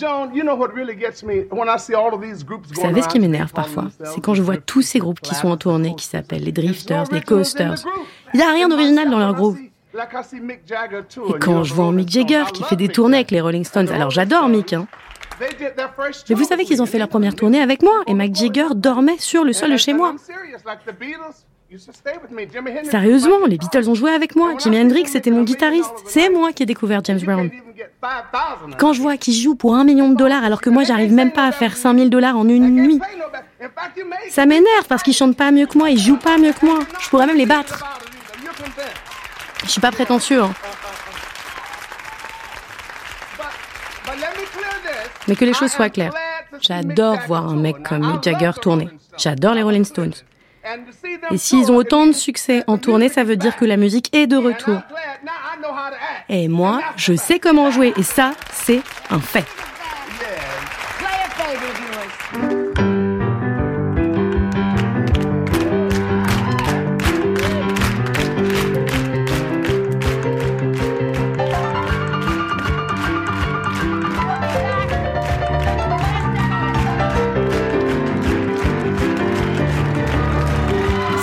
savez 2.81 3.03
ce 3.03 3.09
qui 3.09 3.21
m'énerve 3.21 3.53
parfois? 3.53 3.89
C'est 4.05 4.21
quand 4.21 4.35
je 4.35 4.43
vois 4.43 4.57
tous 4.57 4.83
ces 4.83 4.99
groupes 4.99 5.21
qui 5.21 5.35
sont 5.35 5.49
en 5.49 5.57
tournée, 5.57 5.95
qui 5.97 6.07
s'appellent 6.07 6.45
les 6.45 6.53
Drifters, 6.53 7.05
les 7.13 7.21
Coasters. 7.21 7.85
Il 8.33 8.39
n'y 8.39 8.43
a 8.43 8.53
rien 8.53 8.69
d'original 8.69 9.11
dans 9.11 9.19
leur 9.19 9.35
groupe. 9.35 9.59
Et 9.59 11.39
quand 11.39 11.65
je 11.65 11.75
vois 11.75 11.93
Mick 11.93 12.09
Jagger 12.09 12.45
qui 12.55 12.65
fait 12.65 12.77
des 12.77 12.89
tournées 12.89 13.19
avec 13.19 13.31
les 13.31 13.41
Rolling 13.41 13.65
Stones, 13.65 13.91
alors 13.91 14.11
j'adore 14.11 14.49
Mick, 14.49 14.73
hein. 14.73 14.87
Mais 15.41 16.35
vous 16.35 16.45
savez 16.45 16.65
qu'ils 16.65 16.81
ont 16.81 16.87
fait 16.87 16.99
leur 16.99 17.09
première 17.09 17.35
tournée 17.35 17.61
avec 17.61 17.83
moi 17.83 18.03
et 18.07 18.15
Mick 18.15 18.35
Jagger 18.35 18.69
dormait 18.75 19.19
sur 19.19 19.45
le 19.45 19.53
sol 19.53 19.73
de 19.73 19.77
chez 19.77 19.93
moi. 19.93 20.15
Sérieusement, 22.85 23.47
les 23.47 23.59
Beatles 23.59 23.89
ont 23.89 23.95
joué 23.95 24.11
avec 24.11 24.37
moi. 24.37 24.55
Jimi 24.59 24.81
Hendrix 24.81 25.11
était 25.15 25.31
mon 25.31 25.43
guitariste. 25.43 25.93
C'est 26.07 26.29
moi 26.29 26.53
qui 26.53 26.63
ai 26.63 26.67
découvert 26.67 27.03
James 27.05 27.21
Brown. 27.21 27.51
Quand 28.79 28.93
je 28.93 29.01
vois 29.01 29.17
qu'ils 29.17 29.35
jouent 29.35 29.55
pour 29.55 29.75
un 29.75 29.85
million 29.85 30.11
de 30.11 30.17
dollars 30.17 30.45
alors 30.45 30.61
que 30.61 30.71
moi 30.71 30.85
j'arrive 30.85 31.13
même 31.13 31.33
pas 31.33 31.47
à 31.47 31.53
faire 31.53 31.77
5000 31.77 32.11
dollars 32.11 32.37
en 32.37 32.49
une 32.49 32.69
nuit, 32.69 33.01
ça 34.31 34.47
m'énerve 34.47 34.87
parce 34.89 35.03
qu'ils 35.03 35.15
chantent 35.15 35.37
pas 35.37 35.51
mieux 35.51 35.67
que 35.67 35.79
moi, 35.79 35.91
ils 35.91 35.99
jouent 35.99 36.19
pas 36.19 36.39
mieux 36.39 36.53
que 36.53 36.65
moi. 36.65 36.81
Je 37.01 37.09
pourrais 37.09 37.27
même 37.27 37.37
les 37.37 37.47
battre. 37.47 37.85
Je 39.65 39.71
suis 39.71 39.81
pas 39.81 39.93
prétentieux. 39.93 40.43
Hein. 40.43 40.53
Mais 45.29 45.37
que 45.37 45.45
les 45.45 45.55
choses 45.55 45.71
soient 45.71 45.91
claires. 45.91 46.13
J'adore 46.61 47.19
voir 47.27 47.49
un 47.49 47.57
mec 47.57 47.83
comme 47.83 48.13
Mick 48.13 48.23
Jagger 48.23 48.53
tourner. 48.61 48.89
J'adore 49.17 49.55
les 49.55 49.63
Rolling 49.63 49.85
Stones. 49.85 50.15
Et 51.31 51.39
s'ils 51.39 51.73
ont 51.73 51.77
autant 51.77 52.07
de 52.07 52.13
succès 52.13 52.63
en 52.67 52.79
tournée, 52.79 53.09
ça 53.09 53.25
veut 53.25 53.37
dire 53.37 53.57
que 53.57 53.65
la 53.65 53.77
musique 53.77 54.15
est 54.15 54.27
de 54.27 54.37
retour. 54.37 54.81
Et 56.29 56.49
moi, 56.49 56.81
je 56.97 57.15
sais 57.15 57.39
comment 57.39 57.71
jouer, 57.71 57.93
et 57.97 58.03
ça, 58.03 58.33
c'est 58.53 58.81
un 59.11 59.21
fait. 59.21 59.47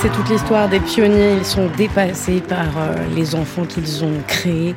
Toute 0.08 0.30
l'histoire 0.30 0.70
des 0.70 0.80
pionniers. 0.80 1.34
Ils 1.34 1.46
sont 1.46 1.68
dépassés 1.76 2.40
par 2.40 2.78
euh, 2.78 2.96
les 3.14 3.36
enfants 3.36 3.66
qu'ils 3.66 4.06
ont 4.06 4.14
créés. 4.28 4.74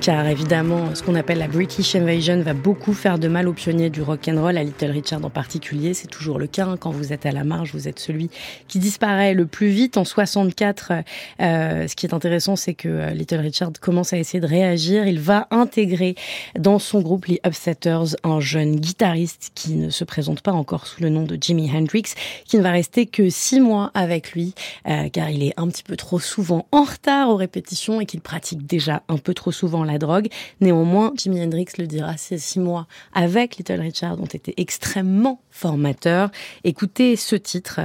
Car 0.00 0.26
évidemment, 0.26 0.94
ce 0.94 1.02
qu'on 1.02 1.14
appelle 1.14 1.38
la 1.38 1.48
British 1.48 1.94
Invasion 1.94 2.40
va 2.40 2.54
beaucoup 2.54 2.92
faire 2.92 3.18
de 3.18 3.28
mal 3.28 3.48
aux 3.48 3.52
pionniers 3.52 3.90
du 3.90 4.02
rock 4.02 4.28
and 4.28 4.40
roll, 4.40 4.56
à 4.56 4.62
Little 4.62 4.90
Richard 4.90 5.24
en 5.24 5.30
particulier. 5.30 5.94
C'est 5.94 6.06
toujours 6.08 6.38
le 6.38 6.46
cas. 6.46 6.66
Hein. 6.66 6.76
Quand 6.76 6.90
vous 6.90 7.12
êtes 7.12 7.26
à 7.26 7.32
la 7.32 7.44
marge, 7.44 7.72
vous 7.72 7.88
êtes 7.88 7.98
celui 7.98 8.30
qui 8.68 8.78
disparaît 8.78 9.34
le 9.34 9.46
plus 9.46 9.68
vite. 9.68 9.96
En 9.96 10.04
64, 10.04 10.92
euh, 11.40 11.88
ce 11.88 11.96
qui 11.96 12.06
est 12.06 12.14
intéressant, 12.14 12.56
c'est 12.56 12.74
que 12.74 12.88
euh, 12.88 13.10
Little 13.10 13.40
Richard 13.40 13.72
commence 13.80 14.12
à 14.12 14.18
essayer 14.18 14.40
de 14.40 14.46
réagir. 14.46 15.06
Il 15.06 15.20
va 15.20 15.48
intégrer 15.50 16.14
dans 16.58 16.78
son 16.78 17.00
groupe 17.00 17.26
les 17.26 17.40
Upsetters 17.46 18.16
un 18.22 18.40
jeune 18.40 18.76
guitariste 18.76 19.52
qui 19.54 19.74
ne 19.74 19.90
se 19.90 20.04
présente 20.04 20.40
pas 20.40 20.52
encore 20.52 20.86
sous 20.86 21.02
le 21.02 21.08
nom 21.08 21.22
de 21.22 21.38
Jimi 21.40 21.70
Hendrix, 21.74 22.14
qui 22.44 22.58
ne 22.58 22.62
va 22.62 22.70
rester 22.70 23.06
que 23.06 23.30
six 23.30 23.60
mois 23.60 23.90
avec 23.94 24.32
lui, 24.32 24.54
euh, 24.88 25.08
car 25.08 25.30
il 25.30 25.42
est 25.42 25.54
un 25.56 25.68
petit 25.68 25.82
peu 25.82 25.96
trop 25.96 26.20
souvent 26.20 26.66
en 26.72 26.82
retard 26.82 27.30
aux 27.30 27.36
répétitions 27.36 28.00
et 28.00 28.06
qu'il 28.06 28.20
pratique 28.20 28.66
déjà 28.66 29.02
un 29.08 29.18
peu 29.18 29.34
trop 29.34 29.52
souvent 29.52 29.84
la 29.86 29.98
drogue. 29.98 30.28
Néanmoins, 30.60 31.12
Jimi 31.16 31.42
Hendrix 31.42 31.66
le 31.78 31.86
dira, 31.86 32.16
ces 32.16 32.38
six 32.38 32.60
mois 32.60 32.86
avec 33.14 33.56
Little 33.56 33.80
Richard 33.80 34.20
ont 34.20 34.26
été 34.26 34.54
extrêmement 34.56 35.40
formateurs. 35.50 36.30
Écoutez 36.64 37.16
ce 37.16 37.36
titre, 37.36 37.80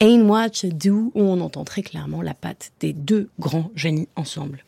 Ain't 0.00 0.22
What 0.22 0.68
Do, 0.72 1.12
où 1.14 1.22
on 1.22 1.40
entend 1.40 1.64
très 1.64 1.82
clairement 1.82 2.22
la 2.22 2.34
patte 2.34 2.72
des 2.80 2.92
deux 2.92 3.28
grands 3.38 3.70
génies 3.74 4.08
ensemble. 4.16 4.64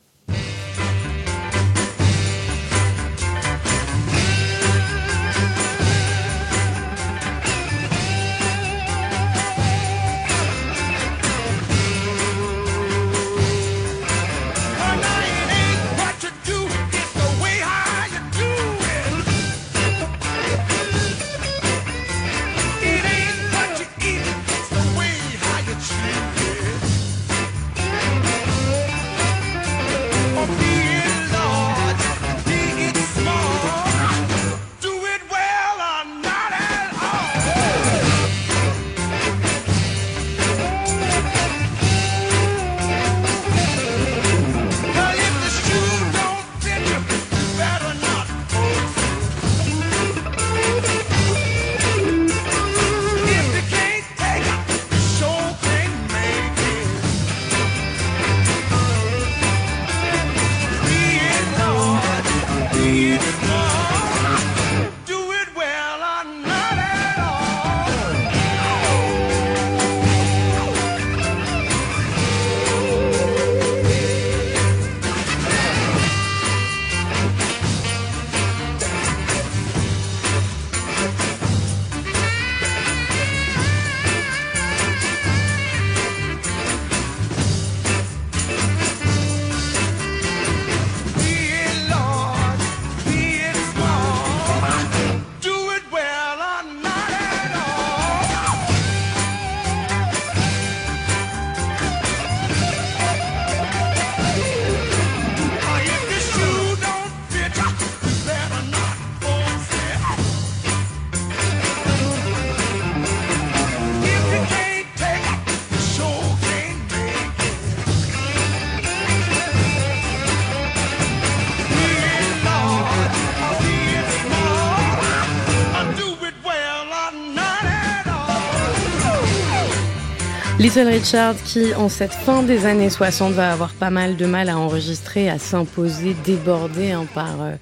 Richard 130.83 131.37
qui, 131.45 131.73
en 131.75 131.89
cette 131.89 132.13
fin 132.13 132.43
des 132.43 132.67
années 132.67 132.91
60, 132.91 133.33
va 133.33 133.53
avoir 133.53 133.71
pas 133.75 133.91
mal 133.91 134.17
de 134.17 134.27
mal 134.27 134.49
à 134.49 134.59
enregistrer, 134.59 135.31
à 135.31 135.39
s'imposer, 135.39 136.17
débordé 136.25 136.91
hein, 136.91 137.07
par 137.15 137.43
euh, 137.43 137.53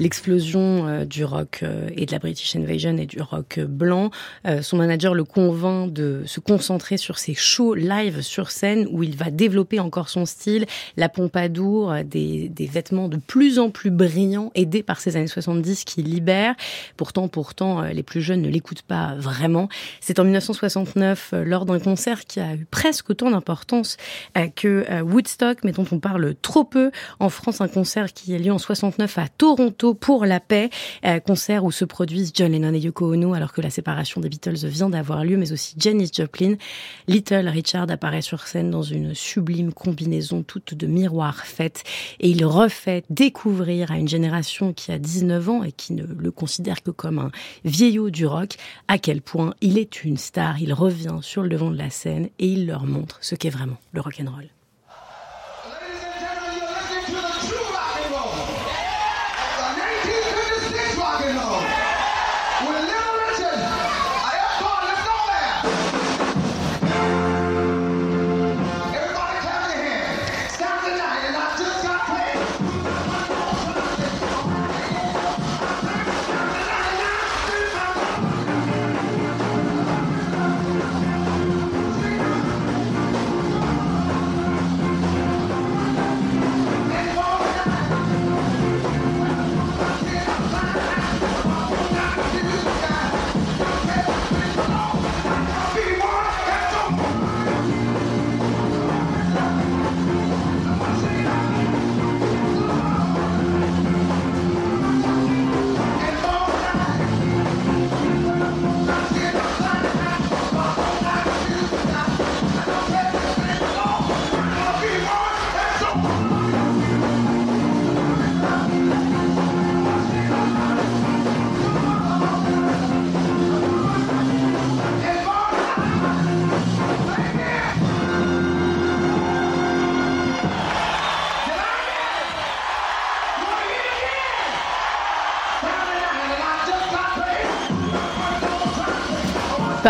l'explosion 0.00 0.88
euh, 0.88 1.04
du 1.04 1.24
rock 1.24 1.60
euh, 1.62 1.88
et 1.96 2.06
de 2.06 2.12
la 2.12 2.18
British 2.18 2.56
Invasion 2.56 2.96
et 2.96 3.06
du 3.06 3.20
rock 3.20 3.60
blanc. 3.60 4.10
son 4.62 4.76
manager 4.76 5.14
le 5.14 5.24
convainc 5.24 5.92
de 5.92 6.22
se 6.26 6.40
concentrer 6.40 6.96
sur 6.96 7.18
ses 7.18 7.34
shows 7.34 7.74
live 7.74 8.22
sur 8.22 8.50
scène 8.50 8.86
où 8.90 9.02
il 9.02 9.16
va 9.16 9.30
développer 9.30 9.78
encore 9.78 10.08
son 10.08 10.26
style, 10.26 10.66
la 10.96 11.08
pompadour, 11.08 11.94
des, 12.04 12.50
vêtements 12.70 13.08
de 13.08 13.16
plus 13.16 13.58
en 13.58 13.70
plus 13.70 13.90
brillants, 13.90 14.50
aidés 14.54 14.82
par 14.82 15.00
ces 15.00 15.16
années 15.16 15.26
70 15.26 15.84
qui 15.84 16.02
libèrent. 16.02 16.54
Pourtant, 16.96 17.28
pourtant, 17.28 17.82
les 17.82 18.02
plus 18.02 18.20
jeunes 18.20 18.42
ne 18.42 18.48
l'écoutent 18.48 18.82
pas 18.82 19.14
vraiment. 19.16 19.68
C'est 20.00 20.18
en 20.18 20.24
1969, 20.24 21.34
lors 21.44 21.66
d'un 21.66 21.78
concert 21.78 22.24
qui 22.24 22.40
a 22.40 22.54
eu 22.54 22.66
presque 22.70 23.10
autant 23.10 23.30
d'importance 23.30 23.96
euh, 24.36 24.48
que 24.54 24.84
euh, 24.90 25.02
Woodstock, 25.02 25.58
mais 25.64 25.72
dont 25.72 25.86
on 25.90 25.98
parle 25.98 26.34
trop 26.42 26.64
peu. 26.64 26.90
En 27.18 27.28
France, 27.28 27.60
un 27.60 27.68
concert 27.68 28.12
qui 28.12 28.34
a 28.34 28.38
lieu 28.38 28.52
en 28.52 28.58
69 28.58 29.18
à 29.18 29.28
Toronto 29.28 29.89
pour 29.94 30.24
la 30.24 30.40
paix, 30.40 30.70
euh, 31.04 31.20
concert 31.20 31.64
où 31.64 31.72
se 31.72 31.84
produisent 31.84 32.32
John 32.34 32.52
Lennon 32.52 32.74
et 32.74 32.78
Yoko 32.78 33.12
Ono, 33.14 33.34
alors 33.34 33.52
que 33.52 33.60
la 33.60 33.70
séparation 33.70 34.20
des 34.20 34.28
Beatles 34.28 34.66
vient 34.66 34.90
d'avoir 34.90 35.24
lieu, 35.24 35.36
mais 35.36 35.52
aussi 35.52 35.74
Janis 35.78 36.10
Joplin. 36.12 36.54
Little 37.08 37.48
Richard 37.48 37.90
apparaît 37.90 38.22
sur 38.22 38.46
scène 38.46 38.70
dans 38.70 38.82
une 38.82 39.14
sublime 39.14 39.72
combinaison 39.72 40.42
toute 40.42 40.74
de 40.74 40.86
miroirs 40.86 41.46
faits, 41.46 41.82
et 42.20 42.28
il 42.30 42.44
refait 42.44 43.04
découvrir 43.10 43.90
à 43.92 43.98
une 43.98 44.08
génération 44.08 44.72
qui 44.72 44.92
a 44.92 44.98
19 44.98 45.48
ans 45.48 45.62
et 45.64 45.72
qui 45.72 45.92
ne 45.92 46.04
le 46.04 46.30
considère 46.30 46.82
que 46.82 46.90
comme 46.90 47.18
un 47.18 47.30
vieillot 47.64 48.10
du 48.10 48.26
rock, 48.26 48.56
à 48.88 48.98
quel 48.98 49.22
point 49.22 49.54
il 49.60 49.78
est 49.78 50.04
une 50.04 50.16
star. 50.16 50.60
Il 50.60 50.72
revient 50.72 51.18
sur 51.22 51.42
le 51.42 51.48
devant 51.48 51.70
de 51.70 51.78
la 51.78 51.90
scène 51.90 52.28
et 52.38 52.46
il 52.46 52.66
leur 52.66 52.86
montre 52.86 53.18
ce 53.20 53.34
qu'est 53.34 53.50
vraiment 53.50 53.78
le 53.92 54.00
rock'n'roll. 54.00 54.48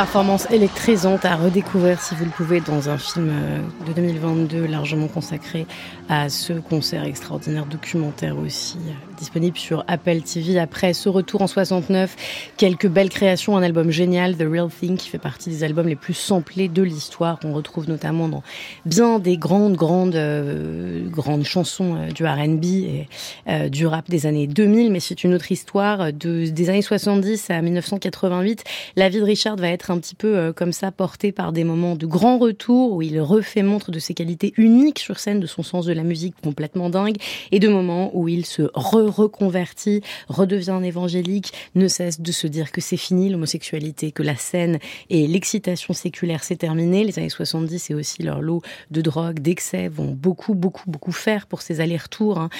Performance 0.00 0.50
électrisante 0.50 1.26
à 1.26 1.36
redécouvrir 1.36 2.00
si 2.00 2.14
vous 2.14 2.24
le 2.24 2.30
pouvez 2.30 2.60
dans 2.62 2.88
un 2.88 2.96
film 2.96 3.28
euh, 3.30 3.58
de 3.86 3.92
2022 3.92 4.64
largement 4.64 5.08
consacré 5.08 5.66
à 6.08 6.30
ce 6.30 6.54
concert 6.54 7.04
extraordinaire 7.04 7.66
documentaire 7.66 8.38
aussi 8.38 8.78
euh, 8.78 9.09
disponible 9.20 9.58
sur 9.58 9.84
Apple 9.86 10.22
TV. 10.22 10.58
Après 10.58 10.94
ce 10.94 11.08
retour 11.08 11.42
en 11.42 11.46
69, 11.46 12.16
quelques 12.56 12.88
belles 12.88 13.10
créations, 13.10 13.56
un 13.56 13.62
album 13.62 13.90
génial, 13.90 14.36
The 14.36 14.46
Real 14.50 14.68
Thing, 14.68 14.96
qui 14.96 15.08
fait 15.08 15.18
partie 15.18 15.50
des 15.50 15.62
albums 15.62 15.86
les 15.86 15.96
plus 15.96 16.14
samplés 16.14 16.68
de 16.68 16.82
l'histoire, 16.82 17.38
qu'on 17.38 17.52
retrouve 17.52 17.88
notamment 17.88 18.28
dans 18.28 18.42
bien 18.86 19.18
des 19.18 19.36
grandes, 19.36 19.74
grandes, 19.74 20.16
euh, 20.16 21.06
grandes 21.08 21.44
chansons 21.44 21.96
euh, 21.96 22.10
du 22.10 22.24
R&B 22.24 22.64
et 22.64 23.08
euh, 23.48 23.68
du 23.68 23.86
rap 23.86 24.08
des 24.08 24.26
années 24.26 24.46
2000. 24.46 24.90
Mais 24.90 25.00
c'est 25.00 25.22
une 25.22 25.34
autre 25.34 25.52
histoire 25.52 26.12
de, 26.12 26.48
des 26.48 26.70
années 26.70 26.82
70 26.82 27.50
à 27.50 27.60
1988. 27.60 28.64
La 28.96 29.10
vie 29.10 29.18
de 29.18 29.24
Richard 29.24 29.56
va 29.56 29.68
être 29.68 29.90
un 29.90 29.98
petit 29.98 30.14
peu 30.14 30.52
comme 30.54 30.72
ça 30.72 30.90
portée 30.90 31.30
par 31.30 31.52
des 31.52 31.64
moments 31.64 31.94
de 31.94 32.06
grand 32.06 32.38
retour 32.38 32.94
où 32.94 33.02
il 33.02 33.20
refait 33.20 33.62
montre 33.62 33.90
de 33.90 33.98
ses 33.98 34.14
qualités 34.14 34.54
uniques 34.56 34.98
sur 34.98 35.18
scène, 35.18 35.40
de 35.40 35.46
son 35.46 35.62
sens 35.62 35.84
de 35.84 35.92
la 35.92 36.04
musique 36.04 36.34
complètement 36.42 36.88
dingue, 36.88 37.16
et 37.52 37.58
de 37.58 37.68
moments 37.68 38.10
où 38.14 38.28
il 38.28 38.46
se 38.46 38.62
re-reconvertit, 39.10 40.02
redevient 40.28 40.80
évangélique, 40.84 41.52
ne 41.74 41.88
cesse 41.88 42.20
de 42.20 42.32
se 42.32 42.46
dire 42.46 42.72
que 42.72 42.80
c'est 42.80 42.96
fini 42.96 43.30
l'homosexualité, 43.30 44.12
que 44.12 44.22
la 44.22 44.36
scène 44.36 44.78
et 45.08 45.26
l'excitation 45.26 45.94
séculaire 45.94 46.44
c'est 46.44 46.56
terminé. 46.56 47.04
Les 47.04 47.18
années 47.18 47.28
70 47.28 47.90
et 47.90 47.94
aussi 47.94 48.22
leur 48.22 48.40
lot 48.40 48.62
de 48.90 49.00
drogue, 49.00 49.40
d'excès 49.40 49.88
vont 49.88 50.12
beaucoup, 50.12 50.54
beaucoup, 50.54 50.88
beaucoup 50.90 51.12
faire 51.12 51.46
pour 51.46 51.62
ces 51.62 51.80
allers-retours 51.80 52.38
hein, 52.38 52.50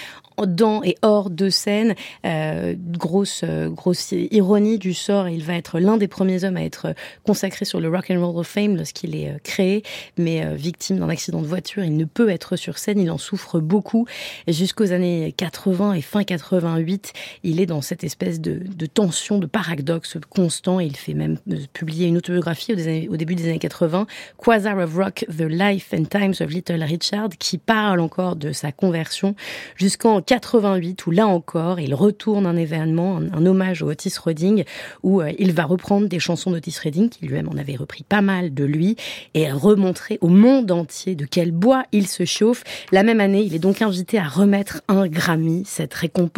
dans 0.46 0.82
et 0.82 0.96
hors 1.02 1.30
de 1.30 1.50
scène. 1.50 1.94
Euh, 2.24 2.74
grosse, 2.78 3.42
euh, 3.44 3.68
grosse 3.68 4.12
ironie 4.12 4.78
du 4.78 4.94
sort, 4.94 5.28
il 5.28 5.44
va 5.44 5.54
être 5.54 5.78
l'un 5.78 5.96
des 5.96 6.08
premiers 6.08 6.44
hommes 6.44 6.56
à 6.56 6.64
être 6.64 6.94
consacré 7.26 7.64
sur 7.64 7.80
le 7.80 7.88
Rock 7.88 8.10
and 8.10 8.24
Roll 8.24 8.38
of 8.38 8.46
Fame 8.46 8.76
lorsqu'il 8.76 9.14
est 9.14 9.30
euh, 9.30 9.38
créé, 9.42 9.82
mais 10.16 10.54
victime 10.54 10.98
d'un 10.98 11.08
accident 11.08 11.42
de 11.42 11.46
voiture, 11.46 11.84
il 11.84 11.96
ne 11.96 12.04
peut 12.04 12.28
être 12.30 12.56
sur 12.56 12.78
scène, 12.78 12.98
il 12.98 13.10
en 13.10 13.18
souffre 13.18 13.60
beaucoup. 13.60 14.06
Jusqu'aux 14.48 14.92
années 14.92 15.34
80 15.36 15.94
et 15.94 16.02
fin 16.02 16.24
88, 16.40 17.12
il 17.44 17.60
est 17.60 17.66
dans 17.66 17.80
cette 17.80 18.04
espèce 18.04 18.40
de, 18.40 18.86
tension, 18.86 19.38
de 19.38 19.46
paradoxe 19.46 20.16
constant. 20.28 20.80
Il 20.80 20.96
fait 20.96 21.14
même 21.14 21.36
euh, 21.50 21.56
publier 21.72 22.08
une 22.08 22.16
autobiographie 22.16 22.72
au, 23.08 23.16
début 23.16 23.34
des 23.34 23.48
années 23.48 23.58
80, 23.58 24.06
Quasar 24.38 24.78
of 24.78 24.94
Rock, 24.94 25.24
The 25.28 25.42
Life 25.42 25.92
and 25.92 26.04
Times 26.04 26.34
of 26.40 26.50
Little 26.50 26.82
Richard, 26.82 27.30
qui 27.38 27.58
parle 27.58 28.00
encore 28.00 28.36
de 28.36 28.52
sa 28.52 28.72
conversion 28.72 29.34
jusqu'en 29.76 30.20
88, 30.20 31.06
où 31.06 31.10
là 31.10 31.26
encore, 31.26 31.80
il 31.80 31.94
retourne 31.94 32.46
un 32.46 32.56
événement, 32.56 33.18
un, 33.18 33.32
un 33.32 33.46
hommage 33.46 33.82
au 33.82 33.90
Otis 33.90 34.14
Redding, 34.24 34.64
où 35.02 35.20
euh, 35.20 35.32
il 35.38 35.52
va 35.52 35.64
reprendre 35.64 36.08
des 36.08 36.18
chansons 36.18 36.50
d'Otis 36.50 36.76
Redding, 36.82 37.08
qui 37.08 37.26
lui-même 37.26 37.48
en 37.48 37.56
avait 37.56 37.76
repris 37.76 38.04
pas 38.04 38.20
mal 38.20 38.52
de 38.54 38.64
lui, 38.64 38.96
et 39.34 39.50
remontrer 39.50 40.18
au 40.20 40.28
monde 40.28 40.70
entier 40.70 41.14
de 41.14 41.24
quel 41.24 41.52
bois 41.52 41.84
il 41.92 42.06
se 42.06 42.24
chauffe. 42.24 42.64
La 42.92 43.02
même 43.02 43.20
année, 43.20 43.42
il 43.42 43.54
est 43.54 43.60
donc 43.60 43.82
invité 43.82 44.18
à 44.18 44.28
remettre 44.28 44.82
un 44.88 45.06
Grammy, 45.06 45.62
cette 45.66 45.94
récompense, 45.94 46.29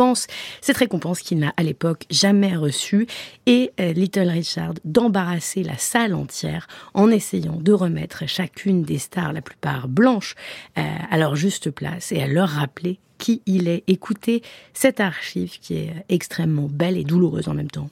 cette 0.60 0.76
récompense 0.76 1.20
qu'il 1.20 1.38
n'a 1.38 1.52
à 1.56 1.62
l'époque 1.62 2.04
jamais 2.10 2.56
reçue, 2.56 3.06
et 3.46 3.72
euh, 3.80 3.92
Little 3.92 4.28
Richard 4.28 4.74
d'embarrasser 4.84 5.62
la 5.62 5.78
salle 5.78 6.14
entière 6.14 6.66
en 6.94 7.10
essayant 7.10 7.56
de 7.56 7.72
remettre 7.72 8.26
chacune 8.26 8.82
des 8.82 8.98
stars, 8.98 9.32
la 9.32 9.42
plupart 9.42 9.88
blanches, 9.88 10.34
euh, 10.78 10.82
à 11.10 11.18
leur 11.18 11.36
juste 11.36 11.70
place 11.70 12.12
et 12.12 12.22
à 12.22 12.26
leur 12.26 12.48
rappeler 12.48 12.98
qui 13.18 13.42
il 13.46 13.68
est. 13.68 13.84
Écoutez 13.86 14.42
cette 14.74 15.00
archive 15.00 15.58
qui 15.60 15.76
est 15.76 15.90
euh, 15.90 16.00
extrêmement 16.08 16.68
belle 16.70 16.96
et 16.96 17.04
douloureuse 17.04 17.48
en 17.48 17.54
même 17.54 17.70
temps. 17.70 17.88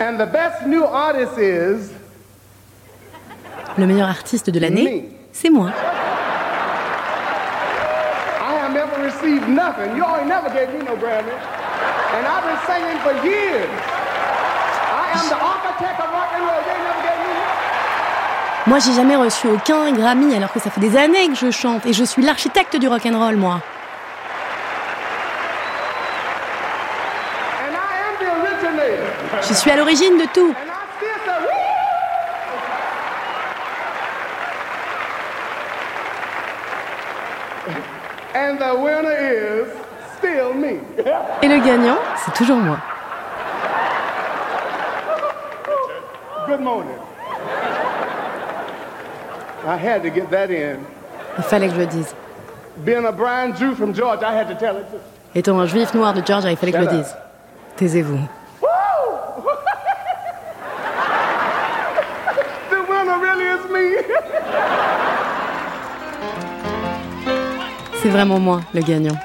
And 0.00 0.14
the 0.14 0.30
best 0.30 0.66
new 0.66 0.82
artist 0.84 1.38
is 1.38 1.92
Le 3.78 3.86
meilleur 3.86 4.08
artiste 4.08 4.50
de 4.50 4.58
l'année, 4.58 5.08
c'est 5.32 5.50
moi. 5.50 5.70
I 8.40 8.54
have 8.60 8.74
never 8.74 8.91
received 9.02 9.48
nothing. 9.48 9.96
You 9.96 10.04
ain't 10.14 10.28
never 10.28 10.48
gave 10.56 10.68
me 10.74 10.80
no 10.88 10.94
Grammy. 10.96 11.36
And 12.16 12.22
I've 12.32 12.44
been 12.48 12.60
singing 12.70 12.98
for 13.04 13.14
years. 13.26 13.70
I 15.02 15.06
am 15.18 15.26
the 15.34 15.40
architect 15.52 15.98
of 16.04 16.08
rock 16.18 16.30
and 16.36 16.44
roll. 16.48 16.62
Ain't 16.72 16.84
never 16.88 17.02
gave 17.08 17.20
me 17.24 17.32
nothing. 17.40 18.66
Moi, 18.66 18.78
j'ai 18.78 18.94
jamais 18.94 19.16
reçu 19.16 19.48
aucun 19.48 19.92
Grammy 19.92 20.34
alors 20.34 20.52
que 20.52 20.60
ça 20.60 20.70
fait 20.70 20.80
des 20.80 20.96
années 20.96 21.28
que 21.28 21.34
je 21.34 21.50
chante 21.50 21.84
et 21.84 21.92
je 21.92 22.04
suis 22.04 22.22
l'architecte 22.22 22.76
du 22.76 22.88
rock 22.88 23.04
and 23.06 23.18
roll, 23.18 23.36
moi. 23.36 23.60
Je 29.48 29.54
suis 29.54 29.70
à 29.70 29.76
l'origine 29.76 30.18
de 30.18 30.26
tout. 30.32 30.54
Et 41.42 41.48
le 41.48 41.64
gagnant, 41.64 41.98
c'est 42.24 42.32
toujours 42.34 42.58
moi. 42.58 42.78
Good 46.46 46.60
morning. 46.60 46.96
I 49.66 49.76
had 49.76 50.02
to 50.02 50.10
get 50.10 50.30
that 50.30 50.50
in. 50.50 50.78
Il 51.38 51.44
fallait 51.44 51.68
que 51.68 51.74
je 51.74 51.80
le 51.80 51.86
dise. 51.86 52.14
Being 52.84 53.06
a 53.06 53.12
Brian 53.12 53.54
Jew 53.54 53.74
from 53.74 53.94
Georgia, 53.94 54.26
I 54.26 54.34
had 54.34 54.48
to 54.48 54.54
tell 54.54 54.76
it 54.76 54.90
too. 54.90 54.98
Étant 55.34 55.58
un 55.58 55.66
juif 55.66 55.94
noir 55.94 56.12
de 56.14 56.22
Georgia, 56.24 56.50
il 56.50 56.56
fallait 56.56 56.72
que 56.72 56.78
je 56.78 56.84
le 56.84 56.90
dise. 56.90 57.16
Taisez-vous. 57.76 58.18
C'est 68.02 68.08
vraiment 68.08 68.40
moi, 68.40 68.60
le 68.74 68.80
gagnant. 68.80 69.16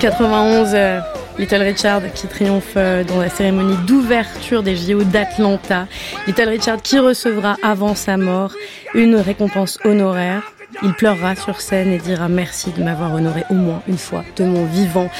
91, 0.00 0.70
euh, 0.74 1.00
Little 1.38 1.62
Richard 1.62 2.00
qui 2.14 2.26
triomphe 2.26 2.72
euh, 2.76 3.04
dans 3.04 3.20
la 3.20 3.28
cérémonie 3.28 3.76
d'ouverture 3.86 4.62
des 4.64 4.74
JO 4.74 5.04
d'Atlanta. 5.04 5.86
Little 6.26 6.48
Richard 6.48 6.82
qui 6.82 6.98
recevra 6.98 7.56
avant 7.62 7.94
sa 7.94 8.16
mort 8.16 8.52
une 8.94 9.14
récompense 9.16 9.78
honoraire. 9.84 10.42
Il 10.82 10.94
pleurera 10.94 11.36
sur 11.36 11.60
scène 11.60 11.92
et 11.92 11.98
dira 11.98 12.28
merci 12.28 12.72
de 12.72 12.82
m'avoir 12.82 13.14
honoré 13.14 13.44
au 13.50 13.54
moins 13.54 13.82
une 13.86 13.98
fois 13.98 14.24
de 14.36 14.44
mon 14.44 14.64
vivant. 14.64 15.10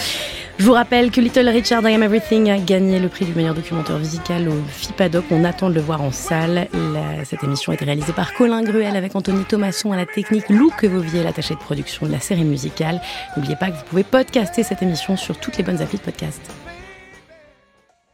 Je 0.60 0.66
vous 0.66 0.72
rappelle 0.74 1.10
que 1.10 1.22
Little 1.22 1.48
Richard 1.48 1.88
I 1.88 1.94
Am 1.94 2.02
Everything 2.02 2.50
a 2.50 2.58
gagné 2.58 2.98
le 2.98 3.08
prix 3.08 3.24
du 3.24 3.32
meilleur 3.32 3.54
documentaire 3.54 3.98
musical 3.98 4.46
au 4.46 4.62
FIPADOC. 4.68 5.24
On 5.30 5.44
attend 5.44 5.70
de 5.70 5.74
le 5.74 5.80
voir 5.80 6.02
en 6.02 6.12
salle. 6.12 6.68
Cette 7.24 7.42
émission 7.42 7.72
a 7.72 7.76
été 7.76 7.86
réalisée 7.86 8.12
par 8.12 8.34
Colin 8.34 8.62
Gruel 8.62 8.94
avec 8.94 9.16
Anthony 9.16 9.44
Thomasson 9.44 9.92
à 9.92 9.96
la 9.96 10.04
technique, 10.04 10.50
Lou 10.50 10.70
Quevovier, 10.78 11.22
l'attaché 11.22 11.54
de 11.54 11.60
production 11.60 12.04
de 12.04 12.12
la 12.12 12.20
série 12.20 12.44
musicale. 12.44 13.00
N'oubliez 13.34 13.56
pas 13.56 13.70
que 13.70 13.76
vous 13.76 13.84
pouvez 13.88 14.04
podcaster 14.04 14.62
cette 14.62 14.82
émission 14.82 15.16
sur 15.16 15.40
toutes 15.40 15.56
les 15.56 15.64
bonnes 15.64 15.80
applis 15.80 15.96
de 15.96 16.02
podcast. 16.02 16.42